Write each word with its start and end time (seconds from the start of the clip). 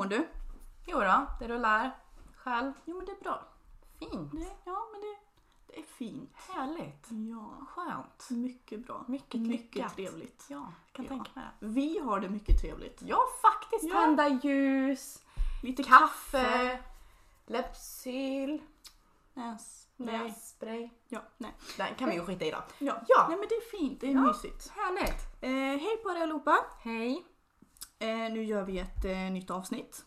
Mår 0.00 0.06
du? 0.06 0.26
Jo 0.86 1.00
då, 1.00 1.26
det 1.40 1.48
rullar. 1.48 1.96
Själv? 2.36 2.72
Jo 2.84 2.96
men 2.96 3.06
det 3.06 3.12
är 3.12 3.20
bra. 3.22 3.42
Fint. 3.98 4.32
Det, 4.32 4.50
ja 4.64 4.88
men 4.92 5.00
det, 5.00 5.16
det 5.66 5.78
är 5.80 5.82
fint. 5.82 6.30
Härligt. 6.48 7.06
Ja, 7.10 7.66
Skönt. 7.68 8.30
mycket 8.30 8.86
bra. 8.86 9.04
Mycket 9.08 9.40
mycket 9.40 9.74
lyckat. 9.74 9.94
trevligt. 9.94 10.44
Ja, 10.48 10.56
jag 10.86 10.92
kan 10.92 11.04
Ja. 11.04 11.08
tänka 11.08 11.30
mig 11.34 11.44
det. 11.60 11.66
Vi 11.66 11.98
har 11.98 12.20
det 12.20 12.28
mycket 12.28 12.60
trevligt. 12.60 13.02
Ja, 13.02 13.18
faktiskt. 13.42 13.84
Ja. 13.84 14.00
Tända 14.00 14.28
ljus, 14.28 15.22
Lite 15.62 15.82
kaffe, 15.82 16.78
läppsyl, 17.46 18.62
Näs. 19.34 19.88
Nej. 19.96 20.18
nässpray. 20.18 20.90
Ja, 21.08 21.20
nej. 21.38 21.52
Den 21.76 21.94
kan 21.94 22.08
vi 22.08 22.14
ju 22.14 22.24
skita 22.26 22.44
i 22.44 22.50
då. 22.50 22.58
Ja. 22.78 22.94
Ja. 23.08 23.26
Nej 23.28 23.38
men 23.38 23.48
det 23.48 23.54
är 23.54 23.78
fint, 23.78 24.00
det 24.00 24.06
är 24.06 24.12
Ja. 24.14 24.20
mysigt. 24.20 24.68
Härligt. 24.70 25.26
Eh, 25.40 25.50
hej 25.84 25.96
på 26.02 26.10
er 26.10 26.22
allihopa! 26.22 26.56
Hej. 26.80 27.26
Eh, 28.00 28.32
nu 28.32 28.44
gör 28.44 28.64
vi 28.64 28.78
ett 28.78 29.04
eh, 29.04 29.16
nytt 29.16 29.50
avsnitt. 29.50 30.04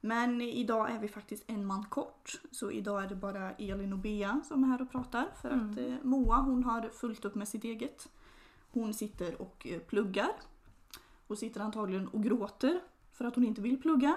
Men 0.00 0.40
idag 0.40 0.90
är 0.90 0.98
vi 0.98 1.08
faktiskt 1.08 1.44
en 1.46 1.66
man 1.66 1.84
kort. 1.84 2.40
Så 2.50 2.70
idag 2.70 3.02
är 3.04 3.08
det 3.08 3.16
bara 3.16 3.50
Elin 3.52 3.92
och 3.92 3.98
Bea 3.98 4.40
som 4.48 4.64
är 4.64 4.68
här 4.68 4.82
och 4.82 4.90
pratar. 4.90 5.28
För 5.42 5.50
att 5.50 5.78
eh, 5.78 5.94
Moa 6.02 6.36
hon 6.36 6.64
har 6.64 6.88
fullt 6.88 7.24
upp 7.24 7.34
med 7.34 7.48
sitt 7.48 7.64
eget. 7.64 8.08
Hon 8.72 8.94
sitter 8.94 9.42
och 9.42 9.66
pluggar. 9.88 10.30
Och 11.26 11.38
sitter 11.38 11.60
antagligen 11.60 12.08
och 12.08 12.22
gråter 12.22 12.80
för 13.12 13.24
att 13.24 13.34
hon 13.34 13.44
inte 13.44 13.60
vill 13.60 13.82
plugga. 13.82 14.16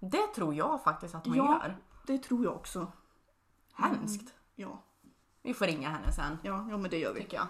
Det 0.00 0.26
tror 0.34 0.54
jag 0.54 0.82
faktiskt 0.82 1.14
att 1.14 1.26
hon 1.26 1.36
Ja. 1.36 1.60
gör. 1.62 1.76
Det 2.06 2.18
tror 2.18 2.44
jag 2.44 2.54
också. 2.56 2.92
Hemskt. 3.74 4.34
Ja, 4.54 4.82
Vi 5.42 5.54
får 5.54 5.66
ringa 5.66 5.88
henne 5.88 6.12
sen, 6.12 6.38
ja, 6.42 6.66
ja 6.70 6.76
men 6.76 6.90
det 6.90 6.98
gör 6.98 7.14
vi. 7.14 7.20
tycker 7.20 7.36
jag. 7.36 7.46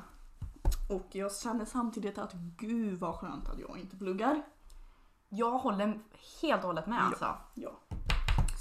Och 0.89 1.07
jag 1.13 1.37
känner 1.37 1.65
samtidigt 1.65 2.19
att 2.19 2.33
gud 2.33 2.99
vad 2.99 3.15
skönt 3.15 3.49
att 3.49 3.59
jag 3.59 3.79
inte 3.79 3.97
pluggar. 3.97 4.43
Jag 5.29 5.59
håller 5.59 6.01
helt 6.43 6.63
och 6.63 6.67
hållet 6.67 6.87
med 6.87 7.03
alltså. 7.03 7.37
Ja. 7.55 7.71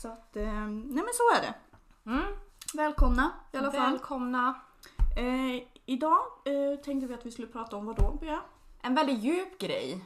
Så 0.02 0.08
att, 0.08 0.36
eh, 0.36 0.46
nej 0.68 1.04
men 1.04 1.14
så 1.14 1.38
är 1.38 1.42
det. 1.42 1.56
Mm. 2.10 2.24
Välkomna 2.74 3.32
i 3.52 3.58
alla 3.58 3.72
fall. 3.72 3.92
Välkomna. 3.92 4.62
Eh, 5.18 5.68
idag 5.86 6.20
eh, 6.46 6.80
tänkte 6.80 7.08
vi 7.08 7.14
att 7.14 7.26
vi 7.26 7.32
skulle 7.32 7.48
prata 7.48 7.78
om 7.78 7.86
vad 7.86 7.96
då 7.96 8.18
Bea? 8.22 8.42
En 8.82 8.96
väldigt 8.96 9.20
djup 9.20 9.60
grej. 9.60 10.06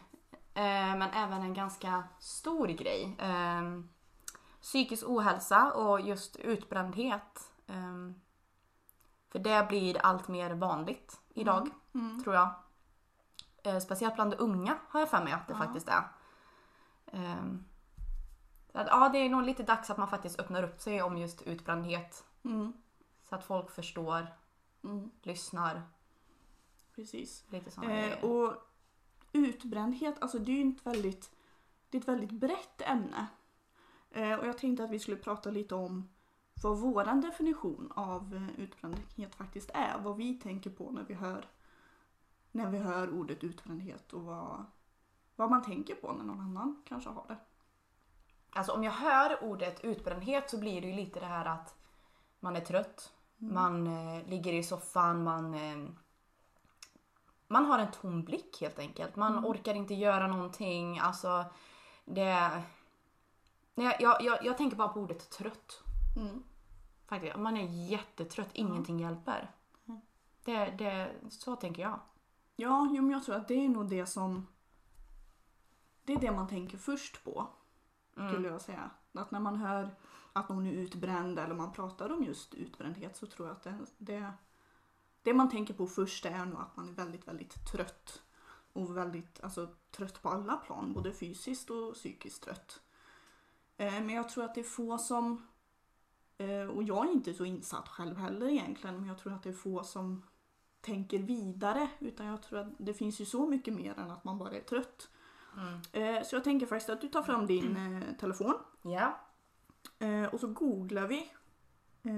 Eh, 0.54 0.96
men 0.98 1.02
även 1.02 1.42
en 1.42 1.54
ganska 1.54 2.04
stor 2.20 2.68
grej. 2.68 3.18
Eh, 3.20 3.62
psykisk 4.62 5.04
ohälsa 5.08 5.72
och 5.72 6.02
just 6.02 6.36
utbrändhet. 6.36 7.52
Eh, 7.68 8.12
för 9.31 9.40
det 9.40 9.66
blir 9.70 9.98
allt 9.98 10.28
mer 10.28 10.52
vanligt 10.54 11.20
idag, 11.34 11.62
Mm. 11.62 11.77
Tror 12.23 12.36
jag. 12.36 12.50
Eh, 13.64 13.80
speciellt 13.80 14.16
bland 14.16 14.34
unga 14.34 14.78
har 14.90 15.00
jag 15.00 15.09
för 15.09 15.23
mig 15.23 15.34
att 15.34 15.48
det 15.48 15.53
Ja. 15.53 15.58
faktiskt 15.58 15.88
är. 15.88 16.03
Eh, 17.06 17.44
att, 18.73 18.88
ja, 18.88 19.09
det 19.09 19.17
är 19.17 19.30
nog 19.30 19.44
lite 19.44 19.64
dags 19.64 19.90
att 19.90 19.98
man 19.98 20.08
faktiskt 20.08 20.40
öppnar 20.40 20.64
upp 20.64 20.81
sig 20.81 21.02
om 21.02 21.18
just 21.18 21.42
utbrändhet. 21.42 22.25
Mm. 22.44 22.73
Så 23.30 23.36
att 23.36 23.44
folk 23.44 23.72
förstår, 23.72 24.28
Mm. 24.84 25.12
lyssnar. 25.22 25.81
Precis. 26.95 27.45
Lite 27.50 27.72
såna 27.72 27.92
Eh, 27.94 28.23
och 28.23 28.53
utbrändhet, 29.34 30.16
alltså 30.22 30.40
det 30.40 30.52
är 30.52 30.66
ju 30.66 30.72
ett 30.72 30.86
väldigt, 30.86 31.31
det 31.90 31.98
är 31.98 32.02
ett 32.02 32.08
väldigt 32.08 32.31
brett 32.31 32.81
ämne. 32.81 33.28
Eh, 34.12 34.34
och 34.34 34.48
jag 34.48 34.58
tänkte 34.58 34.84
att 34.84 34.90
vi 34.90 35.00
skulle 35.00 35.18
prata 35.18 35.50
lite 35.52 35.75
om 35.75 36.09
vad 36.64 36.78
våran 36.80 37.22
definition 37.22 37.92
av 37.95 38.36
eh, 38.36 38.59
utbrändhet 38.59 39.36
faktiskt 39.36 39.69
är. 39.74 40.00
Vad 40.00 40.18
vi 40.18 40.34
tänker 40.34 40.69
på 40.69 40.91
när 40.91 41.03
vi 41.03 41.14
hör, 41.14 41.46
när 42.52 42.69
vi 42.69 42.78
hör 42.78 43.13
ordet 43.13 43.44
utbrändhet 43.44 44.13
och 44.13 44.24
vad, 44.24 44.66
vad 45.35 45.50
man 45.50 45.63
tänker 45.63 45.96
på 45.96 46.12
när 46.12 46.24
någon 46.24 46.41
annan 46.41 46.84
kanske 46.88 47.09
har 47.09 47.25
det. 47.28 47.38
Alltså 48.50 48.72
om 48.72 48.84
jag 48.84 48.91
hör 48.91 49.44
ordet 49.44 49.84
utbrändhet 49.84 50.50
så 50.50 50.58
blir 50.58 50.81
det 50.81 50.88
ju 50.88 50.94
lite 50.94 51.19
det 51.19 51.25
här 51.25 51.46
att 51.46 51.75
man 52.40 52.56
är 52.56 52.62
trött, 52.62 53.13
man 53.38 53.88
eh, 53.88 54.28
ligger 54.28 54.53
i 54.53 54.63
soffan, 54.63 55.24
man, 55.24 55.53
eh, 55.53 55.90
man 57.47 57.66
har 57.66 57.80
en 57.80 57.91
tom 57.91 58.24
blick 58.24 58.62
helt 58.62 58.79
enkelt. 58.79 59.16
Man 59.16 59.46
orkar 59.46 59.74
inte 59.74 59.94
göra 59.94 60.28
någonting. 60.28 61.00
Alltså 61.00 61.46
det... 62.06 62.64
Nej, 63.75 63.97
jag, 64.00 64.22
jag, 64.22 64.46
jag 64.46 64.58
tänker 64.58 64.78
bara 64.78 64.88
på 64.88 65.00
ordet 65.00 65.29
trött. 65.29 65.84
Mm. 66.16 66.44
Faktiskt. 67.08 67.35
Man 67.35 67.58
är 67.58 67.90
jättetrött, 67.90 68.50
ingenting 68.53 69.00
hjälper. 69.00 69.52
Det, 70.46 70.66
det, 70.66 71.12
så 71.29 71.56
tänker 71.56 71.81
jag. 71.81 72.00
Ja, 72.59 72.90
jo, 72.91 73.01
men 73.01 73.12
jag 73.12 73.23
tror 73.23 73.35
att 73.35 73.47
det 73.47 73.66
är 73.66 73.69
nog 73.69 73.90
det 73.90 74.06
som... 74.06 74.47
Det 76.03 76.13
är 76.13 76.19
det 76.19 76.31
man 76.31 76.47
tänker 76.47 76.78
först 76.78 77.23
på, 77.23 77.47
skulle 78.12 78.47
jag 78.47 78.62
säga. 78.62 78.90
Att 79.13 79.31
när 79.31 79.40
man 79.40 79.56
hör 79.56 79.95
att 80.34 80.50
någon 80.50 80.67
är 80.67 80.72
utbränd 80.72 81.40
eller 81.40 81.56
man 81.56 81.72
pratar 81.72 82.12
om 82.12 82.23
just 82.23 82.53
utbrändhet 82.53 83.17
så 83.17 83.25
tror 83.25 83.47
jag 83.47 83.56
att 83.56 83.63
det, 83.63 83.78
det, 83.97 84.34
det 85.22 85.34
man 85.34 85.50
tänker 85.50 85.73
på 85.73 85.88
först 85.88 86.25
är 86.25 86.46
nog 86.46 86.62
att 86.62 86.78
man 86.78 86.90
är 86.90 86.94
väldigt, 86.94 87.28
väldigt 87.28 87.72
trött. 87.72 88.22
Och 88.73 88.97
väldigt, 88.97 89.44
alltså 89.44 89.67
trött 89.91 90.22
på 90.22 90.29
alla 90.29 90.57
plan, 90.57 90.94
både 90.94 91.13
fysiskt 91.13 91.69
och 91.69 91.94
psykiskt 91.94 92.44
trött. 92.44 92.81
Eh, 93.78 93.94
men 93.94 94.09
jag 94.09 94.29
tror 94.29 94.44
att 94.44 94.56
det 94.56 94.62
är 94.62 94.63
få 94.63 94.97
som, 94.97 95.47
eh, 96.38 96.67
och 96.67 96.84
jag 96.84 97.07
är 97.07 97.12
inte 97.12 97.34
så 97.34 97.46
insatt 97.46 97.90
själv 97.90 98.17
heller 98.17 98.47
egentligen, 98.47 98.96
men 98.96 99.06
jag 99.07 99.17
tror 99.17 99.34
att 99.34 99.44
det 99.44 99.50
är 99.50 99.53
få 99.53 99.84
som 99.84 100.23
tänker 100.82 101.20
vidare. 101.20 101.90
Utan 102.00 102.26
jag 102.26 102.44
tror 102.44 102.60
att 102.60 102.68
det 102.78 102.94
finns 102.94 103.22
ju 103.22 103.26
så 103.26 103.48
mycket 103.48 103.74
mer 103.74 104.00
än 104.00 104.12
att 104.12 104.24
man 104.24 104.38
bara 104.38 104.52
är 104.52 104.62
trött. 104.62 105.10
Eh, 105.92 106.24
Så 106.24 106.36
jag 106.36 106.44
tänker 106.44 106.66
faktiskt 106.66 106.90
att 106.90 107.02
du 107.02 107.08
tar 107.08 107.22
fram 107.24 107.48
din 107.48 107.78
eh, 107.78 108.16
telefon 108.20 108.54
Ja. 108.82 109.20
eh, 110.00 110.24
och 110.34 110.40
så 110.40 110.48
googlar 110.48 111.08
vi 111.08 111.32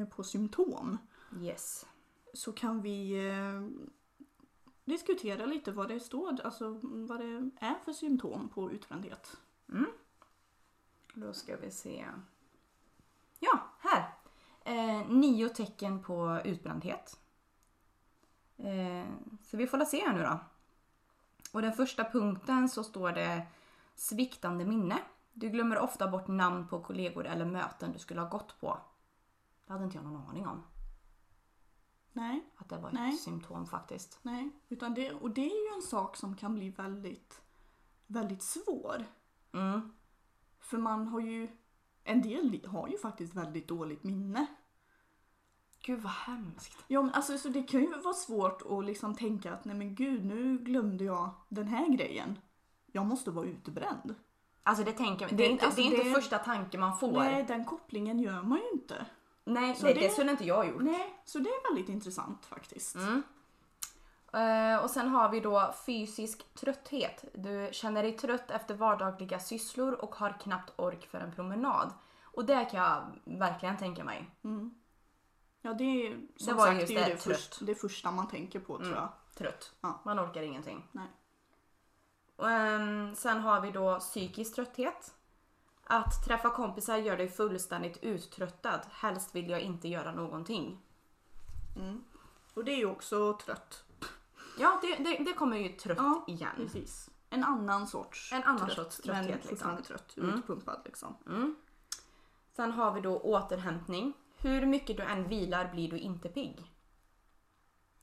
på 0.10 0.24
symptom. 0.24 0.98
Yes. 1.42 1.86
Så 2.34 2.52
kan 2.52 2.82
vi 2.82 3.16
diskutera 4.86 5.46
lite 5.46 5.72
vad 5.72 5.88
det 5.88 6.00
står, 6.00 6.42
alltså 6.42 6.80
vad 6.84 7.20
det 7.20 7.50
är 7.60 7.76
för 7.86 7.94
symptom 7.94 8.50
på 8.50 8.72
utbrändhet. 8.72 9.38
Då 11.14 11.34
ska 11.34 11.58
vi 11.58 11.72
se. 11.72 12.06
Ja, 13.40 13.60
här. 13.80 14.14
Eh, 14.66 15.10
nio 15.10 15.50
tecken 15.50 16.04
på 16.04 16.40
utbrändhet. 16.46 17.19
Eh, 18.60 19.06
så 19.44 19.58
vi 19.58 19.68
får 19.68 19.78
la 19.78 19.86
se 19.86 20.02
här 20.08 20.14
nu 20.14 20.24
då. 20.24 20.40
Och 21.54 21.62
den 21.62 21.74
första 21.74 22.04
punkten 22.04 22.70
så 22.70 22.84
står 22.84 23.12
det 23.12 23.48
sviktande 23.96 24.66
minne. 24.66 25.00
Du 25.34 25.50
glömmer 25.50 25.80
ofta 25.80 26.08
bort 26.08 26.28
namn 26.28 26.68
på 26.68 26.84
kollegor 26.84 27.26
eller 27.26 27.46
möten 27.46 27.92
du 27.92 28.00
skulle 28.00 28.22
ha 28.22 28.30
gått 28.30 28.60
på. 28.60 28.82
Det 29.66 29.74
hade 29.74 29.86
inte 29.86 29.98
jag 29.98 30.06
någon 30.06 30.28
aning 30.30 30.48
om. 30.48 30.64
Nej, 32.14 32.46
Att 32.58 32.70
det 32.70 32.78
var 32.78 32.88
ett 32.88 32.94
Nej. 32.94 33.18
symptom 33.18 33.68
faktiskt. 33.68 34.20
nej. 34.22 34.50
Utan 34.70 34.94
det, 34.94 35.12
och 35.12 35.30
det 35.32 35.42
är 35.42 35.70
ju 35.72 35.76
en 35.76 35.82
sak 35.82 36.16
som 36.16 36.36
kan 36.36 36.56
bli 36.56 36.70
väldigt, 36.70 37.42
väldigt 38.08 38.44
svår. 38.44 39.06
Mm. 39.54 39.92
För 40.60 40.78
man 40.78 41.08
har 41.08 41.20
ju, 41.20 41.48
en 42.04 42.22
del 42.22 42.66
har 42.68 42.88
ju 42.88 42.98
faktiskt 42.98 43.34
väldigt 43.34 43.68
dåligt 43.68 44.04
minne. 44.04 44.46
Gud 45.82 46.00
vad 46.02 46.12
hemskt. 46.12 46.84
Ja 46.88 47.02
men 47.02 47.14
alltså 47.14 47.38
så 47.38 47.50
det 47.50 47.64
kan 47.64 47.82
ju 47.82 48.02
vara 48.02 48.14
svårt 48.14 48.62
att 48.70 48.86
liksom 48.86 49.16
tänka 49.16 49.54
att 49.54 49.66
nej 49.66 49.76
men 49.76 49.96
gud 49.96 50.26
nu 50.26 50.58
glömde 50.58 51.04
jag 51.04 51.30
den 51.50 51.68
här 51.68 51.88
grejen. 51.90 52.40
Jag 52.92 53.06
måste 53.06 53.32
vara 53.32 53.46
utbränd. 53.46 54.16
Alltså 54.64 54.84
det 54.84 54.92
tänker 54.92 55.30
det, 55.30 55.36
Det- 55.36 55.46
är 55.46 55.50
inte, 55.50 55.66
alltså 55.66 55.82
det 55.82 55.88
är 55.88 55.92
inte 55.92 56.04
det- 56.10 56.14
första 56.16 56.38
tanken 56.38 56.80
man 56.80 56.98
får. 56.98 57.12
Nej 57.12 57.44
den 57.48 57.66
kopplingen 57.66 58.20
gör 58.20 58.42
man 58.42 58.58
ju 58.58 58.70
inte. 58.74 59.06
Nej, 59.46 59.76
Så 59.76 59.86
nej 59.86 59.94
det- 59.94 60.00
det 60.00 60.10
skulle 60.10 60.32
inte 60.32 60.46
jag 60.46 60.68
gjort. 60.68 60.82
Nej, 60.82 61.20
så 61.26 61.40
det 61.40 61.50
är 61.50 61.74
väldigt 61.74 61.90
intressant 61.90 62.46
faktiskt. 62.46 62.96
Mm. 62.96 63.24
Eh, 64.34 64.84
och 64.84 64.90
sen 64.90 65.08
har 65.08 65.30
vi 65.30 65.40
då 65.40 65.74
fysisk 65.86 66.54
trötthet. 66.54 67.26
Du 67.34 67.70
känner 67.72 68.04
dig 68.04 68.12
trött 68.18 68.52
efter 68.52 68.76
vardagliga 68.76 69.40
sysslor 69.40 69.94
och 69.94 70.16
har 70.16 70.40
knappt 70.40 70.74
ork 70.80 71.08
för 71.12 71.20
en 71.20 71.32
promenad. 71.32 71.94
Och 72.24 72.46
det 72.46 72.66
kan 72.66 72.80
jag 72.80 73.04
verkligen 73.40 73.78
tänka 73.78 74.04
mig. 74.04 74.30
Ja 75.62 75.74
det 75.74 75.84
är 75.84 76.22
som 76.36 76.48
Det 76.48 76.54
var 76.54 76.66
sagt 76.66 76.82
just 76.82 76.94
det, 76.94 77.00
det, 77.00 77.10
ju 77.10 77.18
först, 77.18 77.66
det 77.66 77.76
första 77.76 78.12
man 78.12 78.28
tänker 78.28 78.60
på 78.60 78.78
tror 78.78 78.96
jag. 78.96 79.10
Trött. 79.36 79.74
Ja. 79.82 80.02
Man 80.06 80.20
orkar 80.20 80.42
ingenting. 80.42 80.88
Nej. 80.92 81.08
Ehm, 82.50 83.16
sen 83.16 83.40
har 83.40 83.62
vi 83.62 83.72
då 83.72 84.00
psykisk 84.00 84.56
trötthet. 84.56 85.16
Att 85.84 86.26
träffa 86.26 86.50
kompisar 86.50 86.98
gör 86.98 87.18
dig 87.18 87.30
fullständigt 87.30 87.98
uttröttad. 88.04 88.82
Helst 88.90 89.36
vill 89.36 89.50
jag 89.50 89.62
inte 89.62 89.88
göra 89.88 90.12
någonting. 90.12 90.82
Och 92.54 92.64
det 92.64 92.72
är 92.72 92.78
ju 92.78 92.86
också 92.86 93.38
trött. 93.46 93.84
Ja, 94.60 94.80
det, 94.82 94.96
det, 94.96 95.24
det 95.24 95.34
kommer 95.34 95.58
ju 95.58 95.70
trött 95.70 95.98
Ja, 95.98 96.24
igen. 96.28 96.52
Precis. 96.56 97.10
En 97.30 97.44
annan 97.44 97.88
sorts 97.88 98.34
En 98.34 98.44
annan 98.44 98.70
trött, 98.70 98.76
sorts 98.76 98.98
trötthet, 98.98 99.44
Men 99.44 99.50
liksom. 99.50 99.84
trött. 99.84 100.18
Mm. 100.18 100.40
Utpumpad 100.40 100.82
liksom. 100.86 101.16
Sen 102.56 102.72
har 102.72 102.94
vi 102.94 103.02
då 103.02 103.20
återhämtning. 103.20 104.14
Hur 104.42 104.66
mycket 104.66 104.98
du 104.98 105.04
än 105.04 105.28
vilar 105.28 105.72
blir 105.72 105.90
du 105.92 105.98
inte 106.00 106.30
pigg. 106.30 106.72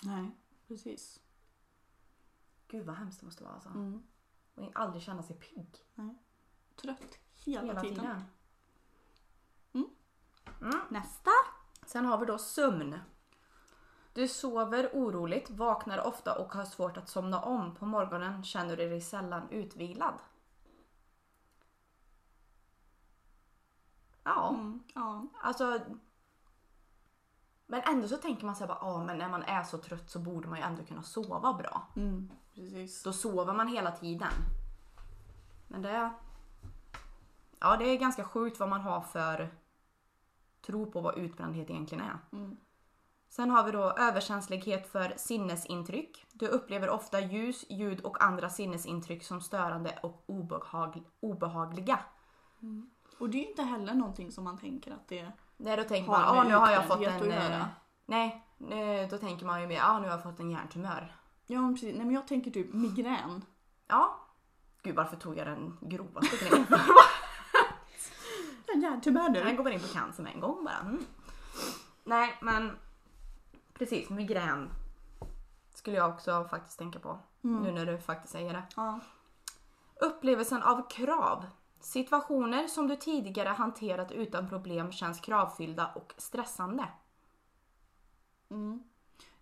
Nej, 0.03 0.31
precis. 0.69 1.21
Gud 2.69 2.87
vad 2.87 2.97
hemskt 2.97 3.21
det 3.21 3.27
måste 3.27 3.44
vara 3.44 3.55
alltså. 3.55 3.69
Mm. 3.69 4.03
Och 4.55 4.71
aldrig 4.75 5.03
känna 5.03 5.23
sig 5.23 5.37
pigg. 5.37 5.77
Trött 6.77 7.19
hela, 7.44 7.62
Hela 7.67 7.81
tiden. 7.81 7.97
tiden. 7.99 8.23
Mm. 9.73 9.88
Mm. 10.61 10.81
Nästa. 10.91 11.31
Sen 11.87 12.05
har 12.05 12.19
vi 12.19 12.27
då 12.27 12.38
sömn. 12.38 12.99
Du 14.12 14.29
sover 14.29 14.91
oroligt, 14.93 15.50
vaknar 15.50 15.99
ofta 16.06 16.38
och 16.38 16.53
har 16.53 16.65
svårt 16.65 16.97
att 16.97 17.09
somna 17.09 17.41
om. 17.43 17.75
På 17.75 17.87
morgonen 17.87 18.44
känner 18.44 18.77
du 18.77 18.88
dig 18.88 19.00
sällan 19.00 19.49
utvilad. 19.50 20.15
Ja, 24.23 24.49
Mm, 24.49 24.83
ja. 24.94 25.27
alltså. 25.43 25.81
Men 27.66 27.82
ändå 27.82 28.08
så 28.08 28.16
tänker 28.16 28.46
man 28.46 28.56
sig 28.56 28.66
bara, 28.66 28.78
ja 28.80 29.04
men 29.04 29.18
när 29.18 29.28
man 29.28 29.42
är 29.42 29.62
så 29.62 29.78
trött 29.78 30.10
så 30.10 30.18
borde 30.18 30.48
man 30.48 30.58
ju 30.58 30.64
ändå 30.64 30.84
kunna 30.84 31.02
sova 31.02 31.52
bra. 31.52 31.88
Mm, 31.96 32.30
precis. 32.54 33.02
Då 33.02 33.12
sover 33.12 33.54
man 33.54 33.68
hela 33.68 33.90
tiden. 33.90 34.32
Men 35.68 35.82
det... 35.82 36.10
Ja, 37.60 37.76
det 37.76 37.84
är 37.84 37.98
ganska 37.98 38.24
sjukt 38.24 38.60
vad 38.60 38.68
man 38.68 38.80
har 38.80 39.00
för 39.00 39.50
tro 40.66 40.90
på 40.90 41.00
vad 41.00 41.18
utbrändhet 41.18 41.70
egentligen 41.70 42.04
är. 42.04 42.18
Mm. 42.32 42.56
Sen 43.28 43.50
har 43.50 43.64
vi 43.64 43.72
då 43.72 43.90
överkänslighet 43.90 44.92
för 44.92 45.14
sinnesintryck. 45.16 46.26
Du 46.32 46.48
upplever 46.48 46.90
ofta 46.90 47.20
ljus, 47.20 47.64
ljud 47.70 48.00
och 48.00 48.24
andra 48.24 48.50
sinnesintryck 48.50 49.24
som 49.24 49.40
störande 49.40 49.98
och 50.02 50.24
obehag 50.26 51.02
obehagliga. 51.20 51.98
Och 53.18 53.30
det 53.30 53.38
är 53.38 53.42
ju 53.42 53.48
inte 53.48 53.62
heller 53.62 53.94
någonting 53.94 54.32
som 54.32 54.44
man 54.44 54.58
tänker 54.58 54.90
att 54.90 55.08
det 55.08 55.18
är... 55.18 55.32
Nej, 55.56 55.76
då 55.76 55.85
tänker 55.85 56.12
Har 56.12 56.35
man, 56.35 56.37
ja 56.37 56.43
nu 56.44 56.55
har 56.55 56.70
jag 56.73 56.87
fått 56.87 57.00
en... 57.06 57.31
eh, 57.32 57.67
Nej, 58.58 59.08
då 59.11 59.19
tänker 59.19 59.47
man 59.47 59.61
ju 59.61 59.67
mer, 59.67 59.76
ja 59.76 59.99
nu 59.99 60.05
har 60.08 60.14
jag 60.14 60.23
fått 60.23 60.41
en 60.41 60.50
hjärntumör. 60.50 61.17
Ja 61.47 61.69
precis. 61.73 61.97
Nej 61.97 62.06
men 62.06 62.14
jag 62.14 62.26
tänker 62.29 62.50
typ 62.50 62.73
migrän. 62.73 63.44
Ja. 63.88 64.20
Gud, 64.82 64.94
varför 64.97 65.17
tog 65.17 65.37
jag 65.38 65.47
den 65.47 65.79
grovaste 65.81 66.37
grejen? 66.41 66.67
En 68.75 68.81
hjärntumör 68.82 69.29
nu. 69.29 69.38
Jag 69.38 69.56
går 69.56 69.64
bara 69.64 69.75
in 69.75 69.81
på 69.81 69.88
cancer 69.88 70.23
med 70.23 70.35
en 70.35 70.41
gång 70.41 70.64
bara. 70.64 70.79
Mm. 70.81 71.05
Nej, 72.05 72.38
men 72.43 72.79
precis, 73.75 74.11
migrän 74.11 74.70
skulle 75.75 75.97
jag 75.97 76.11
också 76.11 76.44
faktiskt 76.50 76.79
tänka 76.79 76.99
på. 76.99 77.19
Mm. 77.44 77.62
Nu 77.62 77.73
när 77.73 77.87
du 77.87 77.99
faktiskt 77.99 78.32
säger 78.32 78.52
det. 78.52 78.62
Ja. 78.76 79.00
Upplevelsen 80.00 80.62
av 80.62 80.88
krav. 80.91 81.44
Situationer 81.87 82.67
som 82.67 82.88
du 82.88 82.97
tidigare 82.97 83.49
hanterat 83.49 84.12
utan 84.12 84.49
problem 84.49 84.93
känns 84.93 85.21
kravfyllda 85.21 85.93
och 85.94 86.15
stressande. 86.17 86.88
Mm. 88.49 88.83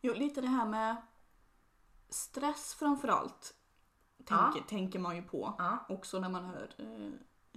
Jo, 0.01 0.15
lite 0.15 0.41
det 0.41 0.47
här 0.49 0.67
med 0.67 0.97
stress 2.09 2.75
framförallt. 2.75 3.55
Tänker, 4.25 4.69
tänker 4.69 4.99
man 4.99 5.17
ju 5.17 5.23
på. 5.23 5.55
Ja. 5.59 5.87
Också 5.89 6.21
när 6.21 6.29
man 6.29 6.45
hör 6.45 6.75
eh, 6.79 7.13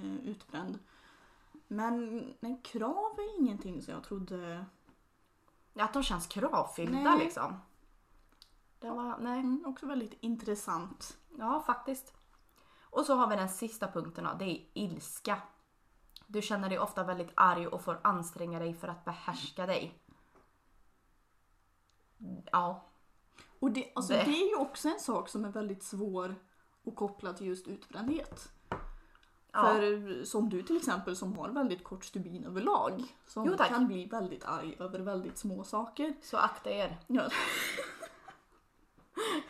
eh, 0.06 0.16
utbränd. 0.16 0.80
Men 1.68 2.24
nej, 2.40 2.62
krav 2.64 3.20
är 3.20 3.40
ingenting 3.40 3.82
som 3.82 3.94
jag 3.94 4.04
trodde... 4.04 4.66
Att 5.74 5.94
de 5.94 6.04
känns 6.04 6.28
kravfyllda 6.28 7.00
Nej. 7.00 7.20
liksom. 7.20 7.60
Det 8.80 8.90
var, 8.90 9.18
nej. 9.20 9.40
Mm, 9.40 9.64
också 9.66 9.86
väldigt 9.86 10.18
intressant. 10.20 11.18
Ja, 11.38 11.64
faktiskt. 11.66 12.17
Och 12.98 13.06
så 13.06 13.16
har 13.16 13.28
vi 13.28 13.36
den 13.36 13.50
sista 13.50 13.88
punkten 13.88 14.24
då, 14.24 14.30
det 14.40 14.46
är 14.46 14.66
ilska. 14.74 15.42
Du 16.28 16.42
känner 16.42 16.70
dig 16.70 16.80
ofta 16.80 17.04
väldigt 17.04 17.32
arg 17.36 17.68
och 17.68 17.82
får 17.82 18.00
anstränga 18.04 18.60
dig 18.60 18.74
för 18.74 18.88
att 18.88 19.06
behärska 19.06 19.66
dig. 19.66 20.00
Ja, 22.52 22.90
Och 23.60 23.72
det, 23.72 23.92
alltså, 23.96 24.14
Det- 24.14 24.24
det 24.24 24.32
är 24.44 24.50
ju 24.50 24.56
också 24.56 24.90
en 24.90 25.00
sak 25.00 25.30
som 25.30 25.46
är 25.46 25.50
väldigt 25.50 25.84
svår 25.84 26.36
att 26.88 26.96
koppla 26.96 27.34
till 27.34 27.48
just 27.48 27.68
utbrändhet. 27.68 28.50
ja. 29.52 29.62
För 29.74 30.24
som 30.24 30.50
du 30.50 30.64
till 30.64 30.78
exempel 30.78 31.16
som 31.16 31.38
har 31.38 31.50
väldigt 31.50 31.84
kort 31.84 32.06
stubin 32.06 32.46
överlag. 32.46 33.04
Som 33.28 33.46
Jo, 33.48 33.58
kan 33.58 33.88
bli 33.88 34.06
väldigt 34.06 34.46
arg 34.46 34.76
över 34.80 35.00
väldigt 35.00 35.38
små 35.38 35.64
saker. 35.64 36.14
så 36.22 36.38
akta 36.38 36.70
er. 36.72 36.98
Ja, 37.08 37.24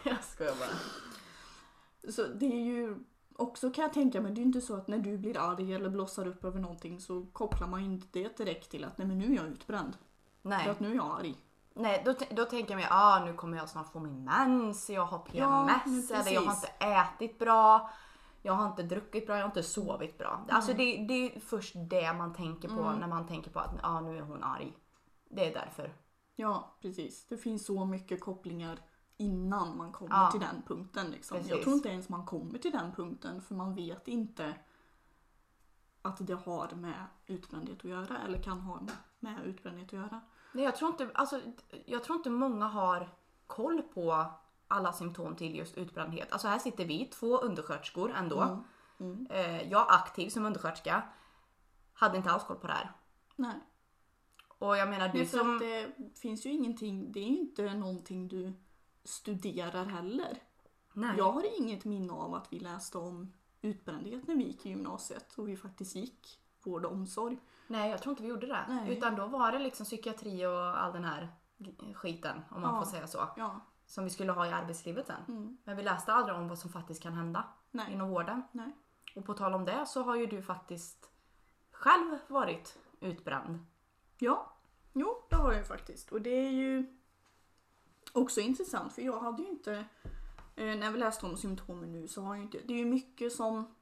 Jag 0.04 0.24
skojar 0.24 0.56
bara. 0.60 2.12
så 2.12 2.24
det 2.28 2.46
är 2.46 2.66
ju 2.66 2.98
också 3.38 3.72
kan 3.72 3.82
jag 3.82 3.94
tänka 3.94 4.22
mig, 4.22 4.32
det 4.32 4.40
är 4.40 4.42
ju 4.42 4.48
inte 4.48 4.62
så 4.62 4.76
att 4.76 4.88
när 4.88 4.98
du 5.00 5.18
blir 5.18 5.38
arg 5.38 5.74
eller 5.74 5.90
blossar 5.90 6.28
upp 6.28 6.46
över 6.46 6.60
någonting 6.60 7.00
så 7.00 7.26
kopplar 7.34 7.68
man 7.68 7.86
ju 7.86 7.92
inte 7.92 8.08
det 8.20 8.38
direkt 8.38 8.72
till 8.72 8.84
att 8.84 8.98
nej 8.98 9.08
men 9.08 9.20
nu 9.20 9.26
är 9.34 9.36
jag 9.36 9.46
utbränd. 9.48 9.98
För 10.42 10.50
Nej, 10.50 10.70
att 10.70 10.80
nu 10.80 10.92
är 10.92 10.96
jag 10.96 11.18
arg. 11.20 11.36
Nej 11.74 12.02
då, 12.06 12.14
då 12.32 12.46
tänker 12.46 12.72
jag 12.72 12.78
mig, 12.78 12.88
ah, 12.92 13.26
nu 13.26 13.34
kommer 13.34 13.58
jag 13.58 13.70
snart 13.70 13.92
få 13.92 14.00
min 14.00 14.24
mens, 14.24 14.90
jag 14.90 15.06
har 15.06 15.20
PMS, 15.20 16.10
men 16.10 16.22
eller 16.22 16.32
jag 16.32 16.42
har 16.42 16.54
inte 16.54 16.68
ätit 16.86 17.40
bra, 17.40 17.90
jag 18.42 18.54
har 18.54 18.68
inte 18.68 18.84
druckit 18.84 19.26
bra, 19.26 19.36
jag 19.36 19.44
har 19.44 19.50
inte 19.50 19.64
sovit 19.64 20.18
bra. 20.18 20.46
Alltså 20.50 20.72
Mm. 20.72 20.86
det, 20.86 21.14
det 21.14 21.36
är 21.36 21.40
först 21.40 21.74
det 21.90 22.14
man 22.14 22.34
tänker 22.34 22.68
på 22.68 22.92
när 22.92 23.08
man 23.08 23.28
tänker 23.28 23.52
på 23.52 23.60
att 23.60 23.76
ah, 23.84 24.02
nu 24.02 24.18
är 24.18 24.22
hon 24.22 24.44
arg. 24.44 24.74
Det 25.30 25.46
är 25.50 25.54
därför. 25.54 25.94
Ja, 26.36 26.78
precis. 26.82 27.28
Det 27.28 27.38
finns 27.38 27.66
så 27.66 27.86
mycket 27.86 28.22
kopplingar 28.22 28.80
innan 29.18 29.78
man 29.78 29.92
kommer 29.92 30.16
Ja. 30.16 30.32
till 30.32 30.40
den 30.40 30.62
punkten. 30.68 31.12
Liksom. 31.12 31.38
Precis. 31.38 31.52
Jag 31.52 31.62
tror 31.62 31.76
inte 31.76 31.90
ens 31.90 32.10
man 32.10 32.26
kommer 32.26 32.60
till 32.60 32.72
den 32.72 32.92
punkten 32.92 33.42
för 33.42 33.56
man 33.56 33.76
vet 33.76 34.08
inte 34.08 34.56
att 36.02 36.28
det 36.28 36.34
har 36.34 36.76
med 36.76 37.06
utbrändhet 37.26 37.78
att 37.78 37.86
göra 37.86 38.18
eller 38.18 38.42
kan 38.42 38.60
ha 38.60 38.82
med 39.20 39.46
utbrändhet 39.46 39.88
att 39.88 39.94
göra. 39.94 40.22
Nej, 40.52 40.64
jag, 40.66 40.76
tror 40.76 40.92
inte, 40.92 41.10
alltså, 41.14 41.42
jag 41.86 42.04
tror 42.04 42.18
inte 42.18 42.30
många 42.30 42.68
har 42.68 43.10
koll 43.48 43.82
på 43.82 44.26
alla 44.68 44.94
symptom 44.94 45.36
till 45.36 45.56
just 45.56 45.78
utbrändhet. 45.78 46.32
Alltså 46.32 46.48
här 46.48 46.60
sitter 46.60 46.86
vi, 46.86 47.06
två 47.06 47.38
undersköterskor 47.38 48.12
ändå. 48.12 48.42
Mm. 48.42 48.64
Mm. 49.00 49.28
Eh, 49.30 49.72
jag 49.72 49.86
aktiv 49.90 50.30
som 50.30 50.46
undersköterska. 50.46 51.04
Hade 51.94 52.18
inte 52.18 52.32
alls 52.32 52.44
koll 52.44 52.58
på 52.58 52.68
det 52.68 52.74
här. 52.74 52.92
Nej. 53.36 53.60
Och 54.58 54.78
jag 54.78 54.90
menar 54.90 55.08
du 55.10 55.18
Nej, 55.18 55.28
för 55.28 55.38
som... 55.38 55.54
att 55.56 55.60
det 55.60 55.92
finns 56.20 56.46
ju 56.46 56.50
ingenting, 56.50 57.12
det 57.12 57.20
är 57.20 57.24
ju 57.24 57.38
inte 57.38 57.74
någonting 57.74 58.28
du 58.28 58.54
studerar 59.08 59.86
heller. 59.86 60.38
Nej. 60.94 61.18
Jag 61.18 61.32
har 61.32 61.60
inget 61.60 61.86
minne 61.86 62.14
av 62.14 62.34
att 62.34 62.54
vi 62.54 62.60
läste 62.60 62.98
om 62.98 63.34
utbrändhet 63.62 64.28
när 64.28 64.36
vi 64.36 64.44
gick 64.44 64.66
i 64.66 64.70
gymnasiet 64.70 65.34
och 65.38 65.48
vi 65.50 65.58
faktiskt 65.58 65.96
gick 65.96 66.40
vård 66.64 66.86
och 66.86 66.92
omsorg. 66.92 67.40
Nej, 67.68 67.90
jag 67.92 68.02
tror 68.02 68.12
inte 68.12 68.24
vi 68.24 68.30
gjorde 68.30 68.48
det. 68.48 68.66
Nej. 68.70 68.98
Utan 68.98 69.16
då 69.16 69.26
var 69.28 69.52
det 69.52 69.60
liksom 69.60 69.86
psykiatri 69.86 70.46
och 70.46 70.84
all 70.84 70.94
den 70.94 71.04
här 71.04 71.30
skiten, 71.94 72.42
om 72.50 72.62
man 72.62 72.76
Ja. 72.76 72.84
får 72.84 72.92
säga 72.92 73.08
så. 73.08 73.30
Ja. 73.38 73.60
Som 73.86 74.04
vi 74.04 74.10
skulle 74.10 74.32
ha 74.32 74.48
i 74.48 74.52
arbetslivet 74.52 75.08
sen. 75.08 75.22
Mm. 75.28 75.58
Men 75.64 75.78
vi 75.78 75.84
läste 75.84 76.14
aldrig 76.14 76.38
om 76.38 76.48
vad 76.48 76.60
som 76.60 76.70
faktiskt 76.72 77.04
kan 77.04 77.14
hända 77.14 77.44
Nej. 77.72 77.94
inom 77.94 78.10
vården. 78.10 78.44
Nej. 78.52 78.72
Och 79.16 79.26
på 79.26 79.34
tal 79.34 79.54
om 79.54 79.66
det 79.66 79.86
så 79.86 80.04
har 80.04 80.16
ju 80.16 80.26
du 80.26 80.42
faktiskt 80.42 81.10
själv 81.72 82.18
varit 82.28 82.78
utbränd. 83.00 83.60
Ja, 84.18 84.54
jo 84.94 85.24
det 85.30 85.36
har 85.36 85.54
jag 85.54 85.68
faktiskt. 85.68 86.12
Och 86.12 86.22
det 86.22 86.30
är 86.30 86.52
ju 86.52 86.98
också 88.14 88.42
intressant 88.42 88.94
för 88.94 89.02
jag 89.02 89.20
hade 89.20 89.44
ju 89.44 89.50
inte, 89.50 89.86
eh, 90.56 90.76
när 90.76 90.92
vi 90.92 90.98
läste 90.98 91.26
om 91.26 91.38
symptomen 91.38 91.92
nu 91.92 92.08
så 92.08 92.22
har 92.22 92.36
jag 92.36 92.44
inte, 92.44 92.60
det 92.66 92.74
är 92.74 92.78
ju 92.78 92.86
mycket 92.86 93.34
som, 93.34 93.76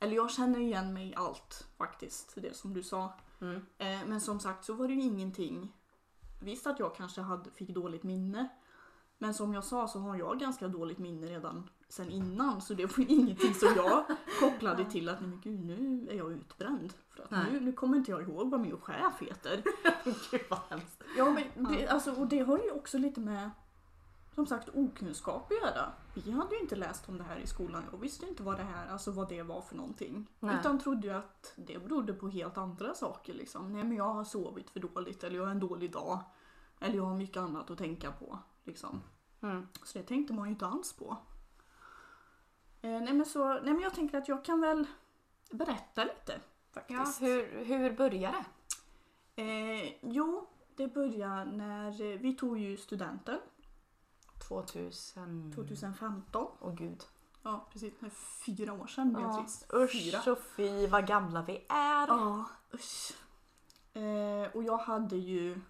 eller 0.00 0.16
jag 0.16 0.30
känner 0.30 0.58
igen 0.58 0.92
mig 0.94 1.08
i 1.08 1.14
allt 1.14 1.66
faktiskt, 1.78 2.32
det 2.36 2.56
som 2.56 2.74
du 2.74 2.82
sa. 2.82 3.14
Mm. 3.40 3.66
Eh, 3.78 4.06
men 4.06 4.20
som 4.20 4.40
sagt 4.40 4.64
så 4.64 4.74
var 4.74 4.88
det 4.88 4.94
ju 4.94 5.02
ingenting, 5.02 5.72
visst 6.42 6.66
att 6.66 6.78
jag 6.78 6.94
kanske 6.94 7.20
hade, 7.20 7.50
fick 7.50 7.68
dåligt 7.68 8.02
minne. 8.02 8.48
Men 9.18 9.34
som 9.34 9.54
jag 9.54 9.64
sa 9.64 9.88
så 9.88 9.98
har 9.98 10.16
jag 10.16 10.40
ganska 10.40 10.68
dåligt 10.68 10.98
minne 10.98 11.26
redan 11.26 11.70
sen 11.94 12.10
innan 12.10 12.60
så 12.60 12.74
det 12.74 12.98
var 12.98 13.04
ingenting 13.10 13.54
som 13.54 13.68
jag 13.76 14.04
kopplade 14.40 14.84
till 14.84 15.08
att 15.08 15.20
men 15.20 15.40
gud 15.40 15.64
nu 15.64 16.08
är 16.10 16.14
jag 16.14 16.32
utbränd. 16.32 16.92
För 17.08 17.22
att 17.22 17.30
Nej. 17.30 17.52
nu, 17.52 17.60
nu 17.60 17.72
kommer 17.72 17.96
inte 17.96 18.10
jag 18.10 18.22
ihåg 18.22 18.50
vad 18.50 18.60
min 18.60 18.80
chef 18.80 19.20
heter. 19.20 19.62
Gud 20.30 20.40
vad 20.50 20.58
hemskt. 20.68 21.02
Ja, 21.16 21.36
men 21.54 21.64
det, 21.64 21.88
alltså, 21.88 22.12
och 22.12 22.26
det 22.26 22.38
har 22.38 22.58
ju 22.58 22.70
också 22.70 22.98
lite 22.98 23.20
med 23.20 23.50
som 24.34 24.46
sagt 24.46 24.68
okunskap 24.74 25.52
att 25.52 25.62
göra. 25.62 25.92
Vi 26.14 26.30
hade 26.30 26.54
ju 26.54 26.60
inte 26.60 26.76
läst 26.76 27.08
om 27.08 27.18
det 27.18 27.24
här 27.24 27.36
i 27.36 27.46
skolan. 27.46 27.82
Jag 27.92 27.98
visste 27.98 28.26
inte 28.26 28.42
vad 28.42 28.56
det 28.56 28.62
här, 28.62 28.86
alltså 28.88 29.10
vad 29.10 29.28
det 29.28 29.42
var 29.42 29.60
för 29.60 29.76
någonting. 29.76 30.26
Nej. 30.40 30.56
Utan 30.60 30.78
trodde 30.78 31.06
ju 31.06 31.14
att 31.14 31.52
det 31.56 31.78
berodde 31.78 32.12
på 32.12 32.28
helt 32.28 32.58
andra 32.58 32.94
saker 32.94 33.34
liksom. 33.34 33.72
Nej 33.72 33.84
men 33.84 33.96
jag 33.96 34.14
har 34.14 34.24
sovit 34.24 34.70
för 34.70 34.80
dåligt 34.80 35.24
eller 35.24 35.36
jag 35.36 35.44
har 35.44 35.50
en 35.50 35.60
dålig 35.60 35.92
dag. 35.92 36.18
Eller 36.80 36.96
jag 36.96 37.04
har 37.04 37.16
mycket 37.16 37.36
annat 37.36 37.70
att 37.70 37.78
tänka 37.78 38.12
på. 38.12 38.38
Liksom. 38.64 39.02
Mm. 39.40 39.66
Så 39.84 39.98
det 39.98 40.04
tänkte 40.04 40.34
man 40.34 40.46
ju 40.46 40.52
inte 40.52 40.66
alls 40.66 40.92
på. 40.92 41.16
Eh, 42.84 43.00
nej, 43.00 43.12
men 43.14 43.26
så, 43.26 43.48
nej 43.48 43.72
men 43.72 43.80
jag 43.80 43.94
tänker 43.94 44.18
att 44.18 44.28
jag 44.28 44.44
kan 44.44 44.60
väl 44.60 44.86
berätta 45.50 46.04
lite 46.04 46.40
Ja, 46.74 46.80
faktiskt. 46.80 47.22
hur, 47.22 47.64
hur 47.64 47.92
började 47.96 48.44
det? 49.34 49.42
Eh, 49.42 49.92
jo, 50.02 50.46
det 50.76 50.88
började 50.88 51.44
när 51.44 52.18
vi 52.18 52.34
tog 52.34 52.58
ju 52.58 52.76
studenten 52.76 53.38
2000... 54.48 55.52
2015. 55.54 56.46
Åh 56.60 56.74
gud. 56.74 57.02
Ja, 57.42 57.68
precis. 57.72 57.92
Det 58.00 58.06
är 58.06 58.10
fyra 58.46 58.72
år 58.72 58.86
sedan 58.86 59.12
Beatrice. 59.12 59.66
Usch 59.74 59.92
Fyra. 59.92 60.20
Sofie, 60.20 60.88
vad 60.88 61.06
gamla 61.06 61.42
vi 61.42 61.56
är. 61.68 62.06
Ja, 62.08 62.44
usch. 62.74 63.12
Eh, 63.96 64.56
och 64.56 64.62
jag 64.62 64.78
hade 64.78 65.16
ju 65.16 65.60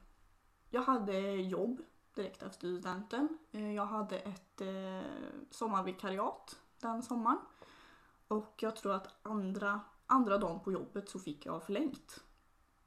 jag 0.70 0.82
hade 0.82 1.18
jobb 1.30 1.82
direkt 2.14 2.42
efter 2.42 2.58
studenten. 2.58 3.38
Eh, 3.52 3.72
jag 3.72 3.86
hade 3.86 4.18
ett 4.18 4.60
eh, 4.60 5.00
sommarvikariat 5.50 6.56
den 6.88 7.02
sommaren. 7.02 7.38
Och 8.28 8.54
jag 8.56 8.76
tror 8.76 8.92
att 8.92 9.14
andra, 9.22 9.80
andra 10.06 10.38
dagen 10.38 10.60
på 10.60 10.72
jobbet 10.72 11.08
så 11.08 11.18
fick 11.18 11.46
jag 11.46 11.62
förlängt. 11.62 12.24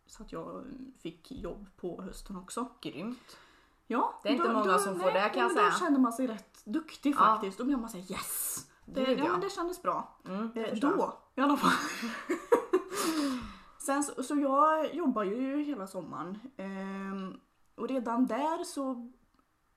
Så 0.05 0.23
att 0.23 0.31
jag 0.31 0.65
fick 1.01 1.31
jobb 1.31 1.69
på 1.77 2.01
hösten 2.01 2.35
också. 2.37 2.69
Grymt. 2.81 3.37
Ja, 3.87 4.19
Det 4.23 4.29
är 4.29 4.33
inte 4.33 4.53
många 4.53 4.77
som 4.79 4.99
får 4.99 5.11
det, 5.11 5.29
kan 5.29 5.43
jag 5.43 5.51
säga. 5.51 5.65
Då 5.69 5.71
känner 5.71 5.99
man 5.99 6.13
sig 6.13 6.27
rätt 6.27 6.65
duktig 6.65 7.11
Ja. 7.13 7.17
faktiskt. 7.17 7.57
Då 7.57 7.63
blir 7.63 7.77
man 7.77 7.89
såhär 7.89 8.11
yes! 8.11 8.67
Det, 8.85 9.05
Gud, 9.05 9.19
ja. 9.19 9.25
ja. 9.25 9.31
men 9.31 9.41
det 9.41 9.49
kändes 9.49 9.81
bra. 9.81 10.17
Mm, 10.25 10.51
Eh, 10.55 10.73
då 10.79 11.17
i 11.35 11.41
alla 11.41 11.57
fall. 11.57 11.71
Sen 13.79 14.03
så, 14.03 14.23
så 14.23 14.35
jag 14.35 14.95
jobbar 14.95 15.23
ju 15.23 15.63
hela 15.63 15.87
sommaren. 15.87 16.39
Ehm, 16.57 17.39
och 17.75 17.87
redan 17.87 18.25
där 18.25 18.63
så 18.63 19.11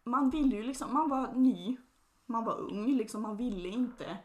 man 0.05 0.31
ville 0.31 0.57
ju 0.57 0.63
liksom, 0.63 0.93
man 0.95 1.09
var 1.09 1.33
ny, 1.33 1.77
man 2.31 2.45
var 2.45 2.61
ung 2.61 2.87
liksom, 2.87 3.23
man 3.23 3.37
ville 3.37 3.69
inte 3.69 4.17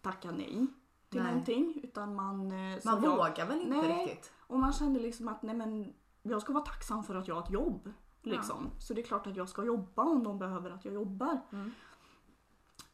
tacka 0.00 0.30
nej 0.30 0.66
till 1.08 1.22
Nej. 1.22 1.32
någonting. 1.32 1.80
Utan 1.82 2.14
man... 2.14 2.52
eh, 2.52 2.78
Man 2.84 3.02
jag, 3.02 3.16
vågar 3.16 3.46
väl 3.46 3.60
inte 3.60 3.76
Nej. 3.76 4.04
riktigt? 4.06 4.32
Och 4.46 4.58
man 4.58 4.72
kände 4.72 5.00
liksom 5.00 5.28
att 5.28 5.42
nej 5.42 5.54
men 5.54 5.94
jag 6.22 6.42
ska 6.42 6.52
vara 6.52 6.64
tacksam 6.64 7.04
för 7.04 7.14
att 7.14 7.28
jag 7.28 7.34
har 7.34 7.42
ett 7.42 7.50
jobb. 7.50 7.92
Liksom. 8.22 8.70
Så 8.78 8.94
det 8.94 9.00
är 9.00 9.04
klart 9.04 9.26
att 9.26 9.36
jag 9.36 9.48
ska 9.48 9.64
jobba 9.64 10.02
om 10.02 10.24
de 10.24 10.38
behöver 10.38 10.70
att 10.70 10.84
jag 10.84 10.94
jobbar. 10.94 11.40
Mm. 11.52 11.70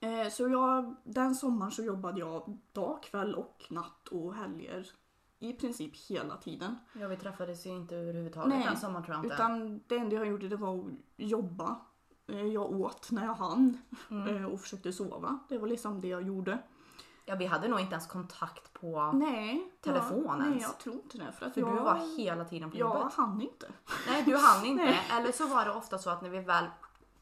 Eh, 0.00 0.28
så 0.28 0.48
jag, 0.48 0.94
den 1.04 1.34
sommaren 1.34 1.72
så 1.72 1.82
jobbade 1.82 2.20
jag 2.20 2.58
dag, 2.72 3.02
kväll 3.02 3.34
och 3.34 3.64
natt 3.70 4.08
och 4.08 4.34
helger. 4.34 4.86
I 5.38 5.52
princip 5.52 5.96
hela 6.08 6.36
tiden. 6.36 6.78
Ja, 6.92 7.08
vi 7.08 7.16
träffades 7.16 7.66
ju 7.66 7.70
inte 7.70 7.96
överhuvudtaget 7.96 8.48
Nej, 8.48 8.64
den 8.64 8.76
sommaren 8.76 9.04
tror 9.04 9.16
jag 9.16 9.24
inte. 9.24 9.34
Utan 9.34 9.80
det 9.86 9.96
enda 9.96 10.16
jag 10.16 10.26
gjorde 10.26 10.48
det 10.48 10.56
var 10.56 10.78
att 10.78 10.86
jobba. 11.16 11.76
Eh, 12.28 12.46
jag 12.46 12.72
åt 12.72 13.10
när 13.10 13.24
jag 13.24 13.34
hann 13.34 13.78
Mm. 14.10 14.36
eh, 14.36 14.44
och 14.52 14.60
försökte 14.60 14.92
sova. 14.92 15.38
Det 15.48 15.58
var 15.58 15.68
liksom 15.68 16.00
det 16.00 16.08
jag 16.08 16.22
gjorde. 16.22 16.58
Ja, 17.28 17.34
vi 17.34 17.46
hade 17.46 17.68
nog 17.68 17.80
inte 17.80 17.92
ens 17.92 18.06
kontakt 18.06 18.72
på... 18.72 19.10
Nej. 19.14 19.70
Telefon 19.80 20.24
jag, 20.26 20.34
ens? 20.34 20.48
Nej, 20.48 20.62
jag 20.62 20.78
tror 20.78 20.94
inte 20.94 21.18
det. 21.18 21.32
För, 21.32 21.46
att 21.46 21.54
För 21.54 21.60
jag, 21.60 21.70
du 21.70 21.80
var 21.80 22.16
hela 22.18 22.44
tiden 22.44 22.70
på 22.70 22.76
jag 22.76 22.96
jobbet. 22.98 23.14
hann 23.14 23.40
inte. 23.40 23.66
Nej, 24.08 24.22
du 24.22 24.36
hann 24.36 24.64
inte. 24.66 24.98
Eller 25.12 25.32
så 25.32 25.46
var 25.46 25.64
det 25.64 25.70
ofta 25.70 25.98
så 25.98 26.10
att 26.10 26.22
när 26.22 26.30
vi 26.30 26.38
väl 26.40 26.64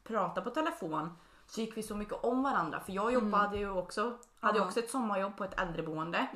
pratade 0.03 0.41
på 0.41 0.49
telefon 0.49 1.09
så 1.47 1.61
gick 1.61 1.77
vi 1.77 1.83
så 1.83 1.95
mycket 1.95 2.23
om 2.23 2.43
varandra. 2.43 2.79
För 2.79 2.93
jag 2.93 3.13
jobbade 3.13 3.57
ju 3.57 3.69
också, 3.71 4.17
hade 4.45 4.57
ju 4.57 4.61
Ja. 4.63 4.67
också 4.67 4.79
ett 4.79 4.89
sommarjobb 4.89 5.37
på 5.37 5.43
ett 5.43 5.59
äldreboende. 5.59 6.27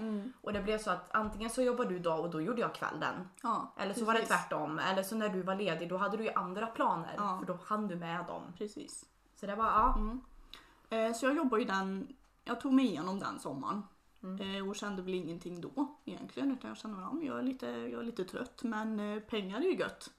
Och 0.41 0.53
det 0.53 0.61
blev 0.61 0.77
så 0.77 0.91
att 0.91 1.15
antingen 1.15 1.49
så 1.49 1.61
jobbade 1.61 1.89
du 1.89 1.99
dag 1.99 2.19
och 2.19 2.29
då 2.29 2.41
gjorde 2.41 2.61
jag 2.61 2.75
kvällen. 2.75 3.29
Ja, 3.43 3.73
Eller 3.77 3.93
så 3.93 4.05
var 4.05 4.13
det 4.13 4.19
precis. 4.19 4.35
tvärtom. 4.35 4.79
Eller 4.79 5.03
så 5.03 5.15
när 5.15 5.29
du 5.29 5.41
var 5.41 5.55
ledig 5.55 5.89
då 5.89 5.97
hade 5.97 6.17
du 6.17 6.23
ju 6.23 6.31
andra 6.33 6.67
planer. 6.67 7.13
Ja. 7.17 7.37
För 7.39 7.45
då 7.45 7.59
hann 7.65 7.87
du 7.87 7.95
med 7.95 8.25
dem. 8.25 8.41
Precis. 8.57 9.05
Så 9.35 9.45
det 9.45 9.55
var 9.55 9.65
ja. 9.65 9.97
Eh, 10.97 11.13
så 11.13 11.25
jag 11.25 11.35
jobbade 11.35 11.61
ju 11.61 11.67
den, 11.67 12.07
jag 12.43 12.61
tog 12.61 12.73
mig 12.73 12.85
igenom 12.85 13.19
den 13.19 13.39
sommaren. 13.39 13.83
Mm. 14.23 14.55
Eh, 14.55 14.69
och 14.69 14.75
kände 14.75 15.01
väl 15.01 15.13
ingenting 15.13 15.61
då 15.61 15.87
egentligen. 16.05 16.51
Utan 16.51 16.67
jag 16.69 16.77
kände 16.77 17.05
att 17.07 17.23
jag, 17.23 17.39
är 17.39 17.43
lite, 17.43 17.67
jag 17.67 17.99
är 18.01 18.03
lite 18.03 18.23
trött 18.25 18.63
men 18.63 18.99
eh, 18.99 19.19
pengar 19.19 19.57
är 19.57 19.63
ju 19.63 19.75
gött. 19.75 20.09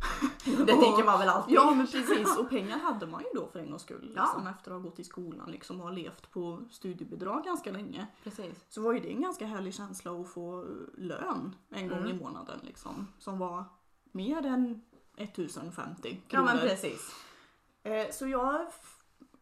Det 0.44 0.72
Och- 0.72 0.82
tänker 0.82 1.04
man 1.04 1.18
väl 1.18 1.28
alltid. 1.28 1.54
Ja 1.54 1.70
men 1.74 1.86
precis 1.86 2.36
och 2.38 2.50
pengar 2.50 2.78
hade 2.78 3.06
man 3.06 3.20
ju 3.22 3.26
då 3.40 3.46
för 3.48 3.58
en 3.58 3.70
gångs 3.70 3.82
skull. 3.82 4.12
Ja. 4.16 4.22
Liksom, 4.22 4.46
efter 4.46 4.70
att 4.70 4.76
ha 4.82 4.90
gått 4.90 4.98
i 4.98 5.04
skolan 5.04 5.50
liksom, 5.50 5.80
och 5.80 5.86
ha 5.86 5.92
levt 5.92 6.30
på 6.30 6.62
studiebidrag 6.70 7.44
ganska 7.44 7.72
länge. 7.72 8.06
Precis. 8.24 8.64
Så 8.68 8.82
var 8.82 8.92
ju 8.92 9.00
det 9.00 9.12
en 9.12 9.22
ganska 9.22 9.46
härlig 9.46 9.74
känsla 9.74 10.20
att 10.20 10.28
få 10.28 10.64
lön 10.96 11.54
en 11.70 11.88
gång 11.88 11.98
Mm. 11.98 12.10
i 12.10 12.20
månaden. 12.20 12.60
Liksom, 12.62 13.06
som 13.18 13.38
var 13.38 13.64
mer 14.12 14.46
än 14.46 14.82
1050 15.16 16.20
Ja 16.28 16.30
kronor. 16.30 16.46
men 16.46 16.58
precis. 16.58 17.14
Eh, 17.82 18.10
så 18.12 18.26
jag, 18.26 18.66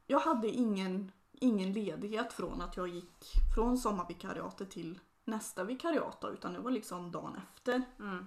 jag 0.07 0.21
hade 0.21 0.49
ingen, 0.49 1.13
ingen 1.33 1.73
ledighet 1.73 2.33
från 2.33 2.61
att 2.63 2.77
jag 2.77 2.89
gick 2.89 3.25
från 3.55 3.79
sommarvikariatet 3.79 4.71
till 4.71 4.99
nästa 5.25 5.65
vikariat 5.65 6.21
då, 6.21 6.31
utan 6.31 6.53
det 6.53 6.59
var 6.59 6.71
liksom 6.71 7.11
dagen 7.13 7.37
efter. 7.55 7.83
Mm. 7.99 8.27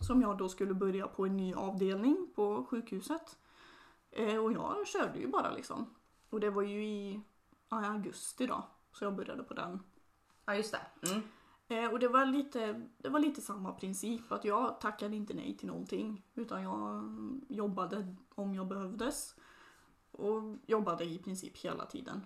Som 0.00 0.22
jag 0.22 0.38
då 0.38 0.48
skulle 0.48 0.74
börja 0.74 1.06
på 1.06 1.26
en 1.26 1.36
ny 1.36 1.54
avdelning 1.54 2.30
på 2.34 2.64
sjukhuset. 2.64 3.38
Eh, 4.10 4.36
och 4.36 4.52
jag 4.52 4.86
körde 4.86 5.18
ju 5.18 5.26
bara 5.26 5.50
liksom. 5.50 5.94
Och 6.30 6.40
det 6.40 6.50
var 6.50 6.62
ju 6.62 6.84
i, 6.84 7.20
ja, 7.68 7.86
augusti 7.86 8.46
då. 8.46 8.64
Så 8.92 9.04
jag 9.04 9.16
började 9.16 9.42
på 9.42 9.54
den. 9.54 9.80
Ja 10.44 10.54
just 10.54 10.72
det. 10.72 11.10
Mm. 11.10 11.22
Eh, 11.68 11.92
och 11.92 11.98
det 11.98 12.08
var, 12.08 12.26
lite, 12.26 12.82
det 12.98 13.08
var 13.08 13.20
lite 13.20 13.40
samma 13.40 13.72
princip. 13.72 14.32
Att 14.32 14.44
jag 14.44 14.80
tackade 14.80 15.16
inte 15.16 15.34
nej 15.34 15.56
till 15.56 15.68
någonting. 15.68 16.22
Utan 16.34 16.62
jag 16.62 17.04
jobbade 17.48 18.16
om 18.34 18.54
jag 18.54 18.68
behövdes. 18.68 19.34
Och 20.10 20.56
jobbade 20.66 21.04
i 21.04 21.18
princip 21.18 21.56
hela 21.56 21.86
tiden. 21.86 22.20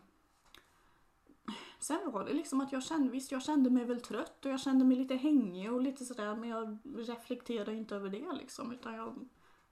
Sen 1.79 2.11
var 2.13 2.25
det 2.25 2.33
liksom 2.33 2.61
att 2.61 2.73
jag 2.73 2.83
kände, 2.83 3.11
visst 3.11 3.33
jag 3.33 3.43
kände 3.43 3.71
mig 3.71 3.85
väl 3.85 4.01
trött 4.01 4.45
och 4.45 4.51
jag 4.51 4.61
kände 4.61 4.85
mig 4.85 4.97
lite 4.97 5.15
hängig 5.15 5.73
och 5.73 5.81
lite 5.81 6.05
sådär 6.05 6.37
men 6.37 6.49
jag 6.49 6.79
reflekterade 6.97 7.75
inte 7.75 7.97
över 7.97 8.09
det 8.11 8.33
liksom 8.33 8.73
utan 8.73 8.95
jag 8.95 9.15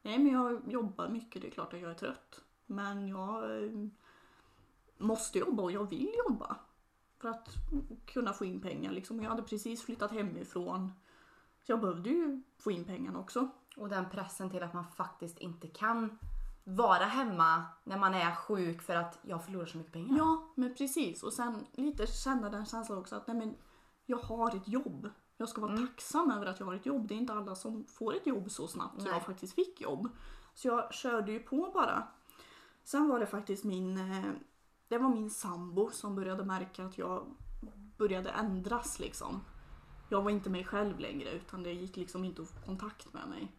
Nej 0.04 0.18
men 0.18 0.32
jag 0.32 0.72
jobbar 0.72 1.08
mycket, 1.08 1.42
det 1.42 1.48
är 1.48 1.50
klart 1.50 1.74
att 1.74 1.80
jag 1.80 1.90
är 1.90 1.94
trött. 1.94 2.40
Men 2.66 3.08
jag 3.08 3.64
eh, 3.64 3.70
måste 4.98 5.38
jobba 5.38 5.62
och 5.62 5.72
jag 5.72 5.90
vill 5.90 6.10
jobba. 6.28 6.56
För 7.18 7.28
att 7.28 7.48
kunna 8.06 8.32
få 8.32 8.44
in 8.44 8.60
pengar 8.60 8.92
liksom. 8.92 9.22
Jag 9.22 9.30
hade 9.30 9.42
precis 9.42 9.82
flyttat 9.82 10.10
hemifrån. 10.10 10.92
Så 11.62 11.72
jag 11.72 11.80
behövde 11.80 12.10
ju 12.10 12.42
få 12.58 12.70
in 12.70 12.84
pengarna 12.84 13.18
också. 13.18 13.48
Och 13.76 13.88
den 13.88 14.10
pressen 14.10 14.50
till 14.50 14.62
att 14.62 14.74
man 14.74 14.84
faktiskt 14.96 15.38
inte 15.38 15.68
kan 15.68 16.18
vara 16.64 17.04
hemma 17.04 17.64
när 17.84 17.98
man 17.98 18.14
är 18.14 18.34
sjuk 18.34 18.82
för 18.82 18.96
att 18.96 19.18
jag 19.22 19.44
förlorar 19.44 19.66
så 19.66 19.78
mycket 19.78 19.92
pengar. 19.92 20.16
Ja, 20.18 20.52
men 20.54 20.74
precis. 20.74 21.22
Och 21.22 21.32
sen 21.32 21.66
lite 21.72 22.06
känna 22.06 22.50
den 22.50 22.66
känslan 22.66 22.98
också 22.98 23.16
att 23.16 23.26
nej 23.26 23.36
men, 23.36 23.54
jag 24.06 24.18
har 24.18 24.56
ett 24.56 24.68
jobb. 24.68 25.10
Jag 25.36 25.48
ska 25.48 25.60
vara 25.60 25.72
Mm. 25.72 25.86
tacksam 25.86 26.30
över 26.30 26.46
att 26.46 26.60
jag 26.60 26.66
har 26.66 26.74
ett 26.74 26.86
jobb. 26.86 27.08
Det 27.08 27.14
är 27.14 27.18
inte 27.18 27.32
alla 27.32 27.54
som 27.54 27.84
får 27.86 28.14
ett 28.16 28.26
jobb 28.26 28.50
så 28.50 28.68
snabbt 28.68 28.98
Nej. 28.98 29.08
jag 29.12 29.22
faktiskt 29.26 29.54
fick 29.54 29.80
jobb. 29.80 30.08
Så 30.54 30.68
jag 30.68 30.94
körde 30.94 31.32
ju 31.32 31.40
på 31.40 31.70
bara. 31.74 32.08
Sen 32.84 33.08
var 33.08 33.20
det 33.20 33.26
faktiskt 33.26 33.64
min, 33.64 33.98
eh, 33.98 34.24
det 34.88 34.98
var 34.98 35.08
min 35.08 35.30
sambo 35.30 35.90
som 35.90 36.14
började 36.14 36.44
märka 36.44 36.84
att 36.86 36.98
jag 36.98 37.26
började 37.98 38.30
ändras 38.30 38.98
liksom. 38.98 39.40
Jag 40.08 40.22
var 40.22 40.30
inte 40.30 40.50
mig 40.50 40.64
själv 40.64 40.98
längre 40.98 41.30
utan 41.30 41.62
det 41.62 41.72
gick 41.72 41.96
liksom 41.96 42.24
inte 42.24 42.42
att 42.42 42.48
få 42.48 42.60
kontakt 42.60 43.12
med 43.12 43.28
mig. 43.28 43.52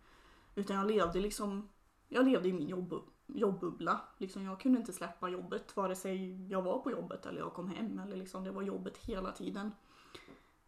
Utan 0.56 0.76
jag 0.76 0.88
levde 0.88 1.20
liksom, 1.20 1.70
jag 2.08 2.26
levde 2.26 2.50
i 2.50 2.54
min 2.54 2.68
jobb, 2.68 2.94
jobbubbla. 3.28 4.02
Liksom 4.18 4.44
jag 4.44 4.60
kunde 4.60 4.80
inte 4.80 4.94
släppa 4.94 5.30
jobbet 5.30 5.78
vare 5.78 5.96
sig 5.96 6.48
jag 6.52 6.62
var 6.62 6.80
på 6.80 6.92
jobbet 6.92 7.26
eller 7.26 7.40
jag 7.40 7.54
kom 7.54 7.70
hem. 7.70 8.00
Eller 8.00 8.16
liksom, 8.16 8.44
det 8.44 8.52
var 8.52 8.62
jobbet 8.62 8.98
hela 8.98 9.32
tiden. 9.32 9.72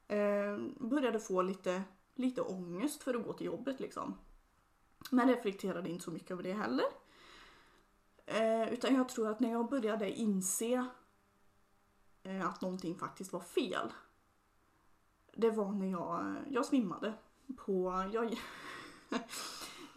Eh, 0.07 0.57
började 0.79 1.19
få 1.19 1.41
lite, 1.41 1.83
lite 2.15 2.41
ångest 2.41 3.03
för 3.03 3.13
att 3.13 3.23
gå 3.23 3.33
till 3.33 3.45
jobbet 3.47 3.79
liksom. 3.79 4.17
Men 5.11 5.27
reflekterade 5.27 5.89
inte 5.89 6.03
så 6.03 6.11
mycket 6.11 6.31
över 6.31 6.43
det 6.43 6.53
heller. 6.53 6.85
Eh, 8.25 8.73
utan 8.73 8.95
jag 8.95 9.09
tror 9.09 9.27
att 9.27 9.39
när 9.39 9.51
jag 9.51 9.69
började 9.69 10.11
inse 10.11 10.87
eh, 12.23 12.47
att 12.47 12.61
någonting 12.61 12.95
faktiskt 12.95 13.33
var 13.33 13.39
fel. 13.39 13.93
Det 15.33 15.49
var 15.49 15.71
när 15.71 15.91
jag, 15.91 16.35
jag 16.49 16.65
svimmade 16.65 17.13
på... 17.57 18.05
Jag, 18.13 18.39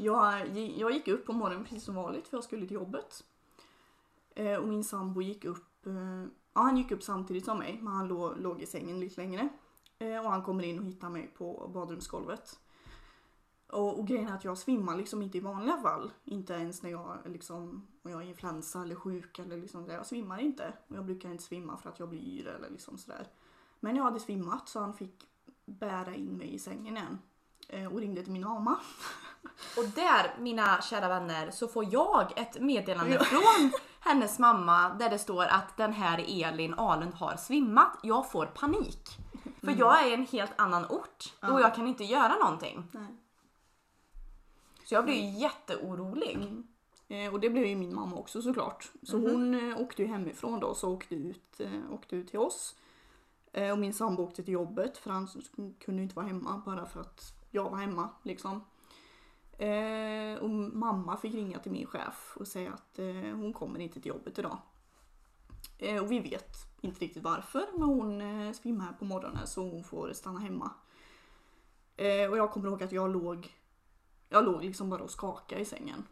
jag, 0.04 0.56
jag 0.56 0.92
gick 0.92 1.08
upp 1.08 1.26
på 1.26 1.32
morgonen 1.32 1.64
precis 1.64 1.84
som 1.84 1.94
vanligt 1.94 2.28
för 2.28 2.36
jag 2.36 2.44
skulle 2.44 2.66
till 2.66 2.74
jobbet. 2.74 3.24
Eh, 4.34 4.54
och 4.54 4.68
min 4.68 4.84
sambo 4.84 5.22
gick 5.22 5.44
upp, 5.44 5.86
eh, 5.86 6.24
ja 6.54 6.60
han 6.60 6.76
gick 6.76 6.90
upp 6.90 7.02
samtidigt 7.02 7.44
som 7.44 7.58
mig 7.58 7.78
men 7.82 7.92
han 7.92 8.08
låg, 8.08 8.40
låg 8.40 8.62
i 8.62 8.66
sängen 8.66 9.00
lite 9.00 9.20
längre. 9.20 9.48
Eh, 9.98 10.24
och 10.24 10.30
han 10.30 10.42
kommer 10.42 10.64
in 10.64 10.78
och 10.78 10.84
hittar 10.84 11.08
mig 11.10 11.34
på 11.38 11.70
badrumsgolvet. 11.74 12.58
Och, 13.66 13.98
och 13.98 14.06
grejen 14.06 14.28
är 14.28 14.34
att 14.34 14.44
jag 14.44 14.58
svimmar 14.58 14.96
liksom 14.96 15.22
inte 15.22 15.38
i 15.38 15.40
vanliga 15.40 15.76
fall. 15.76 16.12
Inte 16.24 16.52
ens 16.52 16.82
när 16.82 16.90
jag, 16.90 17.18
liksom, 17.24 17.86
om 18.02 18.10
jag 18.10 18.22
är 18.22 18.26
influensa 18.26 18.82
eller 18.82 18.94
sjuk 18.94 19.38
eller 19.38 19.56
liksom 19.56 19.86
det. 19.86 19.92
Jag 19.92 20.06
svimmar 20.06 20.40
inte. 20.40 20.72
Och 20.88 20.96
jag 20.96 21.04
brukar 21.04 21.30
inte 21.30 21.42
svimma 21.42 21.76
för 21.76 21.90
att 21.90 21.98
jag 21.98 22.08
blir 22.08 22.20
yr 22.20 22.46
eller 22.46 22.70
liksom 22.70 22.98
sådär. 22.98 23.26
Men 23.80 23.96
jag 23.96 24.04
hade 24.04 24.20
svimmat 24.20 24.68
så 24.68 24.80
han 24.80 24.94
fick 24.94 25.28
bära 25.64 26.14
in 26.14 26.36
mig 26.36 26.54
i 26.54 26.58
sängen 26.58 26.96
igen. 26.96 27.18
Eh, 27.68 27.92
och 27.92 28.00
ringde 28.00 28.22
till 28.22 28.32
min 28.32 28.44
mamma. 28.44 28.78
Och 29.76 29.84
där, 29.94 30.34
mina 30.38 30.82
kära 30.82 31.08
vänner, 31.08 31.50
så 31.50 31.68
får 31.68 31.84
jag 31.92 32.38
ett 32.38 32.60
meddelande 32.60 33.24
från 33.24 33.72
hennes 34.00 34.38
mamma 34.38 34.88
där 34.88 35.10
det 35.10 35.18
står 35.18 35.44
att 35.44 35.76
den 35.76 35.92
här 35.92 36.24
Elin 36.28 36.74
Alund 36.74 37.14
har 37.14 37.36
svimmat. 37.36 37.98
Jag 38.02 38.30
får 38.30 38.46
panik. 38.46 39.08
För 39.60 39.74
jag 39.78 40.02
är 40.02 40.10
i 40.10 40.14
en 40.14 40.26
helt 40.26 40.52
annan 40.56 40.84
ort 40.84 41.34
och 41.40 41.48
Ja. 41.48 41.60
jag 41.60 41.74
kan 41.74 41.86
inte 41.86 42.04
göra 42.04 42.34
någonting. 42.36 42.84
Nej. 42.92 43.16
Så 44.84 44.94
jag 44.94 45.04
blir 45.04 45.14
ju 45.14 45.38
jätteorolig. 45.38 46.34
Mm. 46.34 46.66
Eh, 47.08 47.32
och 47.32 47.40
det 47.40 47.50
blev 47.50 47.66
ju 47.66 47.76
min 47.76 47.94
mamma 47.94 48.16
också 48.16 48.42
såklart. 48.42 48.90
Så 49.02 49.16
hon 49.18 49.70
eh, 49.70 49.80
åkte 49.80 50.02
ju 50.02 50.08
hemifrån 50.08 50.60
då 50.60 50.74
så 50.74 50.92
åkte 50.92 51.14
ut, 51.14 51.60
eh, 51.60 51.92
åkte 51.92 52.16
ut 52.16 52.28
till 52.30 52.38
oss. 52.38 52.74
Eh, 53.52 53.70
och 53.72 53.78
min 53.78 53.94
sambo 53.94 54.22
åkte 54.22 54.42
till 54.42 54.54
jobbet 54.54 54.98
för 54.98 55.10
han 55.10 55.28
kunde 55.84 56.02
inte 56.02 56.14
vara 56.14 56.26
hemma 56.26 56.62
bara 56.66 56.86
för 56.86 57.00
att 57.00 57.32
jag 57.50 57.70
var 57.70 57.78
hemma 57.78 58.08
liksom. 58.22 58.64
Eh, 59.60 60.38
och 60.38 60.50
mamma 60.50 61.16
fick 61.16 61.34
ringa 61.34 61.58
till 61.58 61.72
min 61.72 61.86
chef 61.86 62.36
och 62.36 62.48
säga 62.48 62.72
att 62.72 62.98
eh, 62.98 63.06
hon 63.14 63.52
kommer 63.52 63.80
inte 63.80 64.00
till 64.00 64.08
jobbet 64.08 64.38
idag. 64.38 64.58
Eh, 65.78 66.02
och 66.02 66.12
vi 66.12 66.20
vet 66.20 66.56
inte 66.80 67.00
riktigt 67.00 67.22
varför 67.22 67.66
men 67.72 67.82
hon 67.82 68.20
eh, 68.20 68.52
svimmar 68.52 68.92
på 68.92 69.04
morgonen 69.04 69.46
så 69.46 69.70
hon 69.70 69.84
får 69.84 70.12
stanna 70.12 70.40
hemma. 70.40 70.70
Eh, 71.96 72.30
och 72.30 72.36
jag 72.36 72.50
kommer 72.50 72.68
ihåg 72.68 72.82
att 72.82 72.92
jag 72.92 73.10
låg, 73.10 73.54
jag 74.28 74.44
låg 74.44 74.64
liksom 74.64 74.90
bara 74.90 75.02
och 75.02 75.10
skakade 75.10 75.60
i 75.60 75.64
sängen. 75.64 76.06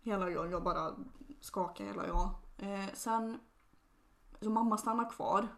Hela 0.00 0.30
jag, 0.30 0.50
jag 0.50 0.62
bara 0.62 0.94
skakade 1.40 1.88
hela 1.88 2.06
jag. 2.06 2.30
Eh, 2.58 2.88
sen, 2.94 3.40
så 4.40 4.50
mamma 4.50 4.76
stannar 4.76 5.10
kvar. 5.10 5.48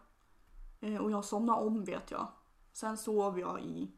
Eh, 0.79 0.97
och 0.97 1.11
jag 1.11 1.25
somnade 1.25 1.61
om 1.61 1.83
vet 1.83 2.11
jag. 2.11 2.27
Sen 2.71 2.97
sov 2.97 3.39
jag 3.39 3.61
i 3.61 3.91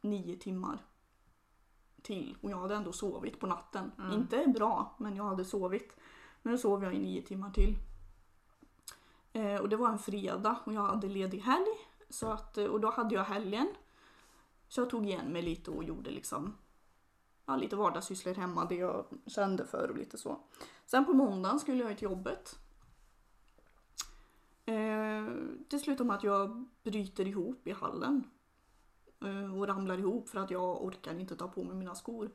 nio 0.00 0.36
timmar 0.36 0.78
till 2.04 2.36
och 2.40 2.50
jag 2.50 2.56
hade 2.56 2.74
ändå 2.74 2.92
sovit 2.92 3.40
på 3.40 3.46
natten. 3.46 3.92
Inte 4.12 4.46
bra, 4.46 4.94
men 4.98 5.16
jag 5.16 5.24
hade 5.24 5.44
sovit. 5.44 5.96
Men 6.42 6.52
då 6.52 6.58
sov 6.58 6.84
jag 6.84 6.94
i 6.94 6.98
nio 6.98 7.22
timmar 7.22 7.50
till. 7.50 7.76
Eh, 9.32 9.60
och 9.60 9.68
det 9.68 9.76
var 9.76 9.88
en 9.88 9.98
fredag 9.98 10.56
och 10.64 10.72
jag 10.72 10.82
hade 10.82 11.08
ledig 11.08 11.38
helg. 11.38 11.76
Så 12.08 12.32
att, 12.32 12.58
eh, 12.58 12.64
och 12.64 12.80
då 12.80 12.90
hade 12.90 13.14
jag 13.14 13.24
helgen. 13.24 13.68
Så 14.68 14.80
jag 14.80 14.90
tog 14.90 15.06
igen 15.06 15.32
mig 15.32 15.42
lite 15.42 15.70
och 15.70 15.84
gjorde 15.84 16.10
liksom 16.10 16.56
ja, 17.46 17.56
lite 17.56 17.76
vardagssysslor 17.76 18.34
hemma, 18.34 18.64
det 18.64 18.74
jag 18.74 19.04
kände 19.26 19.66
för 19.66 19.90
och 19.90 19.96
lite 19.96 20.18
så. 20.18 20.40
Sen 20.86 21.04
på 21.04 21.12
måndagen 21.12 21.60
skulle 21.60 21.84
jag 21.84 21.98
till 21.98 22.04
jobbet. 22.04 22.58
Eh, 24.64 25.24
det 25.68 25.78
slutar 25.78 26.04
med 26.04 26.16
att 26.16 26.24
jag 26.24 26.68
bryter 26.82 27.26
ihop 27.26 27.66
i 27.66 27.72
hallen. 27.72 28.30
Eh, 29.24 29.58
och 29.58 29.66
ramlar 29.66 29.98
ihop 29.98 30.28
för 30.28 30.38
att 30.38 30.50
jag 30.50 30.84
orkar 30.84 31.20
inte 31.20 31.36
ta 31.36 31.48
på 31.48 31.64
mig 31.64 31.76
mina 31.76 31.94
skor. 31.94 32.30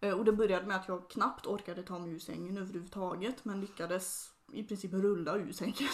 Eh, 0.00 0.18
och 0.18 0.24
det 0.24 0.32
började 0.32 0.66
med 0.66 0.76
att 0.76 0.88
jag 0.88 1.10
knappt 1.10 1.46
orkade 1.46 1.82
ta 1.82 1.98
mig 1.98 2.12
ur 2.12 2.18
sängen 2.18 2.58
överhuvudtaget 2.58 3.44
men 3.44 3.60
lyckades 3.60 4.32
i 4.52 4.64
princip 4.64 4.92
rulla 4.92 5.36
ur 5.36 5.52
sängen. 5.52 5.88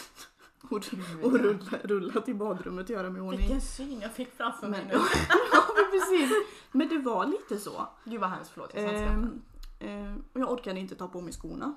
och 0.71 0.85
och 1.23 1.39
rulla, 1.39 1.79
rulla 1.85 2.21
till 2.21 2.35
badrummet 2.35 2.85
och 2.85 2.91
göra 2.91 3.11
mig 3.11 3.19
i 3.19 3.23
ordning. 3.23 3.41
Vilken 3.41 3.61
syn 3.61 4.01
jag 4.01 4.13
fick 4.13 4.33
framför 4.33 4.69
mig 4.69 4.85
nu. 4.85 4.93
ja 5.53 5.63
men 5.77 5.91
precis. 5.91 6.31
Men 6.73 6.89
det 6.89 6.99
var 6.99 7.27
lite 7.27 7.59
så. 7.59 7.89
Gud 8.05 8.21
vad 8.21 8.31
hemskt, 8.31 8.51
förlåt. 8.51 8.75
Jag. 8.75 8.95
Ehm, 8.95 9.43
eh, 9.79 10.15
och 10.33 10.41
jag 10.41 10.53
orkade 10.53 10.81
inte 10.81 10.95
ta 10.95 11.09
på 11.09 11.21
mig 11.21 11.33
skorna. 11.33 11.75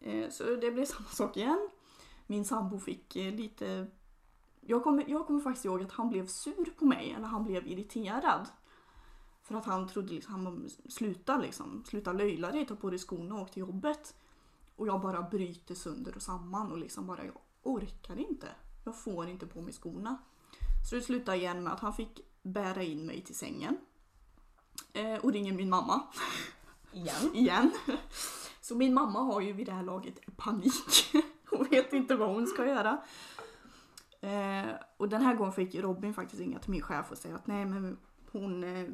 Eh, 0.00 0.30
så 0.30 0.44
det 0.44 0.70
blev 0.70 0.84
samma 0.84 1.08
sak 1.08 1.36
igen. 1.36 1.68
Min 2.26 2.44
sambo 2.44 2.78
fick 2.78 3.16
eh, 3.16 3.34
lite... 3.34 3.86
Jag 4.60 4.82
kommer, 4.82 5.04
jag 5.08 5.26
kommer 5.26 5.40
faktiskt 5.40 5.64
ihåg 5.64 5.82
att 5.82 5.92
han 5.92 6.08
blev 6.08 6.26
sur 6.26 6.74
på 6.78 6.84
mig, 6.84 7.12
eller 7.12 7.26
han 7.26 7.44
blev 7.44 7.66
irriterad. 7.66 8.48
För 9.42 9.54
att 9.54 9.64
han 9.64 9.88
trodde 9.88 10.12
liksom, 10.12 10.34
han 10.34 10.70
sluta 10.88 11.38
liksom, 11.38 11.84
sluta 11.86 12.12
löjla 12.12 12.50
dig, 12.50 12.66
ta 12.66 12.76
på 12.76 12.90
dig 12.90 12.98
skorna 12.98 13.34
och 13.34 13.40
åk 13.40 13.50
till 13.50 13.60
jobbet. 13.60 14.14
Och 14.76 14.86
jag 14.86 15.00
bara 15.00 15.22
bryter 15.22 15.74
sönder 15.74 16.16
och 16.16 16.22
samman 16.22 16.72
och 16.72 16.78
liksom 16.78 17.06
bara, 17.06 17.24
jag 17.24 17.38
orkar 17.62 18.18
inte. 18.18 18.48
Jag 18.84 18.96
får 18.96 19.28
inte 19.28 19.46
på 19.46 19.60
mig 19.60 19.72
skorna. 19.72 20.18
Så 20.90 20.94
det 20.94 21.02
slutade 21.02 21.36
igen 21.36 21.64
med 21.64 21.72
att 21.72 21.80
han 21.80 21.92
fick 21.92 22.20
bära 22.42 22.82
in 22.82 23.06
mig 23.06 23.20
till 23.24 23.34
sängen. 23.34 23.78
Eh, 24.92 25.14
och 25.14 25.32
ringer 25.32 25.52
min 25.52 25.70
mamma 25.70 26.02
Igen. 26.92 27.34
igen. 27.34 27.70
Så 28.60 28.74
min 28.74 28.94
mamma 28.94 29.20
har 29.20 29.40
ju 29.40 29.52
vid 29.52 29.66
det 29.66 29.72
här 29.72 29.82
laget 29.82 30.36
panik. 30.36 31.14
Hon 31.50 31.64
vet 31.70 31.92
inte 31.92 32.16
vad 32.16 32.28
hon 32.28 32.46
ska 32.46 32.66
göra. 32.66 33.02
Eh, 34.20 34.70
och 34.96 35.08
den 35.08 35.22
här 35.22 35.34
gången 35.34 35.52
fick 35.52 35.74
Robin 35.74 36.14
faktiskt 36.14 36.40
ringa 36.40 36.58
till 36.58 36.70
min 36.70 36.82
chef 36.82 37.10
och 37.10 37.18
säga 37.18 37.34
att 37.34 37.46
nej 37.46 37.64
men 37.64 37.98
hon 38.32 38.64
eh, 38.64 38.88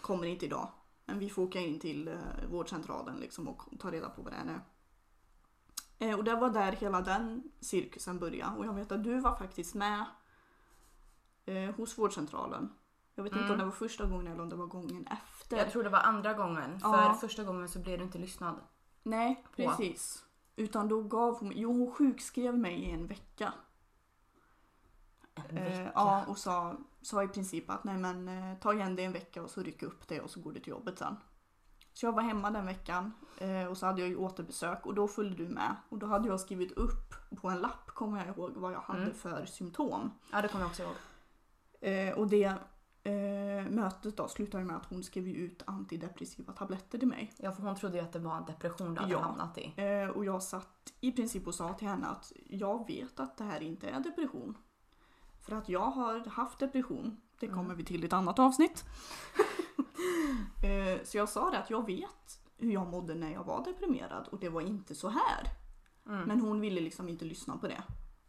kommer 0.00 0.26
inte 0.26 0.46
idag. 0.46 0.68
Men 1.04 1.18
vi 1.18 1.30
får 1.30 1.42
åka 1.42 1.60
in 1.60 1.80
till 1.80 2.08
eh, 2.08 2.14
vårdcentralen 2.50 3.16
liksom 3.16 3.48
och 3.48 3.62
ta 3.78 3.90
reda 3.90 4.08
på 4.08 4.22
vad 4.22 4.32
det 4.32 4.36
är. 4.36 4.60
Eh, 5.98 6.18
och 6.18 6.24
det 6.24 6.34
var 6.34 6.50
där 6.50 6.72
hela 6.72 7.00
den 7.00 7.42
cirkusen 7.60 8.18
började. 8.18 8.56
Och 8.56 8.66
jag 8.66 8.72
vet 8.74 8.92
att 8.92 9.04
du 9.04 9.20
var 9.20 9.36
faktiskt 9.36 9.74
med 9.74 10.04
eh, 11.46 11.74
hos 11.74 11.98
vårdcentralen. 11.98 12.72
Jag 13.14 13.24
vet 13.24 13.32
inte 13.32 13.52
om 13.52 13.58
det 13.58 13.64
var 13.64 13.72
första 13.72 14.06
gången 14.06 14.26
eller 14.26 14.42
om 14.42 14.48
det 14.48 14.56
var 14.56 14.66
gången 14.66 15.06
efter. 15.06 15.56
Jag 15.56 15.70
tror 15.70 15.82
det 15.82 15.88
var 15.90 15.98
andra 15.98 16.34
gången. 16.34 16.80
För 16.80 16.88
Ja. 16.88 17.18
första 17.20 17.44
gången 17.44 17.68
så 17.68 17.78
blev 17.78 17.98
du 17.98 18.04
inte 18.04 18.18
lyssnad. 18.18 18.60
Nej, 19.02 19.44
på. 19.44 19.50
precis. 19.56 20.24
Utan 20.56 20.88
då 20.88 21.02
gav 21.02 21.38
hon 21.38 21.52
Jo, 21.54 21.72
hon 21.72 21.94
sjukskrev 21.94 22.58
mig 22.58 22.74
i 22.74 22.90
en 22.90 23.06
vecka. 23.06 23.52
En 25.48 25.56
Eh, 25.58 25.88
ja, 25.94 26.24
och 26.28 26.38
sa, 26.38 26.76
sa 27.02 27.22
i 27.22 27.28
princip 27.28 27.70
att 27.70 27.84
nej 27.84 27.98
men 27.98 28.28
eh, 28.28 28.58
ta 28.58 28.74
igen 28.74 28.96
det 28.96 29.04
en 29.04 29.12
vecka 29.12 29.42
och 29.42 29.50
så 29.50 29.62
ryck 29.62 29.82
upp 29.82 30.08
det 30.08 30.20
och 30.20 30.30
så 30.30 30.40
går 30.40 30.52
du 30.52 30.60
till 30.60 30.70
jobbet 30.70 30.98
sen. 30.98 31.16
Så 31.92 32.06
jag 32.06 32.12
var 32.12 32.22
hemma 32.22 32.50
den 32.50 32.66
veckan 32.66 33.12
eh, 33.38 33.64
och 33.64 33.76
så 33.76 33.86
hade 33.86 34.00
jag 34.00 34.08
ju 34.08 34.16
återbesök 34.16 34.86
och 34.86 34.94
då 34.94 35.08
följde 35.08 35.36
du 35.44 35.48
med. 35.48 35.76
Och 35.88 35.98
då 35.98 36.06
hade 36.06 36.28
jag 36.28 36.40
skrivit 36.40 36.72
upp 36.72 37.14
på 37.40 37.48
en 37.48 37.58
lapp, 37.60 37.86
kommer 37.86 38.18
jag 38.26 38.36
ihåg, 38.36 38.52
vad 38.56 38.72
jag 38.72 38.80
hade 38.80 39.02
Mm. 39.02 39.14
för 39.14 39.46
symptom. 39.46 40.10
Ja, 40.32 40.42
det 40.42 40.48
kommer 40.48 40.64
jag 40.64 40.70
också 40.70 40.82
ihåg. 40.82 40.94
Och 42.18 42.26
det 42.28 42.54
mötet 43.70 44.16
då 44.16 44.28
slutade 44.28 44.64
med 44.64 44.76
att 44.76 44.86
hon 44.86 45.02
skrev 45.04 45.28
ut 45.28 45.62
antidepressiva 45.66 46.52
tabletter 46.52 46.98
till 46.98 47.08
mig. 47.08 47.32
Ja, 47.36 47.52
för 47.52 47.62
hon 47.62 47.76
trodde 47.76 47.96
ju 47.96 48.02
att 48.04 48.12
det 48.12 48.18
var 48.18 48.36
en 48.36 48.44
depression 48.44 48.94
du 48.94 49.00
hade 49.00 49.12
Ja. 49.12 49.20
hamnat 49.20 49.58
i. 49.58 49.74
Och 50.14 50.24
jag 50.24 50.42
satt 50.42 50.92
i 51.00 51.12
princip 51.12 51.46
och 51.46 51.54
sa 51.54 51.72
till 51.72 51.88
henne 51.88 52.06
att 52.06 52.32
jag 52.46 52.86
vet 52.86 53.20
att 53.20 53.36
det 53.36 53.44
här 53.44 53.60
inte 53.60 53.88
är 53.88 54.00
depression. 54.00 54.58
För 55.48 55.56
att 55.56 55.68
jag 55.68 55.90
har 55.90 56.20
haft 56.28 56.58
depression. 56.58 57.20
Det 57.40 57.46
kommer 57.46 57.64
Mm. 57.64 57.76
vi 57.76 57.84
till 57.84 58.02
i 58.02 58.06
ett 58.06 58.12
annat 58.12 58.38
avsnitt. 58.38 58.84
eh, 60.62 61.04
så 61.04 61.16
jag 61.16 61.28
sa 61.28 61.50
det 61.50 61.58
att 61.58 61.70
jag 61.70 61.86
vet 61.86 62.40
hur 62.56 62.72
jag 62.72 62.86
mådde 62.86 63.14
när 63.14 63.32
jag 63.32 63.44
var 63.44 63.64
deprimerad 63.64 64.28
och 64.28 64.38
det 64.38 64.48
var 64.48 64.60
inte 64.60 64.94
så 64.94 65.08
här. 65.08 65.44
Mm. 66.06 66.22
Men 66.28 66.40
hon 66.40 66.60
ville 66.60 66.80
liksom 66.80 67.08
inte 67.08 67.24
lyssna 67.24 67.56
på 67.56 67.68
det. 67.68 67.82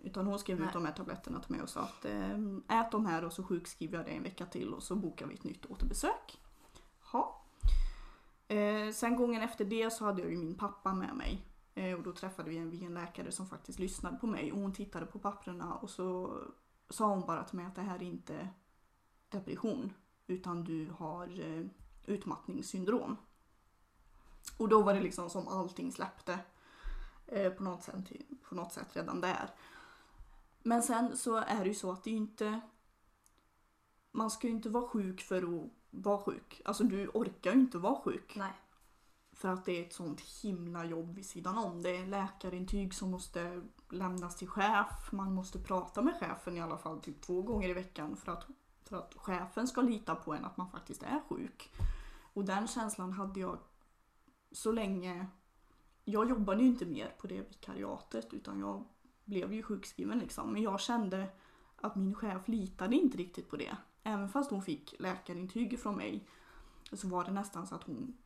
Utan 0.03 0.27
hon 0.27 0.39
skrev 0.39 0.59
Nej. 0.59 0.67
ut 0.67 0.73
de 0.73 0.85
här 0.85 0.93
tabletterna 0.93 1.39
till 1.39 1.51
mig 1.51 1.61
och 1.61 1.69
sa 1.69 1.81
att 1.81 2.05
eh, 2.05 2.79
ät 2.79 2.91
de 2.91 3.05
här 3.05 3.23
och 3.25 3.33
så 3.33 3.43
sjukskriver 3.43 3.97
jag 3.97 4.05
det 4.05 4.11
en 4.11 4.23
vecka 4.23 4.45
till 4.45 4.73
och 4.73 4.83
så 4.83 4.95
bokar 4.95 5.27
vi 5.27 5.33
ett 5.33 5.43
nytt 5.43 5.65
återbesök. 5.65 6.39
Ha. 7.11 7.45
Eh, 8.47 8.91
sen 8.93 9.15
gången 9.15 9.41
efter 9.41 9.65
det 9.65 9.93
så 9.93 10.05
hade 10.05 10.21
jag 10.21 10.31
ju 10.31 10.37
min 10.37 10.55
pappa 10.57 10.93
med 10.93 11.15
mig. 11.15 11.45
Eh, 11.75 11.93
och 11.93 12.03
då 12.03 12.11
träffade 12.11 12.49
vi 12.49 12.57
en, 12.57 12.69
vi 12.69 12.83
en 12.85 12.93
läkare 12.93 13.31
som 13.31 13.47
faktiskt 13.47 13.79
lyssnade 13.79 14.17
på 14.17 14.27
mig 14.27 14.51
och 14.51 14.59
hon 14.59 14.73
tittade 14.73 15.05
på 15.05 15.19
papperna 15.19 15.73
och 15.75 15.89
så 15.89 16.37
sa 16.89 17.07
hon 17.07 17.25
bara 17.25 17.43
till 17.43 17.55
mig 17.55 17.65
att 17.65 17.75
det 17.75 17.81
här 17.81 17.95
är 17.95 18.03
inte 18.03 18.49
depression 19.29 19.93
utan 20.27 20.63
du 20.63 20.89
har 20.97 21.39
eh, 21.39 21.65
utmattningssyndrom. 22.05 23.17
Och 24.57 24.69
då 24.69 24.81
var 24.81 24.93
det 24.93 25.01
liksom 25.01 25.29
som 25.29 25.47
allting 25.47 25.91
släppte 25.91 26.39
eh, 27.25 27.53
på, 27.53 27.63
något 27.63 27.83
sätt, 27.83 27.95
på 28.49 28.55
något 28.55 28.73
sätt 28.73 28.95
redan 28.95 29.21
där. 29.21 29.49
Men 30.63 30.83
sen 30.83 31.17
så 31.17 31.35
är 31.35 31.59
det 31.59 31.67
ju 31.67 31.75
så 31.75 31.91
att 31.91 32.03
det 32.03 32.09
är 32.09 32.11
ju 32.11 32.17
inte... 32.17 32.61
Man 34.11 34.31
ska 34.31 34.47
ju 34.47 34.53
inte 34.53 34.69
vara 34.69 34.87
sjuk 34.87 35.21
för 35.21 35.37
att 35.37 35.69
vara 35.89 36.21
sjuk. 36.21 36.61
Alltså 36.65 36.83
du 36.83 37.07
orkar 37.07 37.53
ju 37.53 37.59
inte 37.59 37.77
vara 37.77 38.01
sjuk. 38.01 38.35
Nej. 38.35 38.53
För 39.39 39.49
att 39.49 39.65
det 39.65 39.79
är 39.79 39.85
ett 39.85 39.93
sånt 39.93 40.21
himla 40.21 40.85
jobb 40.85 41.15
vid 41.15 41.25
sidan 41.25 41.57
om. 41.57 41.81
Det 41.81 41.97
är 41.97 42.05
läkarintyg 42.05 42.93
som 42.93 43.11
måste 43.11 43.61
lämnas 43.89 44.35
till 44.35 44.47
chef. 44.47 45.11
Man 45.11 45.33
måste 45.33 45.59
prata 45.59 46.01
med 46.01 46.15
chefen 46.19 46.57
i 46.57 46.61
alla 46.61 46.77
fall 46.77 47.01
typ 47.01 47.21
två 47.21 47.41
gånger 47.41 47.69
i 47.69 47.73
veckan 47.73 48.15
för 48.15 48.31
att, 48.31 48.47
för 48.85 48.97
att 48.97 49.13
chefen 49.15 49.67
ska 49.67 49.81
lita 49.81 50.15
på 50.15 50.33
en 50.33 50.45
att 50.45 50.57
man 50.57 50.69
faktiskt 50.71 51.03
är 51.03 51.21
sjuk. 51.29 51.71
Och 52.33 52.45
den 52.45 52.67
känslan 52.67 53.11
hade 53.11 53.39
jag 53.39 53.57
så 54.51 54.71
länge... 54.71 55.27
Jag 56.05 56.29
jobbade 56.29 56.61
ju 56.61 56.67
inte 56.67 56.85
mer 56.85 57.15
på 57.19 57.27
det 57.27 57.49
vikariatet 57.49 58.33
utan 58.33 58.59
jag 58.59 58.83
blev 59.25 59.53
ju 59.53 59.63
sjukskriven 59.63 60.19
liksom. 60.19 60.53
Men 60.53 60.61
jag 60.61 60.79
kände 60.79 61.29
att 61.75 61.95
min 61.95 62.15
chef 62.15 62.47
litade 62.47 62.95
inte 62.95 63.17
riktigt 63.17 63.49
på 63.49 63.57
det. 63.57 63.77
Även 64.03 64.29
fast 64.29 64.51
hon 64.51 64.61
fick 64.61 64.95
läkarintyg 64.99 65.79
från 65.79 65.95
mig 65.95 66.27
så 66.93 67.07
var 67.07 67.23
det 67.23 67.31
nästan 67.31 67.67
så 67.67 67.75
att 67.75 67.83
hon 67.83 68.17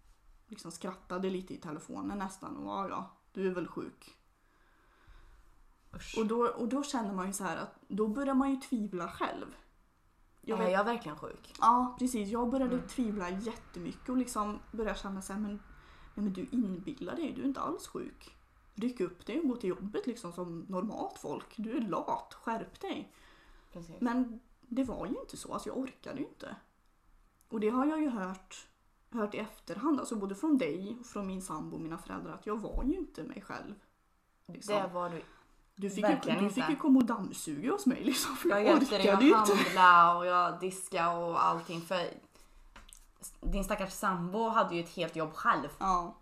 liksom 0.54 0.72
skrattade 0.72 1.30
lite 1.30 1.54
i 1.54 1.58
telefonen 1.58 2.18
nästan 2.18 2.58
och 2.58 2.68
ja, 2.68 2.90
ja, 2.90 3.12
du 3.34 3.48
är 3.48 3.54
väl 3.54 3.68
sjuk. 3.68 4.18
Usch. 5.96 6.16
Och 6.18 6.26
då, 6.26 6.48
och 6.48 6.68
då 6.68 6.84
känner 6.84 7.14
man 7.14 7.28
ju 7.28 7.34
så 7.34 7.44
här 7.44 7.58
att 7.58 7.76
då 7.88 8.08
börjar 8.08 8.34
man 8.34 8.50
ju 8.52 8.58
tvivla 8.58 9.08
själv. 9.08 9.46
Jag 10.42 10.60
är 10.60 10.64
vet, 10.64 10.74
jag 10.74 10.84
verkligen 10.84 11.18
sjuk? 11.18 11.54
ja, 11.60 11.96
precis. 12.00 12.30
Jag 12.30 12.50
började 12.50 12.76
Mm. 12.76 12.88
tvivla 12.88 13.30
jättemycket 13.30 14.10
och 14.10 14.18
liksom 14.18 14.60
började 14.72 15.00
känna 15.00 15.22
så 15.22 15.34
här, 15.34 15.40
men, 15.40 15.52
nej, 16.16 16.24
men 16.24 16.34
du 16.34 16.48
inbillar 16.52 17.16
dig, 17.16 17.34
du 17.36 17.42
är 17.42 17.46
inte 17.46 17.62
alls 17.62 17.88
sjuk. 17.88 18.38
Ryck 18.76 19.00
upp 19.00 19.26
dig 19.26 19.40
och 19.40 19.48
gå 19.48 19.56
till 19.56 19.70
jobbet 19.70 20.08
liksom 20.08 20.34
som 20.34 20.60
normalt 20.60 21.20
folk. 21.20 21.54
Du 21.58 21.78
är 21.78 21.82
lat, 21.82 22.34
skärp 22.34 22.80
dig. 22.82 23.14
Precis. 23.74 24.02
Men 24.02 24.40
det 24.62 24.84
var 24.84 25.06
ju 25.06 25.16
inte 25.22 25.38
så, 25.38 25.54
alltså 25.54 25.70
jag 25.70 25.78
orkade 25.78 26.20
ju 26.20 26.28
inte. 26.28 26.56
Och 27.50 27.60
det 27.60 27.70
har 27.70 27.86
jag 27.86 28.02
ju 28.02 28.10
hört, 28.10 28.68
hört 29.14 29.34
i 29.34 29.38
efterhand, 29.38 30.00
alltså 30.00 30.16
både 30.16 30.36
från 30.36 30.58
dig 30.58 30.98
och 31.00 31.06
från 31.06 31.28
min 31.28 31.42
sambo 31.42 31.76
och 31.76 31.82
mina 31.82 31.98
föräldrar 31.98 32.34
att 32.34 32.46
jag 32.46 32.58
var 32.62 32.84
ju 32.84 32.94
inte 32.98 33.24
mig 33.24 33.42
själv. 33.42 33.74
Liksom. 34.48 34.76
Det 34.76 34.88
var 34.94 35.10
du. 35.10 35.22
du 35.76 35.90
fick, 35.90 36.06
ju, 36.06 36.16
du 36.24 36.32
inte. 36.32 36.56
fick 36.56 36.70
ju 36.70 36.76
komma 36.76 37.00
och 37.00 37.06
dammsuga 37.06 37.72
hos 37.72 37.86
mig 37.86 38.04
liksom, 38.04 38.36
för 38.36 38.50
Jag 38.50 38.60
jag, 38.60 38.66
hjälpte 38.68 38.98
dig 38.98 39.10
att 39.10 39.22
inte. 39.22 39.36
handla 39.38 40.18
och 40.18 40.26
jag 40.26 40.60
diska 40.60 41.10
och 41.12 41.46
allting. 41.46 41.82
För 41.82 42.08
din 43.42 43.64
stackars 43.64 43.94
sambo 43.94 44.48
hade 44.50 44.76
ju 44.76 44.84
ett 44.84 44.90
helt 44.96 45.16
jobb 45.16 45.34
själv. 45.34 45.68
Ja. 45.80 46.16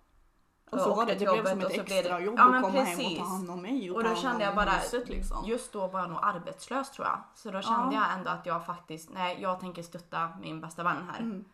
Och 0.72 0.80
så 0.80 0.90
och 0.92 0.98
var 0.98 1.06
det, 1.06 1.14
det 1.16 1.26
blev 1.34 1.46
som 1.46 1.60
ett 1.60 1.72
extra 1.72 2.18
det- 2.18 2.24
jobb 2.26 2.36
Ja, 2.38 2.56
att 2.56 2.64
komma 2.64 2.84
hem 2.84 2.94
och 2.94 2.98
precis. 2.98 3.18
ta 3.18 3.24
hand 3.26 3.50
om 3.52 3.62
mig 3.62 3.92
och, 3.92 3.98
Och 3.98 4.04
då 4.04 4.16
kände 4.16 4.44
jag 4.44 4.56
bara, 4.56 4.70
huset, 4.72 5.10
liksom. 5.10 5.46
just 5.46 5.74
då 5.74 5.88
var 5.88 6.00
jag 6.00 6.10
nog 6.10 6.20
arbetslös 6.22 6.92
tror 6.92 7.08
jag. 7.08 7.20
Så 7.36 7.52
då 7.52 7.62
kände 7.62 7.96
Ja. 7.96 8.02
jag 8.10 8.18
ändå 8.20 8.30
att 8.30 8.46
jag 8.46 8.66
faktiskt, 8.66 9.10
nej 9.10 9.42
jag 9.42 9.60
tänker 9.60 9.84
stötta 9.84 10.30
min 10.42 10.62
bästa 10.62 10.84
vän 10.84 11.10
här. 11.12 11.20
Mm. 11.20 11.46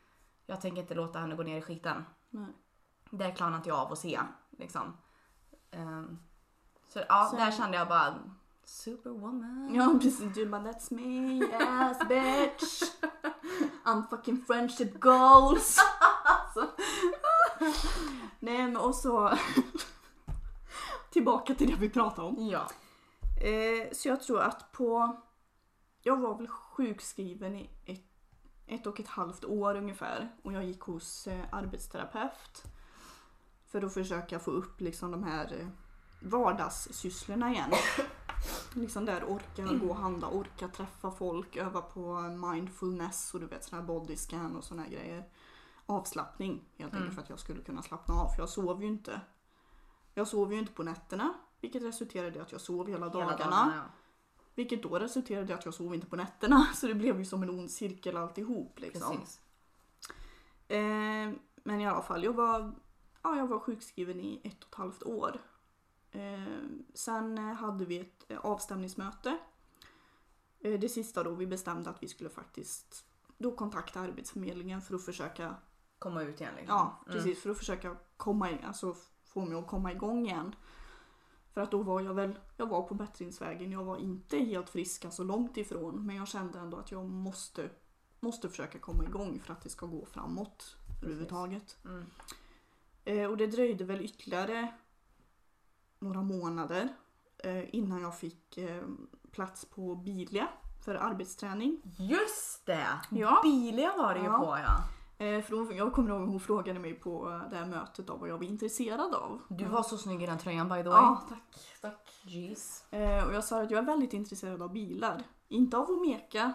Jag 0.49 0.61
tänker 0.61 0.81
inte 0.81 0.93
låta 0.93 1.19
henne 1.19 1.35
gå 1.35 1.43
ner 1.43 1.57
i 1.57 1.61
skiten. 1.61 2.05
Nej. 2.29 2.47
Det 3.11 3.31
klarar 3.31 3.55
inte 3.55 3.69
jag 3.69 3.79
av 3.79 3.91
att 3.91 3.99
se. 3.99 4.19
Liksom. 4.57 4.97
Ehm, 5.71 6.19
så 6.87 6.99
ja, 7.09 7.27
Sen- 7.31 7.39
där 7.39 7.51
kände 7.51 7.77
jag 7.77 7.87
bara 7.87 8.15
superwoman. 8.63 9.71
Ja 9.75 9.99
precis, 10.01 10.33
du 10.33 10.45
bara 10.45 10.61
that's 10.61 10.93
me, 10.93 11.33
yes 11.45 11.99
bitch. 11.99 12.83
I'm 13.85 14.09
fucking 14.09 14.43
friendship 14.47 14.99
goals. 14.99 15.77
Alltså. 16.45 16.71
Nej 18.39 18.57
men 18.57 18.77
och 18.77 18.95
så 18.95 19.37
tillbaka 21.11 21.55
till 21.55 21.67
det 21.71 21.75
vi 21.79 21.89
pratade 21.89 22.27
om. 22.27 22.35
Ja. 22.47 22.67
Eh, 23.47 23.91
så 23.91 24.07
jag 24.07 24.21
tror 24.21 24.41
att 24.41 24.71
på, 24.71 25.17
jag 26.01 26.17
var 26.17 26.37
väl 26.37 26.47
sjukskriven 26.47 27.55
i 27.55 27.69
ett, 27.85 28.06
ett 28.67 28.87
och 28.87 28.99
ett 28.99 29.07
halvt 29.07 29.45
år 29.45 29.75
ungefär 29.75 30.29
och 30.43 30.53
jag 30.53 30.63
gick 30.63 30.81
hos 30.81 31.27
eh, 31.27 31.45
arbetsterapeut 31.51 32.63
för 33.67 33.81
att 33.81 33.93
försöka 33.93 34.39
få 34.39 34.51
upp 34.51 34.81
liksom 34.81 35.11
de 35.11 35.23
här 35.23 35.57
eh, 35.59 35.67
vardagssysslorna 36.19 37.51
igen. 37.51 37.71
liksom 38.73 39.05
där 39.05 39.23
orka 39.23 39.63
gå 39.63 39.89
och 39.89 39.95
handla, 39.95 40.27
orka 40.27 40.67
träffa 40.67 41.11
folk, 41.11 41.55
öva 41.55 41.81
på 41.81 42.19
mindfulness 42.21 43.33
och 43.33 43.39
du 43.39 43.45
vet 43.45 43.63
sån 43.63 43.79
här 43.79 43.85
bodyscan 43.85 44.55
och 44.55 44.63
såna 44.63 44.81
här 44.81 44.89
grejer. 44.89 45.29
Avslappning 45.85 46.63
helt 46.77 46.93
enkelt 46.93 47.13
för 47.13 47.21
att 47.21 47.29
jag 47.29 47.39
skulle 47.39 47.63
kunna 47.63 47.81
slappna 47.81 48.13
av 48.15 48.29
för 48.29 48.41
jag 48.41 48.49
sov 48.49 48.81
ju 48.81 48.87
inte. 48.87 49.21
Jag 50.13 50.27
sov 50.27 50.53
ju 50.53 50.59
inte 50.59 50.73
på 50.73 50.83
nätterna 50.83 51.33
vilket 51.61 51.83
resulterade 51.83 52.39
i 52.39 52.41
att 52.41 52.51
jag 52.51 52.61
sov 52.61 52.87
hela 52.87 53.09
dagarna. 53.09 53.31
Hela 53.31 53.45
dagarna, 53.45 53.73
ja. 53.75 53.83
Vilket 54.57 54.83
då 54.83 54.99
resulterade 54.99 55.53
i 55.53 55.55
att 55.55 55.65
jag 55.65 55.73
sov 55.73 55.93
inte 55.93 56.07
på 56.07 56.15
nätterna. 56.15 56.67
Så 56.75 56.87
det 56.87 56.93
blev 56.93 57.19
ju 57.19 57.25
som 57.25 57.43
en 57.43 57.49
ond 57.49 57.71
cirkel 57.71 58.17
alltihop. 58.17 58.79
Liksom. 58.79 59.17
Eh, 60.67 61.31
men 61.63 61.81
i 61.81 61.87
alla 61.87 62.01
fall, 62.01 62.23
jag 62.23 62.33
var, 62.33 62.71
ja, 63.23 63.37
jag 63.37 63.47
var 63.47 63.59
sjukskriven 63.59 64.19
i 64.19 64.41
ett 64.43 64.63
och 64.63 64.69
ett 64.69 64.75
halvt 64.75 65.03
år. 65.03 65.41
Eh, 66.11 66.41
sen 66.93 67.37
hade 67.37 67.85
vi 67.85 67.99
ett 67.99 68.25
eh, 68.27 68.37
avstämningsmöte. 68.37 69.37
Eh, 70.59 70.79
det 70.79 70.89
sista 70.89 71.23
då 71.23 71.31
vi 71.31 71.47
bestämde 71.47 71.89
att 71.89 72.03
vi 72.03 72.07
skulle 72.07 72.29
faktiskt 72.29 73.05
då 73.37 73.55
kontakta 73.55 73.99
Arbetsförmedlingen 73.99 74.81
för 74.81 74.95
att 74.95 75.05
försöka 75.05 75.55
Komma 75.99 76.21
ut 76.21 76.41
igen 76.41 76.53
liksom. 76.57 76.75
Ja, 76.75 77.03
precis. 77.05 77.41
För 77.41 77.49
att 77.49 77.57
försöka 77.57 77.95
komma 78.17 78.57
alltså 78.63 78.95
få 79.25 79.45
mig 79.45 79.57
att 79.57 79.67
komma 79.67 79.91
igång 79.91 80.25
igen. 80.25 80.55
För 81.57 81.61
att 81.61 81.71
då 81.71 81.81
var 81.83 82.01
jag 82.01 82.13
väl, 82.13 82.39
jag 82.57 82.67
var 82.67 82.81
på 82.81 82.93
bättringsvägen. 82.93 83.71
Jag 83.71 83.83
var 83.83 83.97
inte 83.97 84.37
helt 84.37 84.69
frisk, 84.69 85.05
alltså 85.05 85.23
långt 85.23 85.57
ifrån. 85.57 86.05
Men 86.05 86.15
jag 86.15 86.27
kände 86.27 86.59
ändå 86.59 86.77
att 86.77 86.91
jag 86.91 87.05
måste, 87.05 87.69
måste 88.19 88.49
försöka 88.49 88.79
komma 88.79 89.03
igång 89.03 89.39
för 89.39 89.53
att 89.53 89.61
det 89.61 89.69
ska 89.69 89.85
gå 89.85 90.05
framåt 90.05 90.77
överhuvudtaget. 91.01 91.77
Mm. 91.85 92.05
Eh, 93.05 93.29
och 93.29 93.37
det 93.37 93.47
dröjde 93.47 93.83
väl 93.83 94.01
ytterligare 94.01 94.73
några 95.99 96.21
månader 96.21 96.89
eh, 97.37 97.75
innan 97.75 98.01
jag 98.01 98.19
fick 98.19 98.57
eh, 98.57 98.83
plats 99.31 99.65
på 99.65 99.95
Bilia 99.95 100.47
för 100.85 100.95
arbetsträning. 100.95 101.81
Just 101.99 102.65
det! 102.65 102.87
Ja. 103.09 103.39
Bilia 103.43 103.93
var 103.97 104.13
det 104.13 104.19
ju 104.19 104.25
Ja. 104.25 104.39
på 104.39 104.57
ja. 104.57 104.83
Eh, 105.17 105.41
för 105.41 105.55
hon, 105.55 105.75
jag 105.75 105.93
kommer 105.93 106.09
ihåg 106.09 106.21
att 106.21 106.29
hon 106.29 106.39
frågade 106.39 106.79
mig 106.79 106.93
på 106.93 107.31
eh, 107.31 107.49
det 107.49 107.55
här 107.55 107.65
mötet 107.65 108.09
vad 108.09 108.29
jag 108.29 108.37
var 108.37 108.43
intresserad 108.43 109.15
av. 109.15 109.41
Du 109.49 109.65
var 109.65 109.83
så 109.83 109.97
snygg 109.97 110.23
i 110.23 110.25
den 110.25 110.37
tröjan 110.37 110.69
by 110.69 110.83
the 110.83 110.89
way. 110.89 111.01
Ja, 111.01 111.25
tack. 111.29 111.79
tack. 111.81 112.21
Jeez. 112.23 112.85
Eh, 112.91 113.27
och 113.27 113.33
jag 113.33 113.43
sa 113.43 113.61
att 113.61 113.71
jag 113.71 113.77
är 113.77 113.85
väldigt 113.85 114.13
intresserad 114.13 114.61
av 114.61 114.73
bilar. 114.73 115.23
Inte 115.47 115.77
av 115.77 115.91
att 115.91 116.01
meka, 116.01 116.53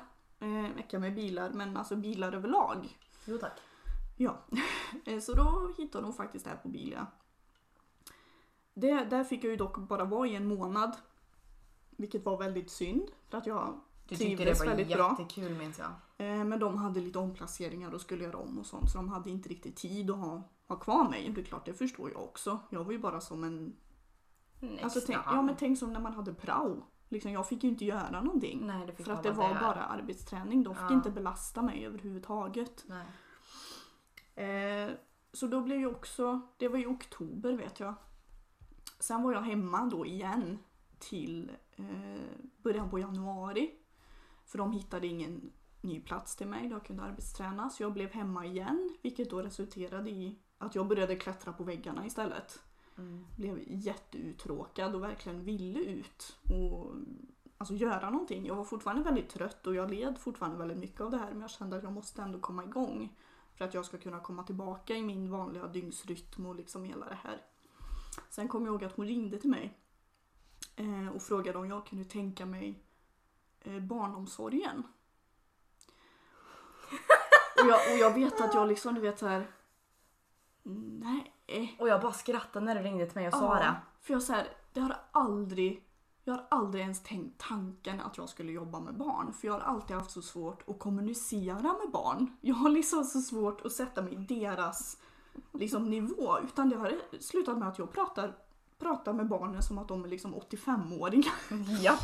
meka 0.76 0.98
med 0.98 1.14
bilar, 1.14 1.50
men 1.50 1.76
alltså 1.76 1.96
bilar 1.96 2.32
överlag. 2.32 2.98
Jo 3.24 3.38
tack. 3.38 3.60
Ja, 4.16 4.38
så 5.22 5.34
då 5.34 5.72
hittade 5.76 6.04
hon 6.04 6.14
faktiskt 6.14 6.44
det 6.44 6.50
här 6.50 6.56
på 6.56 6.68
Bilia. 6.68 7.06
Det, 8.74 9.04
där 9.04 9.24
fick 9.24 9.44
jag 9.44 9.50
ju 9.50 9.56
dock 9.56 9.78
bara 9.78 10.04
vara 10.04 10.26
i 10.26 10.36
en 10.36 10.46
månad. 10.46 10.96
Vilket 11.90 12.24
var 12.24 12.38
väldigt 12.38 12.70
synd 12.70 13.10
för 13.30 13.38
att 13.38 13.46
jag 13.46 13.80
Du 14.18 14.24
tyckte 14.24 14.44
det 14.44 14.58
var 14.60 14.96
bra. 14.96 15.16
jättekul 15.18 15.54
minns 15.58 15.78
jag. 15.78 15.88
Eh, 16.26 16.44
Men 16.44 16.58
de 16.58 16.76
hade 16.78 17.00
lite 17.00 17.18
omplaceringar 17.18 17.92
och 17.94 18.00
skulle 18.00 18.24
göra 18.24 18.36
om 18.36 18.58
och 18.58 18.66
sånt 18.66 18.90
så 18.90 18.98
de 18.98 19.08
hade 19.08 19.30
inte 19.30 19.48
riktigt 19.48 19.76
tid 19.76 20.10
att 20.10 20.16
ha, 20.16 20.42
ha 20.68 20.76
kvar 20.76 21.08
mig. 21.08 21.30
Det 21.34 21.40
är 21.40 21.44
klart, 21.44 21.66
det 21.66 21.74
förstår 21.74 22.10
jag 22.10 22.22
också. 22.22 22.58
Jag 22.70 22.84
var 22.84 22.92
ju 22.92 22.98
bara 22.98 23.20
som 23.20 23.44
en... 23.44 23.76
Next 24.60 24.84
Alltså, 24.84 25.00
tänk, 25.06 25.18
ja 25.26 25.42
men 25.42 25.56
tänk 25.58 25.78
som 25.78 25.92
när 25.92 26.00
man 26.00 26.12
hade 26.14 26.34
prao. 26.34 26.84
Liksom, 27.08 27.32
jag 27.32 27.48
fick 27.48 27.64
ju 27.64 27.70
inte 27.70 27.84
göra 27.84 28.20
någonting. 28.20 28.66
Nej, 28.66 28.86
det 28.86 28.92
fick 28.94 29.06
För 29.06 29.12
att 29.12 29.22
det 29.22 29.30
var 29.32 29.48
där. 29.54 29.60
bara 29.60 29.84
arbetsträning. 29.84 30.62
De 30.62 30.74
fick 30.74 30.84
Ja. 30.90 30.94
inte 30.94 31.10
belasta 31.10 31.62
mig 31.62 31.86
överhuvudtaget. 31.86 32.84
Nej. 32.86 33.06
Eh, 34.34 34.90
så 35.32 35.46
då 35.46 35.60
blev 35.60 35.78
ju 35.78 35.86
också, 35.86 36.40
det 36.56 36.68
var 36.68 36.78
i 36.78 36.86
oktober 36.86 37.52
vet 37.52 37.80
jag. 37.80 37.94
Sen 38.98 39.22
var 39.22 39.32
jag 39.32 39.40
hemma 39.42 39.86
då 39.86 40.06
igen 40.06 40.58
till 40.98 41.52
eh, 41.76 41.84
början 42.62 42.90
på 42.90 42.98
januari. 42.98 43.70
För 44.52 44.58
de 44.58 44.72
hittade 44.72 45.06
ingen 45.06 45.52
ny 45.80 46.00
plats 46.00 46.36
till 46.36 46.46
mig, 46.46 46.68
då 46.68 46.74
jag 46.74 46.84
kunde 46.84 47.02
arbetsträna. 47.02 47.70
Så 47.70 47.82
jag 47.82 47.92
blev 47.92 48.10
hemma 48.10 48.46
igen, 48.46 48.96
vilket 49.02 49.30
då 49.30 49.42
resulterade 49.42 50.10
i 50.10 50.38
att 50.58 50.74
jag 50.74 50.88
började 50.88 51.16
klättra 51.16 51.52
på 51.52 51.64
väggarna 51.64 52.06
istället. 52.06 52.62
Mm. 52.98 53.26
Blev 53.36 53.58
jätteuttråkad 53.66 54.94
och 54.94 55.02
verkligen 55.02 55.44
ville 55.44 55.78
ut 55.78 56.36
och 56.44 56.94
alltså, 57.58 57.74
göra 57.74 58.10
någonting. 58.10 58.46
Jag 58.46 58.56
var 58.56 58.64
fortfarande 58.64 59.02
väldigt 59.02 59.28
trött 59.28 59.66
och 59.66 59.74
jag 59.74 59.90
led 59.90 60.18
fortfarande 60.18 60.58
väldigt 60.58 60.78
mycket 60.78 61.00
av 61.00 61.10
det 61.10 61.18
här 61.18 61.30
men 61.30 61.40
jag 61.40 61.50
kände 61.50 61.76
att 61.76 61.82
jag 61.82 61.92
måste 61.92 62.22
ändå 62.22 62.38
komma 62.38 62.64
igång. 62.64 63.16
För 63.54 63.64
att 63.64 63.74
jag 63.74 63.84
ska 63.84 63.98
kunna 63.98 64.20
komma 64.20 64.42
tillbaka 64.42 64.96
i 64.96 65.02
min 65.02 65.30
vanliga 65.30 65.66
dygnsrytm 65.66 66.46
och 66.46 66.54
liksom 66.54 66.84
hela 66.84 67.06
det 67.06 67.18
här. 67.22 67.40
Sen 68.30 68.48
kom 68.48 68.66
jag 68.66 68.72
ihåg 68.72 68.84
att 68.84 68.96
hon 68.96 69.06
ringde 69.06 69.38
till 69.38 69.50
mig 69.50 69.78
eh, 70.76 71.08
och 71.08 71.22
frågade 71.22 71.58
om 71.58 71.68
jag 71.68 71.86
kunde 71.86 72.04
tänka 72.04 72.46
mig 72.46 72.84
barnomsorgen. 73.80 74.82
och, 77.62 77.68
jag, 77.68 77.92
och 77.92 77.98
jag 77.98 78.14
vet 78.14 78.40
att 78.40 78.54
jag 78.54 78.68
liksom, 78.68 78.94
du 78.94 79.00
vet 79.00 79.18
så 79.18 79.26
här. 79.26 79.50
Nej. 80.62 81.76
Och 81.78 81.88
jag 81.88 82.00
bara 82.00 82.12
skrattade 82.12 82.66
när 82.66 82.74
du 82.74 82.82
ringde 82.82 83.06
till 83.06 83.14
mig 83.14 83.28
och 83.28 83.34
sa 83.34 83.54
det. 83.54 83.74
För 84.00 84.12
jag 84.12 84.22
så 84.22 84.32
här, 84.32 84.48
det 84.72 84.80
har 84.80 84.96
aldrig, 85.12 85.84
jag 86.24 86.34
har 86.34 86.46
aldrig 86.50 86.82
ens 86.82 87.02
tänkt 87.02 87.40
tanken 87.40 88.00
att 88.00 88.18
jag 88.18 88.28
skulle 88.28 88.52
jobba 88.52 88.80
med 88.80 88.94
barn. 88.96 89.32
För 89.32 89.46
jag 89.46 89.54
har 89.54 89.60
alltid 89.60 89.96
haft 89.96 90.10
så 90.10 90.22
svårt 90.22 90.68
att 90.68 90.78
kommunicera 90.78 91.62
med 91.62 91.90
barn. 91.92 92.36
Jag 92.40 92.54
har 92.54 92.70
liksom 92.70 93.04
så 93.04 93.20
svårt 93.20 93.66
att 93.66 93.72
sätta 93.72 94.02
mig 94.02 94.12
i 94.12 94.16
deras 94.16 94.96
liksom, 95.52 95.90
nivå. 95.90 96.38
Utan 96.44 96.68
det 96.68 96.76
har 96.76 96.98
slutat 97.20 97.58
med 97.58 97.68
att 97.68 97.78
jag 97.78 97.92
pratar, 97.92 98.36
pratar 98.78 99.12
med 99.12 99.28
barnen 99.28 99.62
som 99.62 99.78
att 99.78 99.88
de 99.88 100.04
är 100.04 100.08
liksom 100.08 100.34
85-åringar. 100.34 101.34
Ja. 101.82 101.98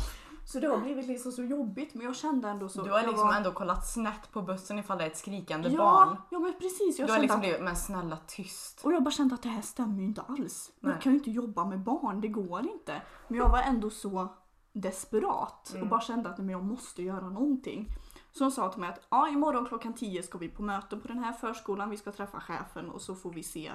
Så 0.51 0.59
det 0.59 0.67
har 0.67 0.77
blivit 0.77 1.07
liksom 1.07 1.31
så 1.31 1.43
jobbigt. 1.43 1.93
Men 1.93 2.05
jag 2.05 2.15
kände 2.15 2.49
ändå 2.49 2.69
så. 2.69 2.83
Du 2.83 2.91
har 2.91 3.01
liksom 3.01 3.27
var- 3.27 3.35
ändå 3.35 3.51
kollat 3.51 3.87
snett 3.87 4.31
på 4.31 4.41
bussen 4.41 4.79
ifall 4.79 4.97
det 4.97 5.03
är 5.03 5.07
ett 5.07 5.17
skrikande 5.17 5.69
ja, 5.69 5.77
barn. 5.77 6.17
Ja 6.29 6.39
men 6.39 6.53
precis. 6.53 6.99
Jag 6.99 7.07
Du 7.07 7.11
har 7.11 7.19
liksom 7.19 7.35
att 7.35 7.41
blivit, 7.41 7.61
men 7.61 7.75
snälla 7.75 8.17
tyst. 8.27 8.81
Och 8.83 8.93
jag 8.93 9.03
bara 9.03 9.11
kände 9.11 9.35
att 9.35 9.43
det 9.43 9.49
här 9.49 9.61
stämmer 9.61 9.99
ju 9.99 10.05
inte 10.05 10.21
alls. 10.21 10.71
Nej. 10.79 10.93
Jag 10.93 11.01
kan 11.01 11.11
ju 11.11 11.17
inte 11.17 11.31
jobba 11.31 11.65
med 11.65 11.79
barn, 11.79 12.21
det 12.21 12.27
går 12.27 12.61
inte. 12.61 13.01
Men 13.27 13.37
jag 13.37 13.49
var 13.49 13.61
ändå 13.61 13.89
så 13.89 14.27
desperat 14.73 15.75
och 15.81 15.87
bara 15.87 16.01
kände 16.01 16.29
att 16.29 16.37
men 16.37 16.49
jag 16.49 16.63
måste 16.63 17.03
göra 17.03 17.29
någonting. 17.29 17.87
Så 18.31 18.43
hon 18.43 18.51
sa 18.51 18.71
till 18.71 18.81
mig 18.81 18.89
att 18.89 19.07
ja, 19.09 19.29
imorgon 19.29 19.65
klockan 19.65 19.93
10 19.93 20.23
ska 20.23 20.37
vi 20.37 20.49
på 20.49 20.61
möte 20.63 20.97
på 20.97 21.07
den 21.07 21.19
här 21.19 21.33
förskolan, 21.33 21.89
vi 21.89 21.97
ska 21.97 22.11
träffa 22.11 22.39
chefen 22.39 22.89
och 22.89 23.01
så 23.01 23.15
får 23.15 23.33
vi 23.33 23.43
se. 23.43 23.71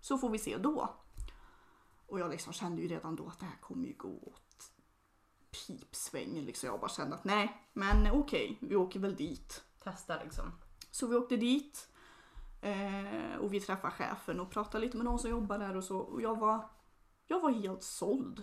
Så 0.00 0.18
får 0.18 0.30
vi 0.30 0.38
se 0.38 0.56
då. 0.56 0.88
Och 2.06 2.20
jag 2.20 2.30
liksom 2.30 2.52
kände 2.52 2.82
ju 2.82 2.88
redan 2.88 3.16
då 3.16 3.26
att 3.26 3.38
det 3.38 3.46
här 3.46 3.60
kommer 3.60 3.86
ju 3.86 3.94
gå 3.96 4.08
åt 4.08 4.49
pipsvängen 5.66 6.44
liksom. 6.44 6.66
Jag 6.68 6.80
bara 6.80 6.90
kände 6.90 7.14
att 7.16 7.24
nej, 7.24 7.66
men 7.72 8.10
okej, 8.12 8.58
vi 8.60 8.76
åker 8.76 9.00
väl 9.00 9.16
dit. 9.16 9.62
Testa 9.82 10.22
liksom. 10.24 10.52
Så 10.90 11.06
vi 11.06 11.16
åkte 11.16 11.36
dit 11.36 11.88
eh, 12.60 13.36
och 13.40 13.54
vi 13.54 13.60
träffade 13.60 13.92
chefen 13.94 14.40
och 14.40 14.50
pratade 14.50 14.84
lite 14.84 14.96
med 14.96 15.04
någon 15.04 15.18
som 15.18 15.30
jobbar 15.30 15.58
där 15.58 15.76
och 15.76 15.84
så. 15.84 15.98
Och 15.98 16.22
jag 16.22 16.38
var, 16.38 16.68
jag 17.26 17.40
var 17.40 17.50
helt 17.50 17.82
såld 17.82 18.42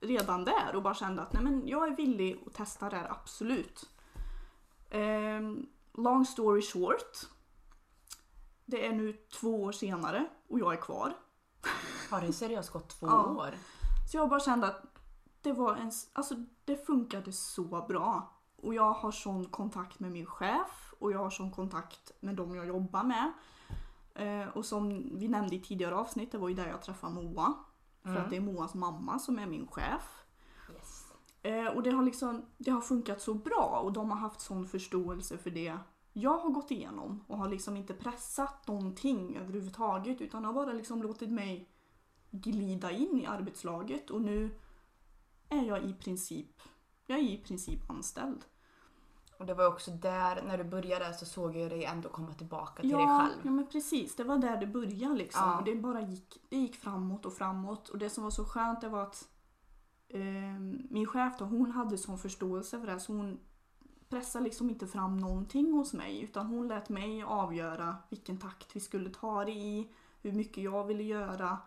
redan 0.00 0.44
där 0.44 0.76
och 0.76 0.82
bara 0.82 0.94
kände 0.94 1.22
att 1.22 1.32
nej 1.32 1.42
men 1.42 1.68
jag 1.68 1.88
är 1.88 1.96
villig 1.96 2.42
att 2.46 2.54
testa 2.54 2.90
det 2.90 2.96
här, 2.96 3.10
absolut. 3.10 3.90
Eh, 4.90 5.40
long 5.94 6.26
story 6.26 6.62
short. 6.62 7.16
Det 8.64 8.86
är 8.86 8.92
nu 8.92 9.12
två 9.12 9.62
år 9.62 9.72
senare 9.72 10.28
och 10.48 10.58
jag 10.58 10.72
är 10.72 10.80
kvar. 10.80 11.16
Har 12.10 12.20
det 12.20 12.32
seriöst 12.32 12.70
gått 12.70 12.88
två 12.88 13.06
Ja. 13.06 13.24
år? 13.24 13.54
Så 14.10 14.16
jag 14.16 14.28
bara 14.28 14.40
kände 14.40 14.66
att 14.66 14.82
det 15.48 15.54
var 15.54 15.76
en, 15.76 15.90
alltså 16.12 16.34
det 16.64 16.86
funkade 16.86 17.32
så 17.32 17.62
bra. 17.88 18.30
Och 18.56 18.74
jag 18.74 18.92
har 18.92 19.10
sån 19.12 19.44
kontakt 19.44 20.00
med 20.00 20.12
min 20.12 20.26
chef 20.26 20.94
och 20.98 21.12
jag 21.12 21.18
har 21.18 21.30
sån 21.30 21.50
kontakt 21.50 22.12
med 22.20 22.34
de 22.36 22.54
jag 22.54 22.66
jobbar 22.66 23.02
med. 23.04 23.32
Eh, 24.14 24.48
och 24.48 24.64
som 24.64 24.88
vi 25.18 25.28
nämnde 25.28 25.56
i 25.56 25.60
tidigare 25.60 25.94
avsnitt, 25.94 26.32
det 26.32 26.38
var 26.38 26.48
ju 26.48 26.54
där 26.54 26.66
jag 26.68 26.82
träffade 26.82 27.14
Moa. 27.14 27.54
För 28.02 28.08
Mm. 28.10 28.22
att 28.24 28.30
det 28.30 28.36
är 28.36 28.40
Moas 28.40 28.74
mamma 28.74 29.18
som 29.18 29.38
är 29.38 29.46
min 29.46 29.66
chef. 29.66 30.24
Yes. 30.74 31.12
Eh, 31.42 31.66
och 31.66 31.82
det 31.82 31.90
har 31.90 32.02
liksom, 32.02 32.42
det 32.58 32.70
har 32.70 32.80
funkat 32.80 33.20
så 33.22 33.34
bra 33.34 33.80
och 33.84 33.92
de 33.92 34.10
har 34.10 34.18
haft 34.18 34.40
sån 34.40 34.66
förståelse 34.66 35.38
för 35.38 35.50
det 35.50 35.78
jag 36.12 36.38
har 36.38 36.50
gått 36.50 36.70
igenom 36.70 37.24
och 37.28 37.38
har 37.38 37.48
liksom 37.48 37.76
inte 37.76 37.94
pressat 37.94 38.66
någonting 38.66 39.36
överhuvudtaget 39.36 40.20
utan 40.20 40.44
har 40.44 40.52
bara 40.52 40.72
liksom 40.72 41.02
låtit 41.02 41.30
mig 41.30 41.68
glida 42.30 42.90
in 42.90 43.20
i 43.20 43.26
arbetslaget 43.26 44.10
och 44.10 44.20
nu 44.20 44.50
är 45.48 45.62
jag 45.62 45.84
i 45.84 45.94
princip, 45.94 46.62
jag 47.06 47.18
är 47.18 47.22
i 47.22 47.38
princip 47.38 47.90
anställd. 47.90 48.44
Och 49.38 49.46
det 49.46 49.54
var 49.54 49.66
också 49.66 49.90
där, 49.90 50.42
när 50.42 50.58
du 50.58 50.64
började 50.64 51.14
så 51.14 51.26
såg 51.26 51.56
jag 51.56 51.70
dig 51.70 51.84
ändå 51.84 52.08
komma 52.08 52.34
tillbaka 52.34 52.82
till 52.82 52.90
dig 52.90 53.00
Ja, 53.00 53.18
själv. 53.28 53.40
ja 53.44 53.50
men 53.50 53.66
precis, 53.66 54.16
det 54.16 54.24
var 54.24 54.38
där 54.38 54.56
det 54.56 54.66
började 54.66 55.14
liksom. 55.14 55.42
Ja. 55.48 55.58
Och 55.58 55.64
det 55.64 55.74
bara 55.74 56.00
gick, 56.00 56.40
det 56.48 56.56
gick 56.56 56.76
framåt 56.76 57.26
och 57.26 57.32
framåt 57.32 57.88
och 57.88 57.98
det 57.98 58.10
som 58.10 58.24
var 58.24 58.30
så 58.30 58.44
skönt 58.44 58.80
det 58.80 58.88
var 58.88 59.02
att 59.02 59.28
eh, 60.08 60.58
min 60.90 61.06
chef 61.06 61.38
då, 61.38 61.44
hon 61.44 61.70
hade 61.70 61.98
sån 61.98 62.18
förståelse 62.18 62.80
för 62.80 62.86
det 62.86 63.00
så 63.00 63.12
hon 63.12 63.40
pressade 64.08 64.44
liksom 64.44 64.70
inte 64.70 64.86
fram 64.86 65.16
någonting 65.16 65.72
hos 65.72 65.92
mig 65.92 66.22
utan 66.22 66.46
hon 66.46 66.68
lät 66.68 66.88
mig 66.88 67.22
avgöra 67.22 67.96
vilken 68.08 68.38
takt 68.38 68.76
vi 68.76 68.80
skulle 68.80 69.10
ta 69.10 69.44
det 69.44 69.52
i, 69.52 69.92
hur 70.22 70.32
mycket 70.32 70.64
jag 70.64 70.84
ville 70.84 71.02
göra 71.02 71.58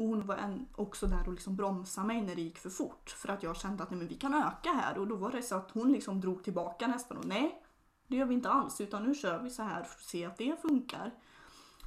och 0.00 0.06
hon 0.06 0.26
var 0.26 0.36
en, 0.36 0.66
också 0.74 1.06
där 1.06 1.26
och 1.26 1.32
liksom 1.32 1.56
bromsade 1.56 2.06
mig 2.06 2.22
när 2.22 2.34
det 2.34 2.42
gick 2.42 2.58
för 2.58 2.70
fort 2.70 3.10
för 3.10 3.28
att 3.28 3.42
jag 3.42 3.56
kände 3.56 3.82
att 3.82 3.90
nej, 3.90 3.98
men 3.98 4.08
vi 4.08 4.14
kan 4.14 4.34
öka 4.34 4.72
här 4.72 4.98
och 4.98 5.06
då 5.06 5.16
var 5.16 5.30
det 5.30 5.42
så 5.42 5.54
att 5.54 5.70
hon 5.70 5.92
liksom 5.92 6.20
drog 6.20 6.44
tillbaka 6.44 6.86
nästan 6.86 7.16
och 7.16 7.26
nej 7.26 7.62
det 8.06 8.16
gör 8.16 8.26
vi 8.26 8.34
inte 8.34 8.50
alls 8.50 8.80
utan 8.80 9.04
nu 9.04 9.14
kör 9.14 9.38
vi 9.38 9.50
så 9.50 9.62
här 9.62 9.82
för 9.82 9.94
att 9.94 10.02
se 10.02 10.24
att 10.24 10.38
det 10.38 10.62
funkar. 10.62 11.14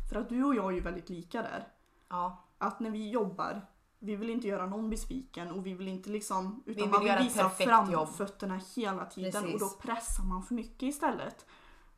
För 0.09 0.19
att 0.19 0.29
du 0.29 0.43
och 0.43 0.55
jag 0.55 0.71
är 0.71 0.75
ju 0.75 0.79
väldigt 0.79 1.09
lika 1.09 1.41
där. 1.41 1.67
Ja, 2.09 2.45
Att 2.57 2.79
när 2.79 2.89
vi 2.89 3.09
jobbar, 3.09 3.61
vi 3.99 4.15
vill 4.15 4.29
inte 4.29 4.47
göra 4.47 4.65
någon 4.65 4.89
besviken 4.89 5.51
och 5.51 5.65
vi 5.65 5.73
vill 5.73 5.87
inte 5.87 6.09
liksom 6.09 6.63
utan 6.65 6.83
vill 6.83 6.91
man 6.91 7.03
vill 7.03 7.27
visa 7.27 7.49
framfötterna 7.49 8.59
hela 8.75 9.05
tiden 9.05 9.43
Precis. 9.43 9.53
och 9.53 9.59
då 9.59 9.69
pressar 9.69 10.23
man 10.23 10.43
för 10.43 10.55
mycket 10.55 10.83
istället. 10.83 11.45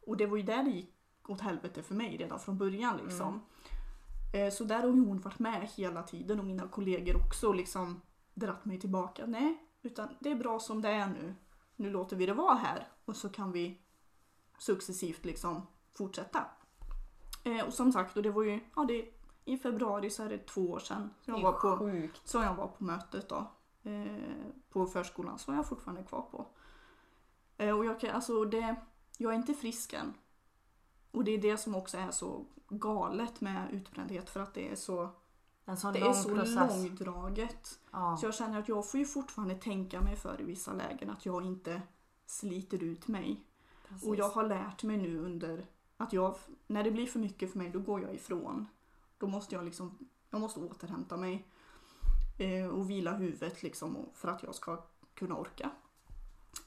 Och 0.05 0.17
det 0.17 0.25
var 0.25 0.37
ju 0.37 0.43
där 0.43 0.63
det 0.63 0.69
gick 0.69 0.95
åt 1.27 1.41
helvete 1.41 1.83
för 1.83 1.95
mig 1.95 2.17
redan 2.17 2.39
från 2.39 2.57
början 2.57 2.97
liksom. 2.97 3.27
Mm. 3.27 3.39
Eh, 4.35 4.51
Så 4.51 4.63
där 4.63 4.81
har 4.81 4.89
hon 4.89 5.19
varit 5.19 5.39
med 5.39 5.69
hela 5.75 6.03
tiden 6.03 6.39
och 6.39 6.45
mina 6.45 6.67
kollegor 6.67 7.15
också 7.25 7.53
liksom 7.53 8.01
dratt 8.33 8.65
mig 8.65 8.79
tillbaka. 8.79 9.25
Nej, 9.25 9.57
utan 9.81 10.07
det 10.19 10.31
är 10.31 10.35
bra 10.35 10.59
som 10.59 10.81
det 10.81 10.89
är 10.89 11.07
nu. 11.07 11.35
Nu 11.75 11.89
låter 11.89 12.15
vi 12.15 12.25
det 12.25 12.33
vara 12.33 12.55
här 12.55 12.87
och 13.05 13.15
så 13.15 13.29
kan 13.29 13.51
vi 13.51 13.81
successivt 14.59 15.25
liksom 15.25 15.67
fortsätta. 15.93 16.45
Eh, 17.43 17.65
och 17.65 17.73
som 17.73 17.91
sagt, 17.91 18.17
och 18.17 18.23
det 18.23 18.31
var 18.31 18.43
ju, 18.43 18.59
ja 18.75 18.85
det, 18.85 19.13
i 19.45 19.57
februari 19.57 20.09
så 20.09 20.23
är 20.23 20.29
det 20.29 20.37
två 20.47 20.71
år 20.71 20.79
sedan 20.79 21.09
det 21.25 21.31
jag 21.31 21.39
är 21.39 21.43
var 21.43 21.53
på, 21.53 22.09
så 22.23 22.37
jag 22.37 22.55
var 22.55 22.67
på 22.67 22.83
mötet 22.83 23.29
då. 23.29 23.51
Eh, 23.83 24.51
på 24.69 24.85
förskolan 24.85 25.39
är 25.47 25.53
jag 25.53 25.67
fortfarande 25.67 26.03
kvar 26.03 26.21
på. 26.21 26.47
Och 27.57 27.85
jag 27.85 27.99
kan, 27.99 28.09
alltså 28.09 28.45
det, 28.45 28.75
jag 29.17 29.31
är 29.31 29.35
inte 29.35 29.53
frisk 29.53 29.93
än. 29.93 30.13
Och 31.11 31.23
det 31.23 31.31
är 31.31 31.41
det 31.41 31.57
som 31.57 31.75
också 31.75 31.97
är 31.97 32.11
så 32.11 32.45
galet 32.69 33.41
med 33.41 33.71
utbrändhet 33.73 34.29
för 34.29 34.39
att 34.39 34.53
det 34.53 34.71
är 34.71 34.75
så, 34.75 35.09
det 35.65 35.71
är 35.99 36.13
så 36.13 36.29
process. 36.29 36.55
långdraget. 36.83 37.79
Ja. 37.91 38.17
Så 38.17 38.25
jag 38.25 38.35
känner 38.35 38.59
att 38.59 38.69
jag 38.69 38.89
får 38.91 38.99
ju 38.99 39.05
fortfarande 39.05 39.55
tänka 39.55 40.01
mig 40.01 40.15
för 40.15 40.41
i 40.41 40.43
vissa 40.43 40.73
lägen 40.73 41.09
att 41.09 41.25
jag 41.25 41.45
inte 41.45 41.81
sliter 42.25 42.83
ut 42.83 43.07
mig. 43.07 43.43
precis. 43.87 44.07
Och 44.09 44.15
jag 44.15 44.29
har 44.29 44.43
lärt 44.43 44.83
mig 44.83 44.97
nu 44.97 45.19
under 45.19 45.65
att 45.97 46.13
jag, 46.13 46.35
när 46.67 46.83
det 46.83 46.91
blir 46.91 47.05
för 47.05 47.19
mycket 47.19 47.51
för 47.51 47.57
mig 47.57 47.69
då 47.69 47.79
går 47.79 48.01
jag 48.01 48.13
ifrån. 48.15 48.67
Då 49.17 49.27
måste 49.27 49.55
jag 49.55 49.65
liksom, 49.65 49.97
jag 50.29 50.41
måste 50.41 50.59
återhämta 50.59 51.17
mig. 51.17 51.47
Eh, 52.37 52.67
och 52.67 52.89
vila 52.89 53.13
huvudet 53.13 53.63
liksom 53.63 53.95
och- 53.97 54.15
för 54.17 54.27
att 54.27 54.43
jag 54.43 54.55
ska 54.55 54.83
kunna 55.13 55.35
orka. 55.35 55.69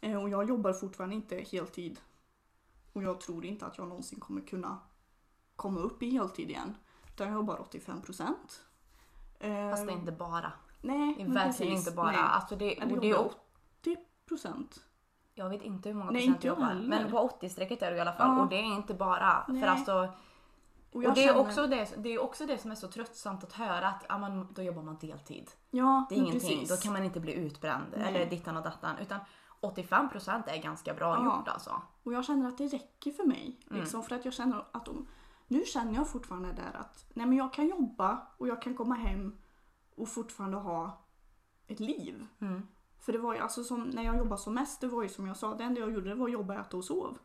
Eh, 0.00 0.22
och 0.22 0.28
jag 0.28 0.48
jobbar 0.48 0.72
fortfarande 0.72 1.16
inte 1.16 1.36
heltid. 1.36 2.00
Och 2.92 3.02
jag 3.02 3.20
tror 3.20 3.44
inte 3.44 3.66
att 3.66 3.78
jag 3.78 3.88
någonsin 3.88 4.20
kommer 4.20 4.40
kunna 4.40 4.78
komma 5.58 5.80
upp 5.80 6.02
i 6.02 6.10
heltid 6.10 6.50
igen. 6.50 6.76
Utan 7.14 7.26
jag 7.26 7.34
jobbar 7.34 7.60
85 7.60 8.02
procent. 8.02 8.62
Eh, 9.40 9.70
Fast 9.70 9.86
det 9.86 9.92
är 9.92 9.96
inte 9.96 10.12
bara. 10.12 10.52
nej, 10.80 11.14
Det 11.16 11.22
är 11.22 11.26
verkligen 11.26 11.34
precis. 11.72 11.86
inte 11.86 11.90
bara. 11.96 12.06
Nej. 12.10 12.20
Alltså 12.20 12.56
det, 12.56 12.76
och 12.82 12.88
det 13.00 13.06
är, 13.06 13.10
jobbar 13.10 13.24
o- 13.24 13.32
80 13.80 13.96
procent. 14.28 14.84
jag 15.34 15.48
vet 15.48 15.62
inte 15.62 15.88
hur 15.88 15.96
många 15.96 16.10
Nej, 16.10 16.26
procent 16.26 16.44
jag 16.44 16.52
jobbar. 16.54 16.66
heller. 16.66 16.88
Men 16.88 17.10
på 17.10 17.18
80-strecket 17.40 17.82
är 17.82 17.90
du 17.90 17.96
i 17.96 18.00
alla 18.00 18.12
fall. 18.12 18.36
Ja. 18.36 18.42
Och 18.42 18.48
det 18.48 18.56
är 18.56 18.62
inte 18.76 18.94
bara. 18.94 19.44
Nej. 19.48 19.62
För 19.62 19.68
alltså, 19.68 19.94
Och, 20.92 20.96
och 20.96 21.02
det, 21.02 21.08
är 21.08 21.14
känner- 21.14 21.38
också 21.40 21.66
det, 21.66 21.88
det 21.96 22.08
är 22.08 22.22
också 22.22 22.46
det 22.46 22.58
som 22.58 22.70
är 22.70 22.74
så 22.74 22.88
tröttsamt 22.88 23.44
att 23.44 23.52
höra 23.52 23.88
att 23.88 24.04
ja, 24.08 24.18
men, 24.18 24.46
då 24.52 24.62
jobbar 24.62 24.82
man 24.82 24.96
deltid. 25.00 25.50
ja, 25.70 26.06
Det 26.08 26.14
är 26.14 26.18
ingenting. 26.18 26.40
precis. 26.40 26.68
Då 26.68 26.76
kan 26.76 26.92
man 26.92 27.04
inte 27.04 27.20
bli 27.20 27.32
utbränd. 27.32 27.84
Nej. 27.96 28.08
Eller 28.08 28.30
dittan 28.30 28.56
och 28.56 28.62
dattan. 28.62 28.96
Utan 28.98 29.20
85% 29.60 30.42
är 30.48 30.56
ganska 30.62 30.94
bra 30.94 31.14
Ja. 31.16 31.24
gjort 31.24 31.48
alltså. 31.48 31.82
Och 32.02 32.12
jag 32.12 32.24
känner 32.24 32.48
att 32.48 32.58
det 32.58 32.66
räcker 32.66 33.10
för 33.12 33.24
mig. 33.24 33.60
Mm. 33.70 33.80
Liksom, 33.80 34.02
för 34.02 34.14
att 34.16 34.24
jag 34.24 34.34
känner 34.34 34.64
att 34.72 34.88
om, 34.88 35.06
nu 35.48 35.64
känner 35.64 35.94
jag 35.94 36.08
fortfarande 36.10 36.52
där 36.52 36.76
att 36.76 37.06
nej 37.14 37.26
men 37.26 37.38
jag 37.38 37.52
kan 37.52 37.68
jobba 37.68 38.26
och 38.38 38.48
jag 38.48 38.62
kan 38.62 38.74
komma 38.74 38.94
hem 38.94 39.38
och 39.94 40.08
fortfarande 40.08 40.56
ha 40.56 41.04
ett 41.66 41.80
liv. 41.80 42.26
Mm. 42.40 42.66
För 42.98 43.12
det 43.12 43.18
var 43.18 43.34
ju 43.34 43.40
alltså 43.40 43.64
som 43.64 43.82
när 43.82 44.02
jag 44.02 44.16
jobbade 44.16 44.40
som 44.42 44.54
mest, 44.54 44.80
det 44.80 44.86
var 44.88 45.02
ju 45.02 45.08
som 45.08 45.26
jag 45.26 45.36
sa, 45.36 45.54
det 45.54 45.64
enda 45.64 45.80
jag 45.80 45.92
gjorde 45.92 46.08
det 46.08 46.14
var 46.14 46.26
att 46.26 46.32
jobba, 46.32 46.60
äta 46.60 46.76
och 46.76 46.84
sov. 46.84 47.18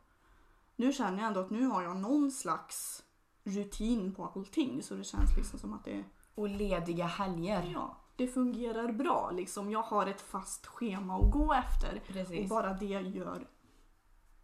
Nu 0.76 0.94
känner 0.94 1.18
jag 1.18 1.28
ändå 1.28 1.40
att 1.40 1.50
nu 1.50 1.66
har 1.66 1.82
jag 1.84 1.98
någon 1.98 2.32
slags 2.32 3.04
rutin 3.44 4.16
på 4.16 4.26
allting 4.26 4.84
så 4.84 4.96
det 4.96 5.04
känns 5.04 5.38
liksom 5.38 5.60
som 5.60 5.74
att 5.74 5.86
det, 5.86 6.04
Och 6.36 6.50
lediga 6.50 7.06
helger. 7.06 7.72
ja, 7.74 7.98
det 8.16 8.28
fungerar 8.28 8.92
bra. 8.92 9.32
Liksom. 9.32 9.72
Jag 9.72 9.82
har 9.82 10.08
ett 10.08 10.22
fast 10.22 10.66
schema 10.68 11.16
att 11.18 11.32
gå 11.32 11.54
efter 11.54 11.96
och 12.02 12.08
Precis. 12.08 12.50
bara 12.50 12.74
det 12.74 12.86
gör 12.86 13.48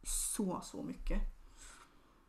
så, 0.03 0.59
så 0.63 0.83
mycket. 0.83 1.21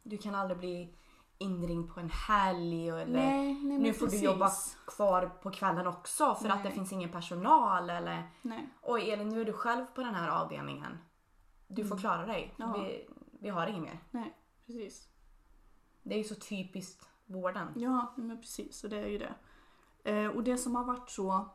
Du 0.02 0.18
kan 0.18 0.34
aldrig 0.34 0.58
bli 0.58 0.94
inringd 1.40 1.94
på 1.94 2.00
en 2.00 2.10
helg. 2.10 2.92
och- 2.92 3.00
Eller 3.00 3.12
Nej, 3.12 3.54
nej, 3.54 3.78
nu 3.78 3.92
får 3.94 4.06
precis. 4.06 4.20
du 4.20 4.26
jobba 4.26 4.50
kvar 4.86 5.26
på 5.42 5.50
kvällen 5.50 5.86
också 5.86 6.34
för 6.34 6.48
att 6.48 6.58
det 6.62 6.64
Nej. 6.64 6.72
finns 6.72 6.92
ingen 6.92 7.12
personal. 7.12 7.90
Eller 7.90 8.30
Nej. 8.42 8.68
oj 8.82 9.10
Elin 9.10 9.28
nu 9.28 9.40
är 9.40 9.44
du 9.44 9.52
själv 9.52 9.84
på 9.86 10.00
den 10.02 10.14
här 10.14 10.28
avdelningen. 10.28 10.98
Du 11.68 11.82
får 11.84 11.94
Mm. 11.94 11.98
klara 12.00 12.26
dig. 12.26 12.54
Ja. 12.58 12.72
Vi, 12.72 13.08
vi 13.40 13.48
har 13.48 13.66
inget 13.66 13.82
mer. 13.82 13.98
Nej, 14.10 14.36
precis. 14.66 15.08
Det 16.02 16.14
är 16.14 16.18
ju 16.18 16.24
så 16.24 16.34
typiskt 16.34 17.08
vården. 17.26 17.72
Ja, 17.76 18.14
men 18.16 18.40
precis. 18.40 18.78
Så 18.80 18.88
det 18.88 18.96
är 18.98 19.06
ju 19.06 19.18
det. 19.18 19.34
Eh, 20.12 20.26
och 20.30 20.42
det 20.44 20.58
som 20.58 20.74
har 20.76 20.84
varit 20.84 21.10
så... 21.10 21.48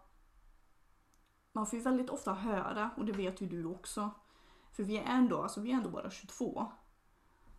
Man 1.53 1.65
får 1.65 1.77
ju 1.79 1.83
väldigt 1.83 2.09
ofta 2.09 2.33
höra, 2.33 2.89
och 2.97 3.05
det 3.05 3.11
vet 3.11 3.41
ju 3.41 3.47
du 3.47 3.65
också. 3.65 4.09
För 4.71 4.83
vi 4.83 4.97
är 4.97 5.03
ändå, 5.03 5.41
alltså 5.41 5.61
vi 5.61 5.71
är 5.71 5.75
ändå 5.75 5.89
bara 5.89 6.09
22. 6.09 6.71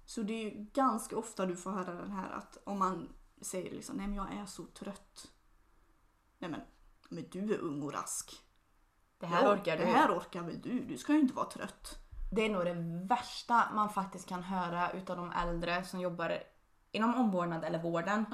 Så 0.07 0.23
det 0.23 0.33
är 0.33 0.43
ju 0.45 0.67
ganska 0.73 1.17
ofta 1.19 1.47
du 1.47 1.57
får 1.57 1.71
höra 1.71 1.95
den 1.95 2.13
här 2.13 2.31
att 2.31 2.59
om 2.65 2.79
man 2.79 3.09
säger 3.41 3.71
liksom 3.71 3.97
nej 3.97 4.07
men 4.07 4.17
jag 4.17 4.33
är 4.35 4.47
så 4.47 4.65
trött. 4.65 5.31
Nej 6.39 6.51
men, 6.51 6.61
men 7.09 7.25
du 7.31 7.55
är 7.55 7.59
ung 7.59 7.83
och 7.83 7.93
rask. 7.93 8.43
Det 9.19 9.27
här 9.27 9.43
Ja, 9.45 9.53
orkar 9.53 9.77
du. 9.77 9.85
Det 9.85 9.91
här 9.91 10.19
orkar 10.19 10.43
väl 10.43 10.61
du? 10.61 10.81
Du 10.81 10.99
ska 10.99 11.13
ju 11.13 11.21
inte 11.21 11.35
vara 11.35 11.47
trött. 11.47 11.99
Det 12.33 12.43
är 12.47 12.51
nog 12.51 12.65
det 12.65 13.07
värsta 13.09 13.63
man 13.75 13.89
faktiskt 13.91 14.29
kan 14.29 14.43
höra 14.43 14.91
utav 14.91 15.17
de 15.17 15.33
äldre 15.33 15.85
som 15.85 16.01
jobbar 16.01 16.39
inom 16.93 17.15
omvårdnad 17.15 17.65
eller 17.65 17.83
vården. 17.83 18.25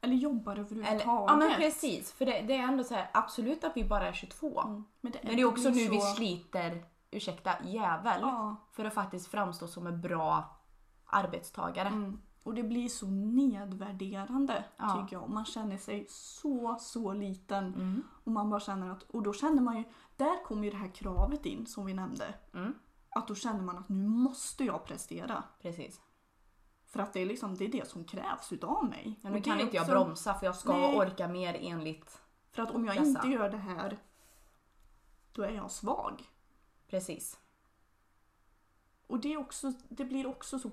Eller 0.00 0.14
jobbar 0.14 0.52
Eller, 0.52 0.62
överhuvudtaget. 0.64 1.02
ja 1.06 1.36
men 1.36 1.54
precis, 1.56 2.12
för 2.12 2.26
det, 2.26 2.40
det 2.40 2.54
är 2.56 2.62
ändå 2.62 2.84
så 2.84 2.94
här, 2.94 3.10
absolut 3.14 3.64
att 3.64 3.76
vi 3.76 3.84
bara 3.84 4.08
är 4.08 4.12
22. 4.12 4.60
Mm. 4.60 4.84
Men, 5.00 5.12
det, 5.12 5.18
Men 5.22 5.36
det 5.36 5.42
är 5.42 5.46
också 5.46 5.68
nu 5.68 5.88
vi 5.88 6.00
så- 6.00 6.14
sliter, 6.14 6.84
ursäkta, 7.10 7.52
jävel. 7.64 8.20
Ja. 8.20 8.56
För 8.72 8.84
att 8.84 8.94
faktiskt 8.94 9.26
framstå 9.30 9.68
som 9.68 9.86
en 9.86 10.00
bra 10.00 10.56
arbetstagare. 11.10 11.88
Mm. 11.88 12.20
Och 12.42 12.54
det 12.54 12.62
blir 12.62 12.88
så 12.88 13.06
nedvärderande 13.06 14.64
Ja. 14.76 15.02
tycker 15.02 15.16
jag. 15.16 15.30
Man 15.30 15.44
känner 15.44 15.76
sig 15.76 16.06
så, 16.08 16.76
så 16.80 17.12
liten. 17.12 17.64
Mm. 17.74 18.02
Och 18.24 18.32
man 18.32 18.50
bara 18.50 18.60
känner 18.60 18.90
att, 18.90 19.02
och 19.02 19.22
då 19.22 19.32
känner 19.32 19.62
man 19.62 19.76
ju, 19.76 19.84
där 20.16 20.44
kommer 20.44 20.64
ju 20.64 20.70
det 20.70 20.76
här 20.76 20.94
kravet 20.94 21.46
in 21.46 21.66
som 21.66 21.86
vi 21.86 21.94
nämnde. 21.94 22.34
Mm. 22.54 22.74
Att 23.10 23.28
då 23.28 23.34
känner 23.34 23.62
man 23.62 23.78
att 23.78 23.88
nu 23.88 24.08
måste 24.08 24.64
jag 24.64 24.84
prestera. 24.84 25.44
Precis. 25.62 26.00
För 26.86 27.00
att 27.00 27.12
det 27.12 27.20
är 27.20 27.26
liksom, 27.26 27.54
det 27.54 27.64
är 27.64 27.68
det 27.72 27.88
som 27.88 28.04
krävs 28.04 28.52
utav 28.52 28.84
mig. 28.84 29.20
Ja, 29.22 29.30
nu 29.30 29.40
kan 29.42 29.60
inte 29.60 29.76
jag 29.76 29.82
också- 29.82 29.92
bromsa 29.94 30.34
för 30.34 30.46
jag 30.46 30.56
ska 30.56 30.72
Nej. 30.76 30.96
orka 30.96 31.28
mer 31.28 31.56
enligt... 31.60 32.22
För 32.52 32.62
att 32.62 32.70
om 32.70 32.84
jag 32.84 32.96
dessa. 32.96 33.06
inte 33.08 33.28
gör 33.28 33.50
det 33.50 33.56
här, 33.56 33.98
då 35.32 35.42
är 35.42 35.50
jag 35.50 35.70
svag. 35.70 36.22
Precis. 36.88 37.38
Och 39.06 39.20
det, 39.20 39.32
är 39.32 39.36
också, 39.36 39.72
det 39.88 40.04
blir 40.04 40.26
också 40.26 40.58
så 40.58 40.70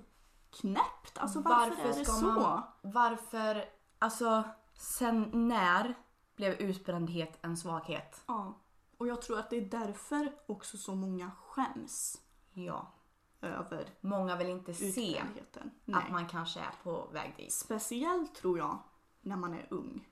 knäppt. 0.50 1.18
Alltså 1.18 1.40
varför, 1.40 1.70
Varför 1.70 1.82
är 1.88 1.98
det 1.98 2.04
ska 2.04 2.12
så? 2.12 2.26
man- 2.26 2.62
Varför, 2.82 3.64
alltså 3.98 4.42
sen 4.74 5.30
när 5.48 5.94
blev 6.36 6.52
utbrändhet 6.54 7.38
en 7.42 7.56
svaghet? 7.56 8.22
Ja. 8.26 8.54
Och 8.98 9.06
jag 9.06 9.22
tror 9.22 9.38
att 9.38 9.50
det 9.50 9.56
är 9.56 9.68
därför 9.70 10.32
också 10.46 10.76
så 10.78 10.94
många 10.94 11.30
skäms. 11.30 12.22
Ja. 12.52 12.92
över 13.40 13.88
Många 14.00 14.36
vill 14.36 14.46
inte 14.48 14.74
se 14.74 14.88
utbrändheten. 15.10 15.66
att 15.66 15.84
Nej. 15.84 16.04
man 16.10 16.28
kanske 16.28 16.60
är 16.60 16.72
på 16.82 17.08
väg 17.12 17.34
dit. 17.36 17.52
Speciellt 17.52 18.34
tror 18.34 18.58
jag 18.58 18.78
när 19.20 19.36
man 19.36 19.54
är 19.54 19.66
ung. 19.70 20.08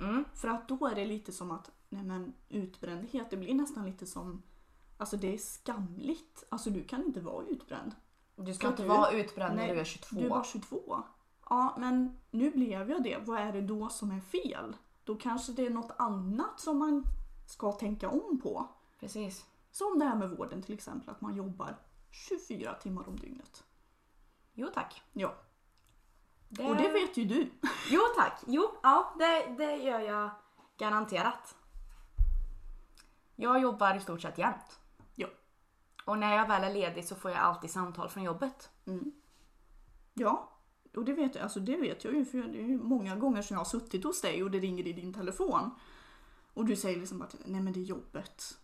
Mm. 0.00 0.24
För 0.34 0.48
att 0.48 0.68
då 0.68 0.86
är 0.86 0.94
det 0.94 1.04
lite 1.04 1.32
som 1.32 1.50
att 1.50 1.70
nej 1.88 2.02
men, 2.04 2.34
utbrändhet, 2.48 3.30
det 3.30 3.36
blir 3.36 3.54
nästan 3.54 3.86
lite 3.86 4.06
som 4.06 4.42
Alltså 5.00 5.16
det 5.16 5.34
är 5.34 5.38
skamligt. 5.38 6.44
Alltså 6.48 6.70
du 6.70 6.84
kan 6.84 7.04
inte 7.04 7.20
vara 7.20 7.44
utbränd. 7.44 7.94
Du 8.40 8.54
ska 8.54 8.66
inte 8.68 8.82
du? 8.82 8.88
vara 8.88 9.10
utbränd 9.10 9.56
när 9.56 9.66
Nej, 9.66 9.74
du 9.74 9.80
är 9.80 9.84
22. 9.84 10.20
Du 10.20 10.28
bara 10.28 10.44
22. 10.44 11.02
Ja, 11.50 11.74
men 11.78 12.18
nu 12.30 12.50
blev 12.50 12.90
jag 12.90 13.02
det. 13.02 13.18
Vad 13.26 13.38
är 13.38 13.52
det 13.52 13.60
då 13.60 13.88
som 13.88 14.10
är 14.10 14.20
fel? 14.20 14.76
Då 15.04 15.16
kanske 15.16 15.52
det 15.52 15.66
är 15.66 15.70
något 15.70 15.92
annat 15.98 16.60
som 16.60 16.78
man 16.78 17.04
ska 17.46 17.72
tänka 17.72 18.08
om 18.08 18.40
på. 18.42 18.68
Precis. 19.00 19.46
Som 19.70 19.98
det 19.98 20.04
här 20.04 20.16
med 20.16 20.30
vården 20.30 20.62
till 20.62 20.74
exempel, 20.74 21.10
att 21.10 21.20
man 21.20 21.36
jobbar 21.36 21.76
24 22.10 22.74
timmar 22.74 23.08
om 23.08 23.16
dygnet. 23.16 23.64
Jo 24.54 24.68
tack. 24.74 25.02
Ja, 25.12 25.34
Det... 26.48 26.64
och 26.64 26.76
det 26.76 26.88
vet 26.88 27.16
ju 27.16 27.24
du. 27.24 27.50
Jo 27.90 28.00
tack. 28.16 28.42
Jo, 28.46 28.70
ja 28.82 29.14
det, 29.18 29.54
det 29.58 29.76
gör 29.76 30.00
jag 30.00 30.30
garanterat. 30.78 31.54
Jag 33.36 33.60
jobbar 33.60 33.96
i 33.96 34.00
stort 34.00 34.22
sett 34.22 34.38
jämt. 34.38 34.80
Och 36.08 36.18
när 36.18 36.36
jag 36.36 36.48
väl 36.48 36.64
är 36.64 36.72
ledig 36.74 37.04
så 37.04 37.14
får 37.14 37.30
jag 37.30 37.40
alltid 37.40 37.70
samtal 37.70 38.08
från 38.08 38.22
jobbet. 38.22 38.70
Ja, 40.14 40.52
och 40.94 41.04
det 41.04 41.12
vet 41.12 41.34
jag, 41.34 41.42
alltså 41.42 41.60
det 41.60 41.76
vet 41.76 42.04
jag 42.04 42.14
ju 42.14 42.24
för 42.24 42.38
det 42.38 42.58
är 42.58 42.66
ju 42.66 42.78
många 42.78 43.16
gånger 43.16 43.42
som 43.42 43.54
jag 43.54 43.60
har 43.60 43.64
suttit 43.64 44.04
hos 44.04 44.20
dig 44.20 44.42
och 44.42 44.50
det 44.50 44.58
ringer 44.58 44.86
i 44.86 44.92
din 44.92 45.14
telefon. 45.14 45.70
Och 46.54 46.64
du 46.64 46.76
säger 46.76 46.98
liksom 46.98 47.18
bara 47.18 47.28
nej 47.44 47.60
men 47.60 47.72
det 47.72 47.80
är 47.80 47.84
jobbet. 47.84 48.58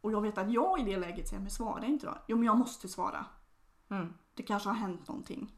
Och 0.00 0.12
jag 0.12 0.20
vet 0.20 0.38
att 0.38 0.52
jag 0.52 0.80
i 0.80 0.82
det 0.84 0.96
läget 0.96 1.28
säger 1.28 1.42
men 1.42 1.50
svara 1.50 1.86
inte 1.86 2.06
då. 2.06 2.18
Jo 2.26 2.36
men 2.36 2.46
jag 2.46 2.58
måste 2.58 2.88
svara. 2.88 3.26
Mm. 3.88 4.14
Det 4.34 4.42
kanske 4.42 4.68
har 4.68 4.76
hänt 4.76 5.08
någonting. 5.08 5.56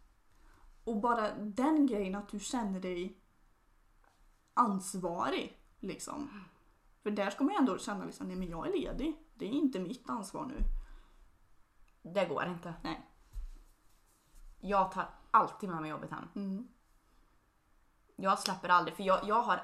Och 0.84 1.00
bara 1.00 1.34
den 1.34 1.86
grejen 1.86 2.14
att 2.14 2.28
du 2.28 2.40
känner 2.40 2.80
dig 2.80 3.20
ansvarig 4.54 5.60
liksom. 5.80 6.44
För 7.02 7.10
där 7.10 7.30
ska 7.30 7.44
man 7.44 7.52
ju 7.52 7.58
ändå 7.58 7.78
känna 7.78 8.04
liksom, 8.04 8.28
nej 8.28 8.36
men 8.36 8.48
jag 8.48 8.66
är 8.66 8.72
ledig. 8.72 9.16
Det 9.34 9.46
är 9.46 9.50
inte 9.50 9.80
mitt 9.80 10.10
ansvar 10.10 10.46
nu. 10.46 10.75
Det 12.14 12.24
går 12.24 12.44
inte. 12.46 12.74
Nej. 12.82 13.06
Jag 14.60 14.92
tar 14.92 15.08
alltid 15.30 15.68
med 15.70 15.80
mig 15.80 15.90
jobbet 15.90 16.10
hem. 16.10 16.28
Mm. 16.34 16.68
Jag 18.16 18.38
släpper 18.38 18.68
aldrig 18.68 18.96
för 18.96 19.02
jag, 19.02 19.18
jag 19.24 19.42
har 19.42 19.60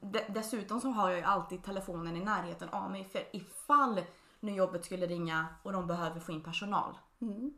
de- 0.00 0.24
Dessutom 0.28 0.80
så 0.80 0.88
har 0.90 1.08
jag 1.10 1.18
ju 1.18 1.24
alltid 1.24 1.64
telefonen 1.64 2.16
i 2.16 2.20
närheten 2.24 2.68
av 2.68 2.90
mig 2.90 3.04
för 3.04 3.36
ifall 3.36 4.00
nu 4.40 4.52
jobbet 4.54 4.84
skulle 4.84 5.06
ringa 5.06 5.46
och 5.62 5.72
de 5.72 5.86
behöver 5.86 6.20
få 6.20 6.32
in 6.32 6.42
personal 6.42 6.98
Mm. 7.20 7.52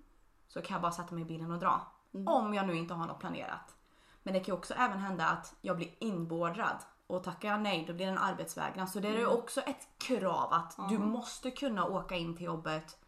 så 0.49 0.63
kan 0.63 0.75
jag 0.75 0.83
bara 0.83 0.93
sätta 0.93 1.15
mig 1.15 1.23
i 1.23 1.27
bilen 1.27 1.51
och 1.53 1.59
dra. 1.59 1.81
Om 2.27 2.55
jag 2.55 2.67
nu 2.67 2.77
inte 2.77 2.95
har 2.95 3.07
något 3.07 3.21
planerat. 3.21 3.77
Men 4.23 4.35
det 4.35 4.41
kan 4.41 4.47
ju 4.55 4.59
också 4.59 4.75
även 4.75 4.99
hända 4.99 5.27
att 5.27 5.55
jag 5.61 5.77
blir 5.77 5.95
inbeordrad 5.99 6.77
och 7.07 7.25
tackar 7.25 7.49
jag 7.49 7.61
nej 7.61 7.85
då 7.87 7.93
blir 7.93 8.07
det 8.07 8.13
en 8.13 8.19
arbetsvägran. 8.19 8.89
Så 8.89 9.01
det 9.01 9.09
är 9.09 9.19
ju 9.19 9.27
också 9.27 9.61
ett 9.61 9.89
krav 9.99 10.53
att 10.53 10.77
du 10.89 10.99
måste 10.99 11.51
kunna 11.51 11.85
åka 11.87 12.17
in 12.17 12.37
till 12.37 12.47
jobbet 12.47 13.04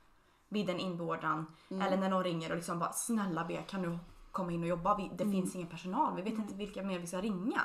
vid 0.48 0.70
en 0.70 0.78
inbeordran 0.80 1.46
eller 1.70 1.96
när 1.96 2.10
någon 2.10 2.24
ringer 2.24 2.50
och 2.50 2.56
liksom 2.56 2.78
bara 2.78 2.92
snälla 2.92 3.44
be 3.44 3.62
kan 3.62 3.82
du 3.82 3.98
komma 4.32 4.52
in 4.52 4.62
och 4.62 4.68
jobba? 4.68 4.96
Vi, 4.96 5.10
det 5.16 5.30
finns 5.30 5.54
ingen 5.54 5.68
personal, 5.68 6.16
vi 6.16 6.22
vet 6.22 6.38
inte 6.38 6.54
vilka 6.54 6.82
mer 6.82 6.98
vi 6.98 7.06
ska 7.06 7.20
ringa. 7.20 7.62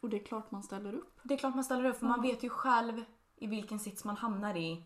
Och 0.00 0.08
det 0.10 0.20
är 0.20 0.24
klart 0.24 0.50
man 0.50 0.62
ställer 0.62 0.94
upp. 0.94 1.20
Det 1.22 1.34
är 1.34 1.38
klart 1.38 1.54
man 1.54 1.64
ställer 1.64 1.84
upp 1.84 1.96
för 1.96 2.06
man 2.06 2.22
vet 2.22 2.42
ju 2.42 2.48
själv 2.48 3.04
i 3.36 3.46
vilken 3.46 3.78
sits 3.78 4.04
man 4.04 4.16
hamnar 4.16 4.56
i 4.56 4.82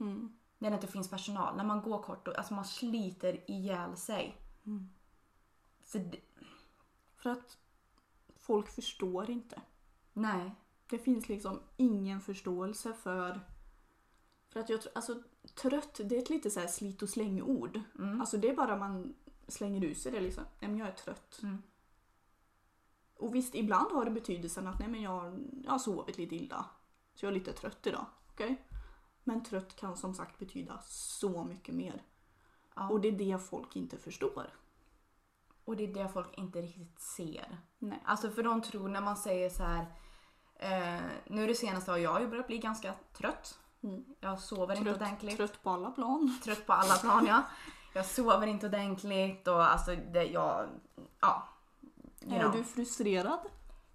när 0.59 0.71
det 0.71 0.75
inte 0.75 0.87
finns 0.87 1.11
personal. 1.11 1.57
När 1.57 1.65
man 1.65 1.83
går 1.83 2.03
kort 2.03 2.29
och 2.29 2.39
alltså 2.39 2.55
man 2.55 2.65
sliter 2.65 3.51
ihjäl 3.51 3.97
sig. 3.97 4.37
För 5.85 5.99
det, 5.99 6.19
För 7.17 7.31
att 7.31 7.59
folk 8.37 8.69
förstår 8.69 9.31
inte. 9.31 9.63
nej. 10.13 10.55
Det 10.91 10.99
finns 10.99 11.29
liksom 11.29 11.61
ingen 11.77 12.21
förståelse 12.21 12.93
för... 12.93 13.41
För 14.49 14.61
att 14.61 14.69
jag 14.69 14.83
tror, 14.83 14.93
alltså 14.95 15.23
trött, 15.55 16.01
det 16.05 16.17
är 16.17 16.23
ett 16.23 16.31
lite 16.31 16.51
så 16.51 16.61
här 16.61 16.67
slit 16.67 17.03
och 17.03 17.09
släng-ord. 17.09 17.81
Alltså 18.21 18.37
det 18.37 18.49
är 18.49 18.57
bara 18.57 18.77
man 18.77 19.15
slänger 19.49 19.85
ut 19.85 19.99
sig 19.99 20.13
det 20.13 20.21
liksom. 20.21 20.45
Nej 20.61 20.71
men 20.71 20.79
jag 20.79 20.89
är 20.89 20.93
trött. 20.93 21.41
Mm. 21.43 21.63
Och 23.17 23.35
visst, 23.35 23.55
ibland 23.55 23.93
har 23.93 24.05
det 24.05 24.11
betydelsen 24.11 24.67
att 24.67 24.79
nej 24.79 24.89
men 24.89 25.03
jag, 25.03 25.39
jag 25.65 25.71
har 25.71 25.79
sovit 25.79 26.19
lite 26.19 26.37
illa. 26.37 26.67
Så 27.15 27.27
jag 27.27 27.31
är 27.31 27.35
lite 27.35 27.53
trött 27.53 27.87
idag. 27.87 28.07
Okej? 28.31 28.65
Men 29.25 29.45
trött 29.45 29.77
kan 29.77 29.97
som 29.97 30.15
sagt 30.15 30.39
betyda 30.39 30.81
så 30.87 31.45
mycket 31.45 31.75
mer. 31.75 32.03
Ja. 32.75 32.89
Och 32.89 33.01
det 33.01 33.09
är 33.09 33.13
det 33.13 33.39
folk 33.39 33.77
inte 33.77 33.99
förstår. 33.99 34.51
Och 35.65 35.77
det 35.77 35.85
är 35.85 35.95
det 35.95 36.09
folk 36.09 36.39
inte 36.39 36.63
riktigt 36.63 37.01
ser. 37.01 37.59
Nej. 37.79 38.03
Alltså 38.05 38.31
för 38.31 38.43
de 38.43 38.63
tror 38.63 38.89
när 38.89 39.01
man 39.01 39.17
säger 39.17 39.51
så 39.51 39.63
här. 39.63 39.87
Eh, 40.55 41.03
nu 41.27 41.47
det 41.47 41.55
senaste 41.55 41.91
har 41.91 41.99
jag 41.99 42.21
ju 42.21 42.29
börjat 42.29 42.47
bli 42.47 42.59
ganska 42.59 42.95
trött. 43.13 43.59
Mm. 43.83 44.05
Jag 44.21 44.39
sover 44.41 44.75
inte 44.77 44.91
Trött, 44.91 45.03
ordentligt. 45.03 45.37
trött 45.37 45.63
på 45.63 45.71
alla 45.71 45.91
plan. 45.91 46.39
Trött 46.45 46.67
på 46.67 46.73
alla 46.73 46.95
plan 46.95 47.27
ja. 47.27 47.43
Jag 47.95 48.07
sover 48.07 48.47
inte 48.47 48.67
ordentligt 48.67 49.49
och 49.49 49.65
alltså 49.73 49.97
det, 49.97 50.25
jag, 50.25 50.69
ja. 51.21 51.49
You 52.21 52.35
Är 52.35 52.41
know. 52.41 52.53
du 52.53 52.65
frustrerad? 52.65 53.41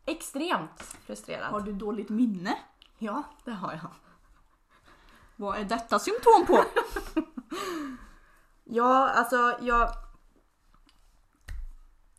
Extremt 0.05 0.81
frustrerad. 0.81 1.51
Har 1.51 1.61
du 1.61 1.73
dåligt 1.73 2.09
minne? 2.09 2.57
Ja, 2.97 3.23
det 3.45 3.51
har 3.51 3.71
jag. 3.73 3.91
Vad 5.35 5.57
är 5.57 5.63
detta 5.63 5.99
symptom 5.99 6.45
på? 6.47 6.63
Ja, 8.63 9.09
alltså 9.09 9.57
jag... 9.61 9.89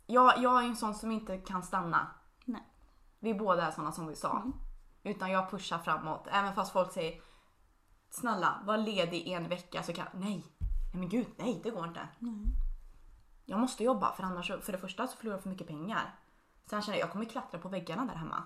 Jag, 0.07 0.33
jag 0.37 0.63
är 0.63 0.67
en 0.67 0.75
sån 0.75 0.95
som 0.95 1.11
inte 1.11 1.37
kan 1.37 1.63
stanna. 1.63 2.07
Nej. 2.45 2.63
Vi 3.19 3.33
båda 3.33 3.67
är 3.67 3.71
såna 3.71 3.91
som 3.91 4.07
vi 4.07 4.15
sa. 4.15 4.43
Utan 5.03 5.31
jag 5.31 5.51
pushar 5.51 5.79
framåt. 5.79 6.27
Även 6.31 6.55
fast 6.55 6.73
folk 6.73 6.91
säger 6.91 7.21
Snälla, 8.15 8.61
var 8.65 8.77
ledig 8.77 9.27
en 9.27 9.49
vecka 9.49 9.83
så 9.83 9.93
kan 9.93 10.07
Nej. 10.13 10.45
Nej 10.93 10.99
men 10.99 11.09
gud, 11.09 11.27
nej 11.37 11.61
det 11.63 11.69
går 11.69 11.87
inte. 11.87 12.07
Jag 13.45 13.59
måste 13.59 13.83
jobba 13.83 14.13
för 14.13 14.23
annars, 14.23 14.47
för 14.61 14.71
det 14.71 14.77
första 14.77 15.07
så 15.07 15.17
förlorar 15.17 15.35
jag 15.37 15.43
för 15.43 15.49
mycket 15.49 15.67
pengar. 15.67 16.19
Sen 16.65 16.81
känner 16.81 16.97
jag, 16.97 17.05
jag 17.05 17.11
kommer 17.11 17.25
klättra 17.25 17.59
på 17.59 17.69
väggarna 17.69 18.05
där 18.05 18.15
hemma. 18.15 18.43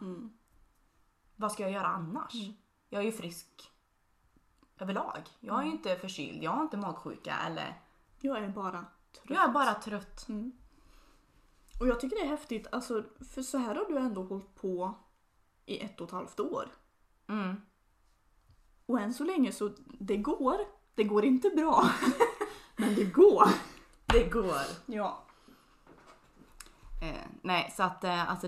Vad 1.35 1.51
ska 1.51 1.63
jag 1.63 1.71
göra 1.71 1.87
annars? 1.87 2.33
Jag 2.89 3.01
är 3.01 3.05
ju 3.05 3.11
frisk 3.11 3.71
överlag. 4.79 5.21
Jag 5.39 5.59
är 5.59 5.63
ju 5.63 5.71
inte 5.71 5.95
förkyld, 5.95 6.43
jag 6.43 6.51
har 6.51 6.63
inte 6.63 6.77
magsjuka 6.77 7.35
eller... 7.47 7.81
Jag 8.21 8.37
är 8.37 8.49
bara 8.49 8.85
trött. 9.11 9.21
Jag 9.27 9.43
är 9.43 9.53
bara 9.53 9.73
trött. 9.73 10.27
Och 11.79 11.87
jag 11.87 11.99
tycker 11.99 12.15
det 12.15 12.21
är 12.21 12.27
häftigt, 12.27 12.67
alltså, 12.71 13.03
för 13.33 13.41
så 13.41 13.57
här 13.57 13.75
har 13.75 13.85
du 13.85 13.97
ändå 13.97 14.23
hållit 14.23 14.55
på 14.55 14.93
i 15.65 15.79
ett 15.79 16.01
och 16.01 16.07
ett 16.07 16.13
halvt 16.13 16.39
år. 16.39 16.69
Mm. 17.27 17.61
Och 18.89 18.99
än 18.99 19.13
så 19.13 19.23
länge 19.23 19.51
så, 19.51 19.71
det 19.99 20.17
går. 20.17 20.57
Det 20.95 21.03
går 21.03 21.25
inte 21.25 21.49
bra. 21.49 21.89
Men 22.75 22.95
det 22.95 23.05
går. 23.05 23.47
Det 24.05 24.23
går. 24.23 24.61
Ja. 24.85 25.23
Eh, 27.01 27.27
nej, 27.41 27.73
så 27.77 27.83
att 27.83 28.03
eh, 28.03 28.29
alltså... 28.29 28.47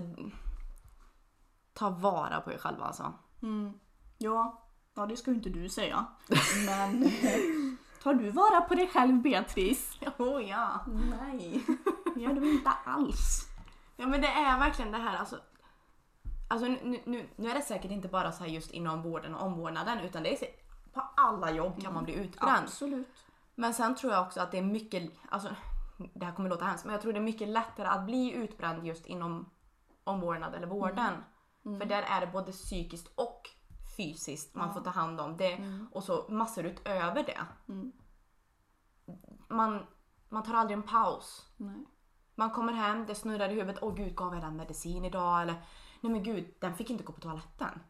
Ta 1.72 1.90
vara 1.90 2.40
på 2.40 2.52
er 2.52 2.58
själva 2.58 2.84
alltså. 2.84 3.12
Mm. 3.42 3.72
Ja. 4.18 4.62
Ja, 4.94 5.06
det 5.06 5.16
ska 5.16 5.30
ju 5.30 5.36
inte 5.36 5.50
du 5.50 5.68
säga. 5.68 6.06
Men 6.66 7.10
tar 8.02 8.14
du 8.14 8.30
vara 8.30 8.60
på 8.60 8.74
dig 8.74 8.88
själv 8.88 9.22
Beatrice? 9.22 9.98
Oh 10.18 10.48
ja. 10.48 10.80
Nej, 10.86 11.64
det 12.14 12.20
gör 12.20 12.32
du 12.32 12.52
inte 12.52 12.70
alls. 12.70 13.48
Ja 13.96 14.06
men 14.06 14.20
det 14.20 14.28
är 14.28 14.58
verkligen 14.58 14.92
det 14.92 14.98
här 14.98 15.16
alltså. 15.16 15.38
Alltså 16.52 16.68
nu, 16.68 17.02
nu, 17.04 17.28
nu 17.36 17.50
är 17.50 17.54
det 17.54 17.62
säkert 17.62 17.90
inte 17.90 18.08
bara 18.08 18.32
så 18.32 18.46
just 18.46 18.70
inom 18.70 19.02
vården 19.02 19.34
och 19.34 19.46
omvårdnaden 19.46 20.00
utan 20.00 20.22
det 20.22 20.42
är 20.42 20.48
på 20.92 21.02
alla 21.16 21.50
jobb 21.50 21.82
kan 21.82 21.94
man 21.94 22.04
bli 22.04 22.14
utbränd. 22.14 22.64
Absolut. 22.64 23.26
Men 23.54 23.74
sen 23.74 23.94
tror 23.94 24.12
jag 24.12 24.22
också 24.22 24.40
att 24.40 24.50
det 24.50 24.58
är 24.58 24.62
mycket, 24.62 25.12
alltså 25.28 25.48
det 26.14 26.24
här 26.24 26.32
kommer 26.34 26.50
låta 26.50 26.64
hemskt 26.64 26.84
men 26.84 26.92
jag 26.92 27.02
tror 27.02 27.12
det 27.12 27.18
är 27.18 27.22
mycket 27.22 27.48
lättare 27.48 27.88
att 27.88 28.04
bli 28.04 28.32
utbränd 28.32 28.86
just 28.86 29.06
inom 29.06 29.50
omvårdnad 30.04 30.54
eller 30.54 30.66
vården. 30.66 31.24
För 31.62 31.84
där 31.84 32.02
är 32.02 32.20
det 32.20 32.32
både 32.32 32.52
psykiskt 32.52 33.08
och 33.14 33.42
fysiskt 33.96 34.54
man 34.54 34.74
får 34.74 34.80
ta 34.80 34.90
hand 34.90 35.20
om 35.20 35.36
det 35.36 35.58
och 35.92 36.04
så 36.04 36.26
massor 36.28 36.64
utöver 36.64 37.24
det. 37.24 37.40
Man, 39.48 39.86
man 40.28 40.42
tar 40.42 40.54
aldrig 40.54 40.76
en 40.76 40.82
paus. 40.82 41.46
Nej. 41.56 41.86
Man 42.34 42.50
kommer 42.50 42.72
hem, 42.72 43.06
det 43.06 43.14
snurrar 43.14 43.48
i 43.48 43.54
huvudet. 43.54 43.82
Åh 43.82 43.94
gud, 43.94 44.16
gav 44.16 44.34
jag 44.34 44.42
den 44.42 44.56
medicin 44.56 45.04
idag? 45.04 45.42
Eller 45.42 45.64
nej 46.02 46.12
men 46.12 46.22
gud, 46.22 46.54
den 46.58 46.74
fick 46.74 46.90
inte 46.90 47.04
gå 47.04 47.12
på 47.12 47.20
toaletten. 47.20 47.80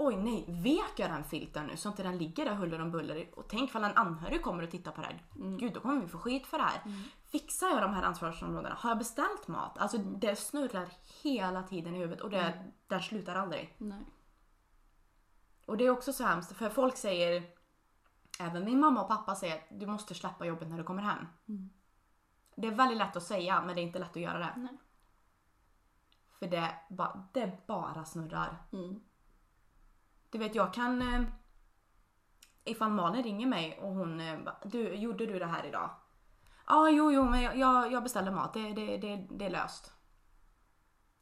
Oj 0.00 0.16
nej, 0.16 0.44
vek 0.48 0.92
jag 0.96 1.10
den 1.10 1.24
filten 1.24 1.66
nu 1.66 1.76
så 1.76 1.88
inte 1.88 2.02
den 2.02 2.18
ligger 2.18 2.44
där 2.44 2.54
huller 2.54 2.80
om 2.80 2.90
buller? 2.90 3.38
Och 3.38 3.48
tänk 3.48 3.70
ifall 3.70 3.84
en 3.84 3.96
anhörig 3.96 4.42
kommer 4.42 4.62
och 4.62 4.70
tittar 4.70 4.92
på 4.92 5.00
det 5.00 5.06
här. 5.06 5.22
Gud, 5.58 5.72
då 5.74 5.80
kommer 5.80 6.00
vi 6.00 6.08
få 6.08 6.18
skit 6.18 6.46
för 6.46 6.58
det 6.58 6.64
här. 6.64 6.82
Fixar 7.24 7.68
jag 7.68 7.82
de 7.82 7.94
här 7.94 8.02
ansvarsområdena? 8.02 8.74
Har 8.74 8.90
jag 8.90 8.98
beställt 8.98 9.48
mat? 9.48 9.78
Alltså 9.78 9.98
det 9.98 10.36
snurrar 10.36 10.88
hela 11.22 11.62
tiden 11.62 11.94
i 11.94 11.98
huvudet 11.98 12.20
och 12.20 12.30
det 12.30 12.64
där 12.86 13.00
slutar 13.00 13.34
aldrig. 13.34 13.74
Nej. 13.78 14.04
Och 15.66 15.76
det 15.76 15.86
är 15.86 15.90
också 15.90 16.12
så 16.12 16.24
hemskt 16.24 16.56
för 16.56 16.70
folk 16.70 16.96
säger, 16.96 17.42
även 18.40 18.64
min 18.64 18.80
mamma 18.80 19.02
och 19.02 19.08
pappa 19.08 19.34
säger 19.34 19.54
att 19.56 19.80
du 19.80 19.86
måste 19.86 20.14
släppa 20.14 20.46
jobbet 20.46 20.68
när 20.68 20.78
du 20.78 20.84
kommer 20.84 21.02
hem. 21.02 21.26
Det 22.56 22.66
är 22.66 22.74
väldigt 22.74 22.98
lätt 22.98 23.16
att 23.16 23.22
säga 23.22 23.62
men 23.62 23.74
det 23.74 23.80
är 23.80 23.82
inte 23.82 23.98
lätt 23.98 24.16
att 24.16 24.22
göra 24.22 24.38
det. 24.38 24.52
Nej. 24.56 24.78
För 26.38 26.46
det, 26.46 26.74
ba, 26.90 27.28
det 27.32 27.66
bara 27.66 28.04
snurrar. 28.04 28.62
Mm. 28.72 29.00
Du 30.30 30.38
vet 30.38 30.54
jag 30.54 30.74
kan... 30.74 31.02
Eh, 31.02 31.22
ifall 32.64 32.90
Malin 32.90 33.22
ringer 33.22 33.46
mig 33.46 33.78
och 33.82 33.94
hon... 33.94 34.20
Eh, 34.20 34.38
du, 34.64 34.94
gjorde 34.94 35.26
du 35.26 35.38
det 35.38 35.46
här 35.46 35.66
idag? 35.66 35.90
Ja, 36.66 36.74
ah, 36.74 36.88
jo, 36.88 37.12
jo, 37.12 37.24
men 37.24 37.42
jag, 37.42 37.56
jag, 37.58 37.92
jag 37.92 38.02
beställde 38.02 38.30
mat. 38.30 38.54
Det, 38.54 38.72
det, 38.72 38.96
det, 38.96 39.26
det 39.30 39.46
är 39.46 39.50
löst. 39.50 39.92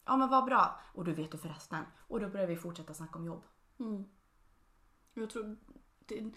Ja, 0.05 0.17
men 0.17 0.29
vad 0.29 0.45
bra. 0.45 0.81
Och 0.95 1.05
du 1.05 1.13
vet 1.13 1.33
du 1.33 1.39
förresten. 1.39 1.85
Och 2.09 2.21
då 2.21 2.29
börjar 2.29 2.47
vi 2.47 2.57
fortsätta 2.57 2.95
snacka 2.95 3.19
om 3.19 3.25
jobb. 3.25 3.45
Mm. 3.79 4.05
Jag 5.15 5.31
tror 5.31 5.57
det, 6.07 6.31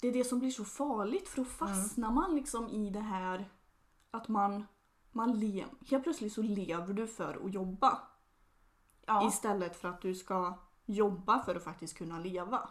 det 0.00 0.08
är 0.08 0.12
det 0.12 0.24
som 0.24 0.38
blir 0.38 0.50
så 0.50 0.64
farligt 0.64 1.28
för 1.28 1.36
då 1.36 1.44
fastnar 1.44 2.10
man 2.10 2.34
liksom 2.34 2.68
i 2.68 2.90
det 2.90 3.00
här 3.00 3.50
att 4.10 4.28
man, 4.28 4.66
man 5.12 5.38
le, 5.38 5.64
helt 5.90 6.04
plötsligt 6.04 6.32
så 6.32 6.42
lever 6.42 6.94
du 6.94 7.06
för 7.06 7.46
att 7.46 7.54
jobba. 7.54 7.98
Ja, 9.06 9.28
Istället 9.28 9.76
för 9.76 9.88
att 9.88 10.00
du 10.00 10.14
ska 10.14 10.58
jobba 10.86 11.42
för 11.42 11.54
att 11.54 11.64
faktiskt 11.64 11.98
kunna 11.98 12.18
leva. 12.18 12.68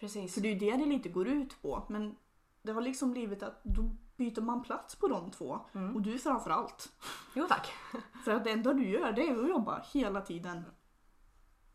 precis. 0.00 0.34
För 0.34 0.40
det 0.40 0.48
är 0.48 0.52
ju 0.52 0.58
det 0.58 0.76
det 0.76 0.86
lite 0.86 1.08
går 1.08 1.28
ut 1.28 1.62
på. 1.62 1.86
Men 1.88 2.16
det 2.62 2.72
har 2.72 2.80
liksom 2.80 3.10
blivit 3.12 3.42
att 3.42 3.64
då 3.64 3.90
byter 4.16 4.40
man 4.40 4.62
plats 4.62 4.96
på 4.96 5.08
de 5.08 5.30
två. 5.30 5.60
Mm. 5.72 5.96
Och 5.96 6.02
du 6.02 6.18
framför 6.18 6.50
allt. 6.50 6.92
Jo 7.34 7.46
tack. 7.48 7.68
För 8.24 8.34
att 8.34 8.44
det 8.44 8.50
enda 8.50 8.74
du 8.74 8.88
gör 8.88 9.12
det 9.12 9.28
är 9.28 9.42
att 9.42 9.48
jobba 9.48 9.84
hela 9.92 10.20
tiden. 10.20 10.64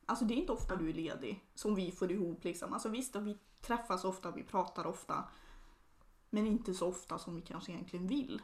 Alltså 0.06 0.26
det 0.26 0.34
är 0.34 0.36
inte 0.36 0.52
ofta 0.52 0.76
du 0.76 0.90
är 0.90 0.94
ledig 0.94 1.44
som 1.56 1.76
vi 1.76 1.92
får 1.92 2.12
ihop 2.12 2.44
liksom. 2.44 2.74
Alltså 2.74 2.90
visst, 2.90 3.16
vi 3.16 3.38
träffas 3.62 4.04
ofta, 4.04 4.32
vi 4.32 4.44
pratar 4.44 4.88
ofta. 4.88 5.24
Men 6.30 6.48
inte 6.48 6.74
så 6.74 6.88
ofta 6.88 7.20
som 7.20 7.36
vi 7.36 7.42
kanske 7.42 7.72
egentligen 7.72 8.08
vill. 8.08 8.42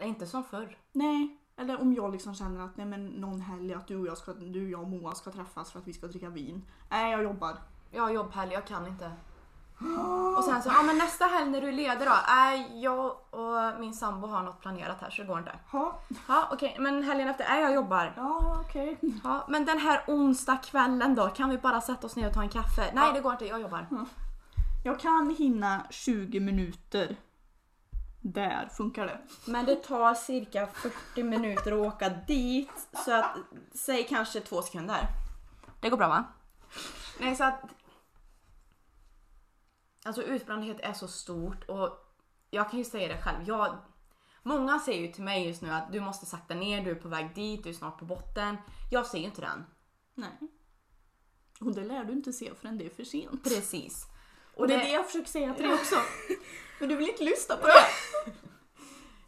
Det 0.00 0.04
är 0.04 0.08
inte 0.08 0.26
som 0.26 0.44
förr. 0.44 0.76
Nej, 0.92 1.36
eller 1.56 1.80
om 1.80 1.94
jag 1.94 2.12
liksom 2.12 2.34
känner 2.34 2.64
att 2.64 2.76
nej 2.76 2.86
men 2.86 3.06
någon 3.06 3.40
helg 3.40 3.74
att 3.74 3.86
du 3.88 3.96
och 3.96 4.06
jag, 4.06 4.18
ska, 4.18 4.32
du, 4.32 4.70
jag 4.70 4.80
och 4.80 4.88
Moa 4.88 5.14
ska 5.14 5.30
träffas 5.30 5.72
för 5.72 5.78
att 5.78 5.86
vi 5.86 5.92
ska 5.92 6.06
dricka 6.06 6.28
vin. 6.28 6.62
Nej, 6.90 7.12
jag 7.12 7.22
jobbar. 7.22 7.56
Jag 7.90 8.02
har 8.02 8.10
jobbhelg, 8.10 8.52
jag 8.52 8.66
kan 8.66 8.86
inte. 8.86 9.10
Och 10.36 10.44
sen 10.44 10.62
så, 10.62 10.68
ja 10.68 10.82
men 10.82 10.98
nästa 10.98 11.24
helg 11.24 11.50
när 11.50 11.60
du 11.60 11.68
är 11.68 11.72
ledig 11.72 12.08
då? 12.08 12.14
Nej, 12.28 12.82
jag 12.82 13.06
och 13.30 13.80
min 13.80 13.94
sambo 13.94 14.26
har 14.26 14.42
något 14.42 14.60
planerat 14.60 15.00
här 15.00 15.10
så 15.10 15.22
det 15.22 15.28
går 15.28 15.38
inte. 15.38 15.58
Ja, 15.72 16.00
Ja 16.28 16.48
okej, 16.52 16.76
men 16.80 17.02
helgen 17.02 17.28
efter, 17.28 17.44
nej 17.48 17.62
jag 17.62 17.74
jobbar. 17.74 18.12
ja 18.16 18.62
okej. 18.66 18.98
Ja, 19.24 19.44
men 19.48 19.64
den 19.64 19.78
här 19.78 20.04
onsdag 20.06 20.56
kvällen 20.56 21.14
då, 21.14 21.28
kan 21.28 21.50
vi 21.50 21.58
bara 21.58 21.80
sätta 21.80 22.06
oss 22.06 22.16
ner 22.16 22.26
och 22.28 22.34
ta 22.34 22.42
en 22.42 22.48
kaffe? 22.48 22.90
Nej 22.94 23.04
Ja. 23.06 23.12
det 23.12 23.20
går 23.20 23.32
inte, 23.32 23.44
jag 23.46 23.60
jobbar. 23.60 23.86
Jag 24.84 25.00
kan 25.00 25.34
hinna 25.38 25.82
20 25.90 26.40
minuter. 26.40 27.16
Där 28.20 28.68
funkar 28.68 29.06
det. 29.06 29.20
Men 29.44 29.66
det 29.66 29.76
tar 29.76 30.14
cirka 30.14 30.66
40 30.66 31.22
minuter 31.22 31.72
att 31.72 31.94
åka 31.94 32.08
dit, 32.08 32.88
så 33.04 33.12
att 33.12 33.36
säg 33.74 34.06
kanske 34.08 34.40
två 34.40 34.62
sekunder. 34.62 35.06
Det 35.80 35.88
går 35.88 35.96
bra 35.96 36.08
va? 36.08 36.24
Nej 37.20 37.36
så 37.36 37.44
att... 37.44 37.60
Alltså 40.04 40.22
utbrändhet 40.22 40.80
är 40.80 40.92
så 40.92 41.08
stort 41.08 41.64
och 41.68 42.10
jag 42.50 42.70
kan 42.70 42.78
ju 42.78 42.84
säga 42.84 43.08
det 43.08 43.22
själv. 43.22 43.48
Jag, 43.48 43.78
många 44.42 44.78
säger 44.78 45.00
ju 45.00 45.12
till 45.12 45.24
mig 45.24 45.46
just 45.46 45.62
nu 45.62 45.70
att 45.70 45.92
du 45.92 46.00
måste 46.00 46.26
sakta 46.26 46.54
ner, 46.54 46.84
du 46.84 46.90
är 46.90 46.94
på 46.94 47.08
väg 47.08 47.34
dit, 47.34 47.64
du 47.64 47.68
är 47.68 47.74
snart 47.74 47.98
på 47.98 48.04
botten. 48.04 48.56
Jag 48.90 49.06
ser 49.06 49.18
ju 49.18 49.24
inte 49.24 49.40
den. 49.40 49.64
Nej. 50.14 50.38
Och 51.60 51.74
det 51.74 51.84
lär 51.84 52.04
du 52.04 52.12
inte 52.12 52.32
se 52.32 52.54
förrän 52.54 52.78
det 52.78 52.86
är 52.86 52.90
för 52.90 53.04
sent. 53.04 53.44
Precis. 53.44 54.06
Och 54.56 54.68
det 54.68 54.74
är 54.74 54.78
det 54.78 54.92
jag 54.92 55.06
försöker 55.06 55.28
säga 55.28 55.54
till 55.54 55.64
dig 55.64 55.74
också. 55.74 55.96
Men 56.80 56.88
du 56.88 56.96
vill 56.96 57.08
inte 57.08 57.24
lyssna 57.24 57.56
på 57.56 57.66
det. 57.66 57.72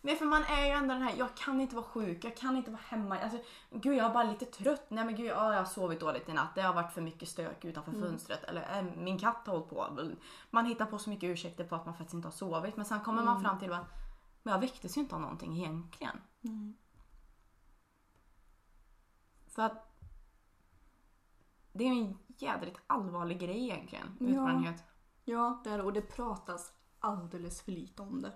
Nej 0.04 0.16
för 0.16 0.24
man 0.24 0.42
är 0.44 0.64
ju 0.66 0.70
ändå 0.70 0.94
den 0.94 1.02
här, 1.02 1.14
jag 1.18 1.34
kan 1.36 1.60
inte 1.60 1.74
vara 1.76 1.84
sjuk, 1.84 2.24
jag 2.24 2.36
kan 2.36 2.56
inte 2.56 2.70
vara 2.70 2.80
hemma. 2.84 3.18
Alltså, 3.18 3.38
gud 3.70 3.96
jag 3.96 4.06
är 4.06 4.12
bara 4.14 4.24
lite 4.24 4.44
trött. 4.44 4.86
Nej 4.90 5.04
men 5.04 5.16
gud 5.16 5.26
ja, 5.26 5.52
jag 5.52 5.60
har 5.60 5.64
sovit 5.64 6.00
dåligt 6.00 6.28
i 6.28 6.32
natt. 6.32 6.54
Det 6.54 6.62
har 6.62 6.74
varit 6.74 6.92
för 6.92 7.00
mycket 7.00 7.28
stök 7.28 7.64
utanför 7.64 7.92
fönstret. 7.92 8.44
Eller 8.44 8.78
äh, 8.78 8.84
min 8.96 9.18
katt 9.18 9.46
har 9.46 9.54
hållit 9.54 9.68
på. 9.68 10.10
Man 10.50 10.66
hittar 10.66 10.86
på 10.86 10.98
så 10.98 11.10
mycket 11.10 11.28
ursäkter 11.30 11.64
på 11.64 11.74
att 11.74 11.86
man 11.86 11.94
faktiskt 11.94 12.14
inte 12.14 12.28
har 12.28 12.32
sovit. 12.32 12.76
Men 12.76 12.84
sen 12.86 13.00
kommer 13.00 13.22
man 13.22 13.42
fram 13.42 13.58
till 13.58 13.72
att 13.72 13.86
men 14.42 14.52
jag 14.52 14.60
väcktes 14.60 14.96
ju 14.96 15.00
inte 15.00 15.14
av 15.14 15.20
någonting 15.20 15.56
egentligen. 15.56 16.16
För 19.48 19.62
att 19.62 19.96
det 21.72 21.84
är 21.84 21.88
ju 21.94 22.00
en 22.00 22.18
jädrigt 22.38 22.78
allvarlig 22.86 23.40
grej 23.40 23.62
egentligen, 23.64 24.16
Ja. 24.20 24.26
utbrändhet. 24.26 24.84
Ja, 25.24 25.60
det 25.64 25.70
är 25.70 25.78
det. 25.78 25.84
Och 25.84 25.92
det 25.92 26.02
pratas 26.02 26.72
alldeles 27.02 27.62
för 27.62 27.72
lite 27.72 28.02
om 28.02 28.22
det. 28.22 28.32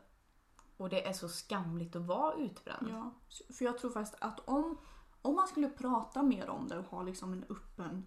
Och 0.77 0.89
det 0.89 1.07
är 1.07 1.13
så 1.13 1.29
skamligt 1.29 1.97
att 1.97 2.07
vara 2.07 2.35
utbränd. 2.35 2.89
Ja. 2.91 3.15
För 3.55 3.65
jag 3.65 3.79
tror 3.79 3.91
faktiskt 3.91 4.23
att 4.23 4.41
om, 4.49 4.79
om 5.23 5.35
man 5.35 5.49
skulle 5.49 5.69
prata 5.69 6.23
mer 6.23 6.49
om 6.49 6.69
det 6.69 6.79
och 6.79 6.85
ha 6.85 7.03
liksom 7.03 7.33
en 7.33 7.45
öppen, 7.49 8.07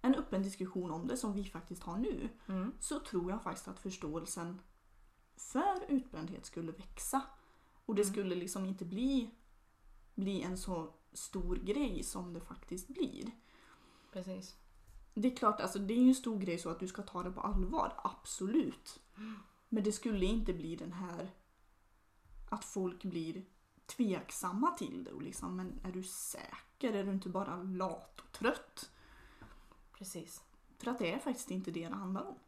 en 0.00 0.14
öppen 0.14 0.42
diskussion 0.42 0.90
om 0.90 1.06
det 1.06 1.16
som 1.16 1.32
vi 1.32 1.44
faktiskt 1.44 1.82
har 1.82 1.96
nu. 1.96 2.28
Mm. 2.46 2.72
Så 2.80 3.00
tror 3.00 3.30
jag 3.30 3.42
faktiskt 3.42 3.68
att 3.68 3.80
förståelsen 3.80 4.60
för 5.36 5.84
utbrändhet 5.88 6.46
skulle 6.46 6.72
växa. 6.72 7.22
Och 7.86 7.94
det 7.94 8.04
skulle 8.04 8.34
liksom 8.34 8.66
inte 8.66 8.84
bli, 8.84 9.30
bli 10.14 10.42
en 10.42 10.58
så 10.58 10.94
stor 11.12 11.56
grej 11.56 12.02
som 12.02 12.32
det 12.32 12.40
faktiskt 12.40 12.88
blir. 12.88 13.30
Precis. 14.12 14.56
Det 15.14 15.32
är 15.32 15.36
klart, 15.36 15.60
alltså, 15.60 15.78
det 15.78 15.94
är 15.94 15.98
ju 15.98 16.08
en 16.08 16.14
stor 16.14 16.38
grej 16.38 16.58
så 16.58 16.70
att 16.70 16.80
du 16.80 16.88
ska 16.88 17.02
ta 17.02 17.22
det 17.22 17.30
på 17.30 17.40
allvar, 17.40 18.00
absolut. 18.04 19.00
Men 19.72 19.84
det 19.84 19.92
skulle 19.92 20.26
inte 20.26 20.52
bli 20.52 20.76
den 20.76 20.92
här 20.92 21.30
att 22.50 22.64
folk 22.64 23.04
blir 23.04 23.44
tveksamma 23.86 24.70
till 24.70 25.04
det 25.04 25.12
och 25.12 25.22
liksom, 25.22 25.56
men 25.56 25.80
är 25.84 25.92
du 25.92 26.02
säker? 26.02 26.92
Är 26.92 27.04
du 27.04 27.12
inte 27.12 27.28
bara 27.28 27.56
lat 27.56 28.20
och 28.20 28.32
trött? 28.32 28.90
Precis. 29.98 30.42
För 30.78 30.90
att 30.90 30.98
det 30.98 31.14
är 31.14 31.18
faktiskt 31.18 31.50
inte 31.50 31.70
det 31.70 31.88
det 31.88 31.94
handlar 31.94 32.22
om. 32.22 32.38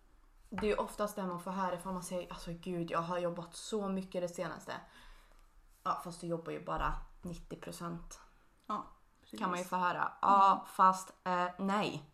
Det 0.51 0.67
är 0.67 0.71
ju 0.71 0.77
oftast 0.77 1.17
det 1.17 1.27
man 1.27 1.41
får 1.41 1.51
höra 1.51 1.75
ifall 1.75 1.93
man 1.93 2.03
säger 2.03 2.33
alltså 2.33 2.51
gud 2.53 2.91
jag 2.91 3.03
har 3.03 3.19
jobbat 3.19 3.55
så 3.55 3.89
mycket 3.89 4.23
det 4.23 4.29
senaste. 4.29 4.73
Ja 5.83 6.01
fast 6.05 6.21
du 6.21 6.27
jobbar 6.27 6.53
ju 6.53 6.65
bara 6.65 6.95
90% 7.23 7.99
Ja, 8.67 8.87
precis. 9.21 9.39
kan 9.41 9.51
man 9.51 9.59
ju 9.59 9.65
få 9.65 9.77
höra. 9.77 10.13
Ja 10.23 10.67
fast 10.69 11.13
eh, 11.25 11.49
nej. 11.59 12.11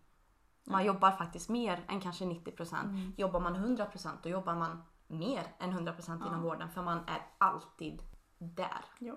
Man 0.65 0.85
jobbar 0.85 1.11
faktiskt 1.11 1.49
mer 1.49 1.85
än 1.89 2.01
kanske 2.01 2.25
90%. 2.25 3.13
Jobbar 3.17 3.41
man 3.41 3.57
100% 3.77 4.11
då 4.23 4.29
jobbar 4.29 4.55
man 4.55 4.83
mer 5.11 5.55
än 5.59 5.73
100% 5.73 6.27
inom 6.27 6.43
vården 6.43 6.71
för 6.71 6.83
man 6.83 6.99
är 7.09 7.27
alltid 7.39 8.03
där. 8.39 8.85
Ja, 8.99 9.17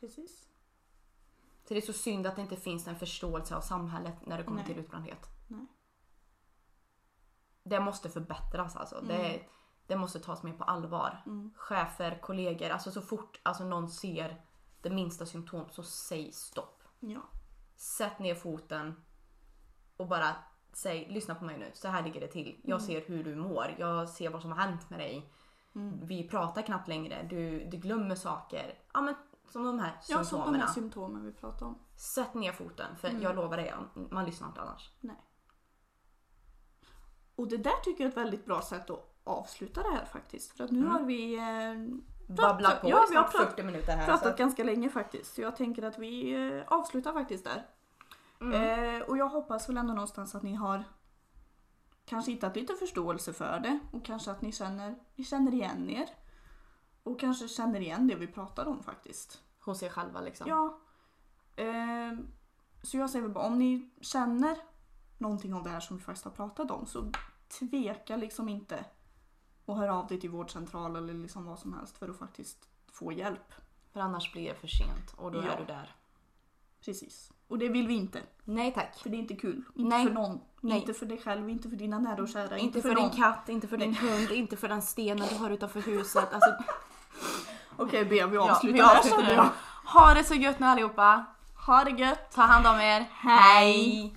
precis. 0.00 0.48
Så 1.64 1.74
det 1.74 1.80
är 1.80 1.86
så 1.86 1.92
synd 1.92 2.26
att 2.26 2.36
det 2.36 2.42
inte 2.42 2.56
finns 2.56 2.88
en 2.88 2.98
förståelse 2.98 3.56
av 3.56 3.60
samhället 3.60 4.26
när 4.26 4.38
det 4.38 4.44
kommer 4.44 4.62
Nej. 4.62 4.66
till 4.66 4.78
utbrändhet. 4.78 5.26
Nej. 5.46 5.66
Det 7.62 7.80
måste 7.80 8.10
förbättras 8.10 8.76
alltså. 8.76 9.00
Det, 9.00 9.42
det 9.86 9.96
måste 9.96 10.20
tas 10.20 10.42
mer 10.42 10.52
på 10.52 10.64
allvar. 10.64 11.22
Mm. 11.26 11.50
Chefer, 11.56 12.18
kollegor, 12.20 12.70
alltså 12.70 12.90
så 12.90 13.02
fort 13.02 13.40
alltså, 13.42 13.64
någon 13.64 13.88
ser 13.88 14.42
det 14.82 14.90
minsta 14.90 15.26
symptom 15.26 15.68
så 15.70 15.82
säg 15.82 16.32
stopp. 16.32 16.82
Ja. 17.00 17.20
Sätt 17.76 18.18
ner 18.18 18.34
foten 18.34 19.04
och 19.96 20.08
bara 20.08 20.36
säg 20.72 21.06
lyssna 21.10 21.34
på 21.34 21.44
mig 21.44 21.58
nu, 21.58 21.70
så 21.74 21.88
här 21.88 22.02
ligger 22.02 22.20
det 22.20 22.26
till. 22.28 22.60
Jag 22.64 22.82
ser 22.82 23.00
hur 23.00 23.24
du 23.24 23.36
mår, 23.36 23.74
jag 23.78 24.08
ser 24.08 24.30
vad 24.30 24.42
som 24.42 24.52
har 24.52 24.58
hänt 24.58 24.90
med 24.90 24.98
dig. 24.98 25.32
Vi 26.02 26.28
pratar 26.28 26.62
knappt 26.62 26.88
längre, 26.88 27.26
du, 27.30 27.64
du 27.64 27.76
glömmer 27.76 28.14
saker. 28.14 28.78
Ja 28.92 29.00
men 29.00 29.14
som 29.50 29.64
de 29.64 29.78
här 29.78 29.92
Ja, 30.08 30.16
som 30.16 30.24
symptomen. 30.24 30.52
de 30.52 30.60
här 30.66 30.72
symptomen 30.72 31.24
vi 31.24 31.32
pratar 31.32 31.66
om. 31.66 31.78
Sätt 31.96 32.34
ner 32.34 32.52
foten 32.52 32.96
för 32.96 33.10
jag 33.22 33.36
lovar 33.36 33.56
dig, 33.56 33.74
man 34.10 34.24
lyssnar 34.24 34.48
inte 34.48 34.60
annars. 34.60 34.90
Nej. 35.00 35.16
Och 37.36 37.48
det 37.48 37.56
där 37.56 37.80
tycker 37.84 38.04
jag 38.04 38.08
är 38.08 38.10
ett 38.12 38.16
väldigt 38.24 38.44
bra 38.44 38.62
sätt 38.62 38.90
att 38.90 39.14
avsluta 39.24 39.82
det 39.82 39.90
här 39.90 40.04
faktiskt. 40.04 40.56
För 40.56 40.64
att 40.64 40.70
nu 40.70 40.86
har 40.86 41.02
vi 41.02 41.34
eh, 41.34 42.34
Babblat 42.34 42.80
på 42.80 42.88
ja, 42.90 43.06
vi 43.10 43.16
har 43.16 43.24
snart 43.24 43.32
prat- 43.32 43.50
40 43.50 43.62
minuter 43.62 43.92
här. 43.96 44.04
pratat 44.06 44.32
så 44.32 44.42
ganska 44.42 44.64
länge 44.64 44.88
faktiskt. 44.90 45.34
Så 45.34 45.40
jag 45.40 45.56
tänker 45.56 45.82
att 45.82 45.98
vi 45.98 46.34
eh, 46.34 46.62
avslutar 46.66 47.12
faktiskt 47.12 47.44
där. 47.44 47.66
Mm. 48.40 48.52
Eh, 49.00 49.02
och 49.08 49.18
jag 49.18 49.28
hoppas 49.28 49.68
väl 49.68 49.76
ändå 49.76 49.92
någonstans 49.94 50.34
att 50.34 50.42
ni 50.42 50.54
har 50.54 50.84
kanske 52.04 52.30
hittat 52.32 52.56
lite 52.56 52.74
förståelse 52.74 53.32
för 53.32 53.60
det. 53.60 53.78
Och 53.92 54.04
kanske 54.04 54.30
att 54.30 54.42
ni 54.42 54.52
känner, 54.52 54.98
ni 55.14 55.24
känner 55.24 55.52
igen 55.52 55.90
er. 55.90 56.08
Och 57.02 57.20
kanske 57.20 57.48
känner 57.48 57.80
igen 57.80 58.06
det 58.08 58.14
vi 58.14 58.26
pratar 58.26 58.66
om 58.66 58.82
faktiskt. 58.82 59.42
Hos 59.60 59.82
er 59.82 59.88
själva 59.88 60.20
liksom. 60.20 60.48
Ja. 60.48 60.78
Eh, 61.64 62.18
så 62.82 62.96
jag 62.96 63.10
säger 63.10 63.22
väl 63.22 63.32
bara, 63.32 63.46
om 63.46 63.58
ni 63.58 63.90
känner 64.00 64.58
någonting 65.18 65.54
av 65.54 65.62
det 65.62 65.70
här 65.70 65.80
som 65.80 65.96
vi 65.96 66.02
faktiskt 66.02 66.24
har 66.24 66.32
pratat 66.32 66.70
om 66.70 66.86
så 66.86 67.12
tveka 67.58 68.16
liksom 68.16 68.48
inte 68.48 68.84
och 69.64 69.76
hör 69.76 69.88
av 69.88 70.06
dig 70.06 70.20
till 70.20 70.30
vårdcentral 70.30 70.96
eller 70.96 71.14
liksom 71.14 71.44
vad 71.44 71.58
som 71.58 71.72
helst 71.72 71.98
för 71.98 72.08
att 72.08 72.18
faktiskt 72.18 72.68
få 72.92 73.12
hjälp. 73.12 73.52
För 73.92 74.00
annars 74.00 74.32
blir 74.32 74.48
det 74.48 74.54
för 74.54 74.68
sent 74.68 75.14
och 75.16 75.32
då 75.32 75.38
Ja. 75.38 75.52
är 75.52 75.58
du 75.58 75.64
där. 75.64 75.96
Precis. 76.80 77.32
Och 77.48 77.58
det 77.58 77.68
vill 77.68 77.88
vi 77.88 77.94
inte. 77.94 78.20
Nej 78.44 78.72
tack. 78.74 78.98
För 79.02 79.10
det 79.10 79.16
är 79.16 79.18
inte 79.18 79.34
kul. 79.34 79.62
Inte 79.74 79.96
Nej. 79.96 80.06
för 80.06 80.12
någon. 80.14 80.40
Nej. 80.60 80.78
Inte 80.80 80.94
för 80.94 81.06
dig 81.06 81.18
själv, 81.24 81.48
inte 81.50 81.68
för 81.68 81.76
dina 81.76 81.98
nära 81.98 82.22
och 82.22 82.28
kära. 82.28 82.58
Inte 82.58 82.82
för 82.82 82.94
någon. 82.94 83.08
din 83.10 83.18
katt, 83.18 83.48
inte 83.48 83.68
för 83.68 83.76
din 83.76 83.94
hund, 83.94 84.30
inte 84.30 84.56
för 84.56 84.68
den 84.68 84.82
stenen 84.82 85.28
du 85.28 85.34
har 85.34 85.50
utanför 85.50 85.80
huset. 85.80 86.32
Alltså, 86.34 86.50
Okej 87.76 88.04
B, 88.04 88.26
vi 88.26 88.36
Ja, 88.36 88.50
avslutar 88.50 88.72
vi 88.78 88.82
här, 88.82 88.98
avslutar 88.98 89.32
jag. 89.34 89.48
Ha 89.84 90.14
det 90.14 90.24
så 90.24 90.34
gött 90.34 90.58
nu 90.60 90.66
allihopa. 90.66 91.24
Ha 91.66 91.84
det 91.84 91.90
gött! 91.90 92.30
Ta 92.34 92.42
hand 92.42 92.66
om 92.66 92.80
er. 92.80 93.08
Hej. 93.12 94.14